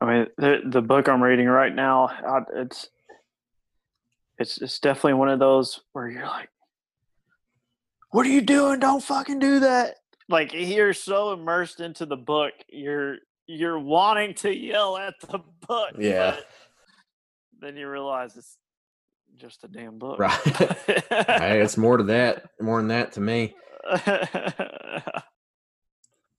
I 0.00 0.06
mean, 0.06 0.26
the 0.36 0.60
the 0.66 0.82
book 0.82 1.08
I'm 1.08 1.22
reading 1.22 1.48
right 1.48 1.74
now, 1.74 2.08
I, 2.08 2.42
it's 2.56 2.90
it's 4.38 4.58
it's 4.58 4.78
definitely 4.78 5.14
one 5.14 5.30
of 5.30 5.38
those 5.40 5.80
where 5.92 6.08
you're 6.08 6.26
like, 6.26 6.50
"What 8.10 8.26
are 8.26 8.30
you 8.30 8.40
doing? 8.40 8.80
Don't 8.80 9.02
fucking 9.02 9.38
do 9.38 9.60
that!" 9.60 9.96
Like 10.28 10.52
you're 10.52 10.92
so 10.92 11.32
immersed 11.32 11.80
into 11.80 12.04
the 12.06 12.16
book, 12.16 12.52
you're 12.68 13.16
you're 13.46 13.78
wanting 13.78 14.34
to 14.34 14.54
yell 14.54 14.96
at 14.98 15.14
the 15.20 15.38
book. 15.66 15.92
Yeah. 15.98 16.36
Then 17.60 17.76
you 17.76 17.88
realize 17.88 18.36
it's 18.36 18.58
just 19.36 19.64
a 19.64 19.68
damn 19.68 19.98
book. 19.98 20.18
Right. 20.18 20.32
hey, 21.08 21.60
it's 21.60 21.76
more 21.76 21.96
to 21.96 22.04
that, 22.04 22.44
more 22.60 22.78
than 22.78 22.88
that 22.88 23.12
to 23.12 23.20
me. 23.20 23.54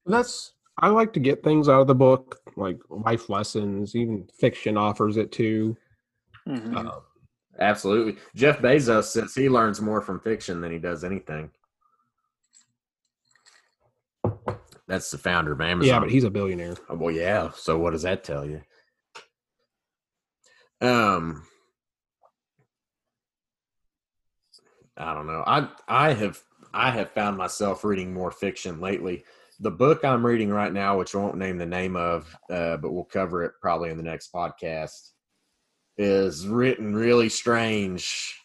That's 0.05 0.53
I 0.81 0.89
like 0.89 1.11
to 1.13 1.19
get 1.19 1.43
things 1.43 1.67
out 1.67 1.81
of 1.81 1.87
the 1.87 1.95
book, 1.95 2.39
like 2.55 2.79
life 2.89 3.29
lessons. 3.29 3.95
Even 3.95 4.27
fiction 4.39 4.77
offers 4.77 5.17
it 5.17 5.31
too. 5.31 5.75
Mhm. 6.47 6.85
Uh, 6.87 6.99
Absolutely. 7.59 8.15
Jeff 8.35 8.59
Bezos 8.59 9.05
says 9.05 9.35
he 9.35 9.49
learns 9.49 9.81
more 9.81 9.99
from 10.01 10.21
fiction 10.21 10.61
than 10.61 10.71
he 10.71 10.79
does 10.79 11.03
anything. 11.03 11.49
That's 14.89 15.11
the 15.11 15.19
founder 15.19 15.51
of 15.51 15.61
Amazon. 15.61 15.87
yeah, 15.87 15.99
but 15.99 16.09
he's 16.09 16.23
a 16.23 16.31
billionaire. 16.31 16.75
Oh, 16.89 16.95
well, 16.95 17.13
yeah. 17.13 17.51
So 17.55 17.77
what 17.77 17.91
does 17.91 18.01
that 18.01 18.23
tell 18.23 18.43
you? 18.43 18.61
Um, 20.81 21.43
I 24.97 25.13
don't 25.13 25.27
know. 25.27 25.43
I 25.45 25.69
I 25.87 26.13
have 26.13 26.41
I 26.73 26.89
have 26.89 27.11
found 27.11 27.37
myself 27.37 27.83
reading 27.83 28.11
more 28.13 28.31
fiction 28.31 28.81
lately. 28.81 29.23
The 29.59 29.69
book 29.69 30.03
I'm 30.03 30.25
reading 30.25 30.49
right 30.49 30.73
now, 30.73 30.97
which 30.97 31.13
I 31.13 31.19
won't 31.19 31.37
name 31.37 31.59
the 31.59 31.65
name 31.67 31.95
of, 31.95 32.35
uh, 32.49 32.77
but 32.77 32.91
we'll 32.91 33.03
cover 33.03 33.43
it 33.43 33.53
probably 33.61 33.91
in 33.91 33.97
the 33.97 34.03
next 34.03 34.33
podcast, 34.33 35.11
is 35.97 36.47
written 36.47 36.95
really 36.95 37.29
strange. 37.29 38.38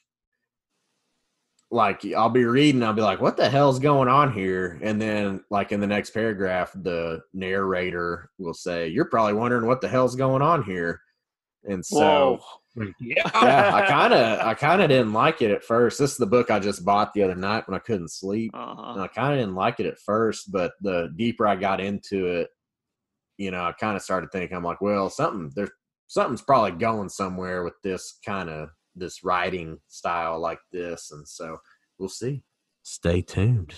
Like 1.74 2.04
I'll 2.16 2.30
be 2.30 2.44
reading, 2.44 2.84
I'll 2.84 2.92
be 2.92 3.02
like, 3.02 3.20
"What 3.20 3.36
the 3.36 3.50
hell's 3.50 3.80
going 3.80 4.08
on 4.08 4.32
here?" 4.32 4.78
And 4.80 5.02
then, 5.02 5.42
like 5.50 5.72
in 5.72 5.80
the 5.80 5.88
next 5.88 6.10
paragraph, 6.10 6.72
the 6.72 7.20
narrator 7.32 8.30
will 8.38 8.54
say, 8.54 8.86
"You're 8.86 9.06
probably 9.06 9.34
wondering 9.34 9.66
what 9.66 9.80
the 9.80 9.88
hell's 9.88 10.14
going 10.14 10.40
on 10.40 10.62
here." 10.62 11.00
And 11.64 11.84
so, 11.84 12.40
Whoa. 12.76 12.92
Yeah. 13.00 13.26
I 13.26 13.86
kind 13.88 14.12
of, 14.12 14.46
I 14.46 14.54
kind 14.54 14.82
of 14.82 14.88
didn't 14.88 15.12
like 15.12 15.42
it 15.42 15.50
at 15.50 15.64
first. 15.64 15.98
This 15.98 16.12
is 16.12 16.16
the 16.16 16.26
book 16.26 16.48
I 16.50 16.60
just 16.60 16.84
bought 16.84 17.12
the 17.12 17.24
other 17.24 17.34
night 17.34 17.66
when 17.66 17.74
I 17.74 17.80
couldn't 17.80 18.10
sleep. 18.10 18.52
Uh-huh. 18.54 18.92
And 18.92 19.02
I 19.02 19.08
kind 19.08 19.32
of 19.32 19.40
didn't 19.40 19.56
like 19.56 19.80
it 19.80 19.86
at 19.86 19.98
first, 19.98 20.52
but 20.52 20.74
the 20.80 21.12
deeper 21.16 21.46
I 21.46 21.56
got 21.56 21.80
into 21.80 22.26
it, 22.26 22.50
you 23.36 23.50
know, 23.50 23.64
I 23.64 23.72
kind 23.72 23.96
of 23.96 24.02
started 24.02 24.30
thinking, 24.30 24.56
I'm 24.56 24.62
like, 24.62 24.80
well, 24.80 25.10
something 25.10 25.50
there's 25.56 25.70
something's 26.06 26.42
probably 26.42 26.72
going 26.72 27.08
somewhere 27.08 27.64
with 27.64 27.74
this 27.82 28.18
kind 28.24 28.48
of 28.48 28.68
this 28.94 29.24
writing 29.24 29.78
style 29.88 30.38
like 30.38 30.60
this, 30.72 31.10
and 31.10 31.26
so 31.26 31.58
we'll 31.98 32.08
see. 32.08 32.42
Stay 32.82 33.22
tuned 33.22 33.74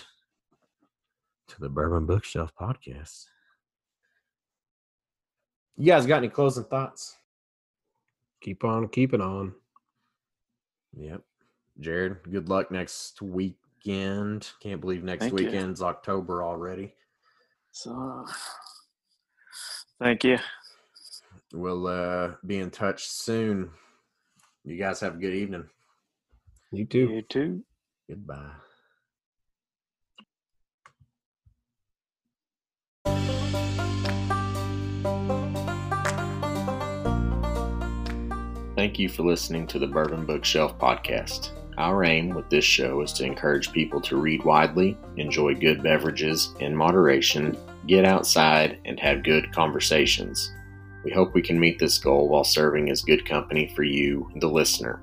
to 1.47 1.59
the 1.59 1.69
Bourbon 1.69 2.05
Bookshelf 2.05 2.51
podcast. 2.59 3.25
You 5.77 5.85
guys 5.85 6.05
got 6.05 6.17
any 6.17 6.29
closing 6.29 6.65
thoughts? 6.65 7.15
Keep 8.41 8.63
on 8.63 8.87
keeping 8.89 9.21
on. 9.21 9.53
Yep. 10.97 11.21
Jared, 11.79 12.17
good 12.31 12.49
luck 12.49 12.71
next 12.71 13.21
weekend. 13.21 14.49
Can't 14.59 14.81
believe 14.81 15.03
next 15.03 15.25
Thank 15.25 15.39
you. 15.39 15.45
weekend's 15.45 15.81
October 15.81 16.43
already. 16.43 16.93
So, 17.71 18.25
thank 19.99 20.23
you. 20.23 20.39
We'll 21.53 21.87
uh, 21.87 22.31
be 22.45 22.57
in 22.57 22.71
touch 22.71 23.07
soon. 23.07 23.69
You 24.67 24.75
guys 24.75 24.99
have 24.99 25.15
a 25.15 25.17
good 25.17 25.33
evening. 25.33 25.63
You 26.73 26.83
too. 26.83 27.09
You 27.09 27.21
too. 27.21 27.63
Goodbye. 28.09 28.51
Thank 38.75 38.99
you 38.99 39.07
for 39.07 39.23
listening 39.23 39.67
to 39.67 39.79
the 39.79 39.87
Bourbon 39.87 40.25
Bookshelf 40.25 40.77
podcast. 40.77 41.51
Our 41.77 42.03
aim 42.03 42.31
with 42.31 42.49
this 42.49 42.65
show 42.65 42.99
is 43.01 43.13
to 43.13 43.23
encourage 43.23 43.71
people 43.71 44.01
to 44.01 44.17
read 44.17 44.43
widely, 44.43 44.97
enjoy 45.15 45.55
good 45.55 45.81
beverages 45.81 46.53
in 46.59 46.75
moderation, 46.75 47.57
get 47.87 48.03
outside, 48.03 48.79
and 48.83 48.99
have 48.99 49.23
good 49.23 49.53
conversations. 49.53 50.51
We 51.03 51.11
hope 51.11 51.33
we 51.33 51.41
can 51.41 51.59
meet 51.59 51.79
this 51.79 51.97
goal 51.97 52.27
while 52.27 52.43
serving 52.43 52.89
as 52.89 53.01
good 53.01 53.25
company 53.25 53.71
for 53.75 53.83
you, 53.83 54.29
the 54.35 54.49
listener. 54.49 55.01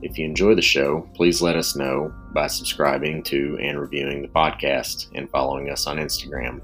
If 0.00 0.16
you 0.16 0.24
enjoy 0.24 0.54
the 0.54 0.62
show, 0.62 1.08
please 1.14 1.42
let 1.42 1.56
us 1.56 1.76
know 1.76 2.12
by 2.32 2.46
subscribing 2.46 3.22
to 3.24 3.58
and 3.60 3.80
reviewing 3.80 4.22
the 4.22 4.28
podcast 4.28 5.08
and 5.14 5.30
following 5.30 5.70
us 5.70 5.86
on 5.86 5.96
Instagram. 5.98 6.60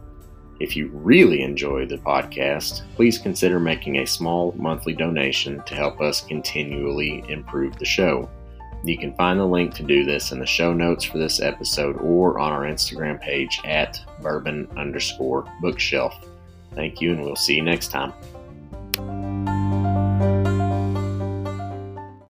If 0.60 0.76
you 0.76 0.88
really 0.88 1.42
enjoy 1.42 1.86
the 1.86 1.98
podcast, 1.98 2.82
please 2.94 3.18
consider 3.18 3.58
making 3.58 3.98
a 3.98 4.06
small 4.06 4.52
monthly 4.52 4.94
donation 4.94 5.62
to 5.66 5.74
help 5.74 6.00
us 6.00 6.20
continually 6.20 7.24
improve 7.28 7.76
the 7.76 7.84
show. 7.84 8.30
You 8.84 8.96
can 8.98 9.14
find 9.14 9.40
the 9.40 9.46
link 9.46 9.74
to 9.74 9.82
do 9.82 10.04
this 10.04 10.30
in 10.30 10.38
the 10.38 10.46
show 10.46 10.72
notes 10.72 11.02
for 11.04 11.18
this 11.18 11.40
episode 11.40 11.96
or 11.96 12.38
on 12.38 12.52
our 12.52 12.62
Instagram 12.62 13.20
page 13.20 13.60
at 13.64 13.98
bourbon 14.22 14.68
underscore 14.76 15.50
bookshelf. 15.60 16.14
Thank 16.74 17.00
you, 17.00 17.12
and 17.12 17.24
we'll 17.24 17.34
see 17.34 17.56
you 17.56 17.62
next 17.62 17.88
time. 17.88 18.12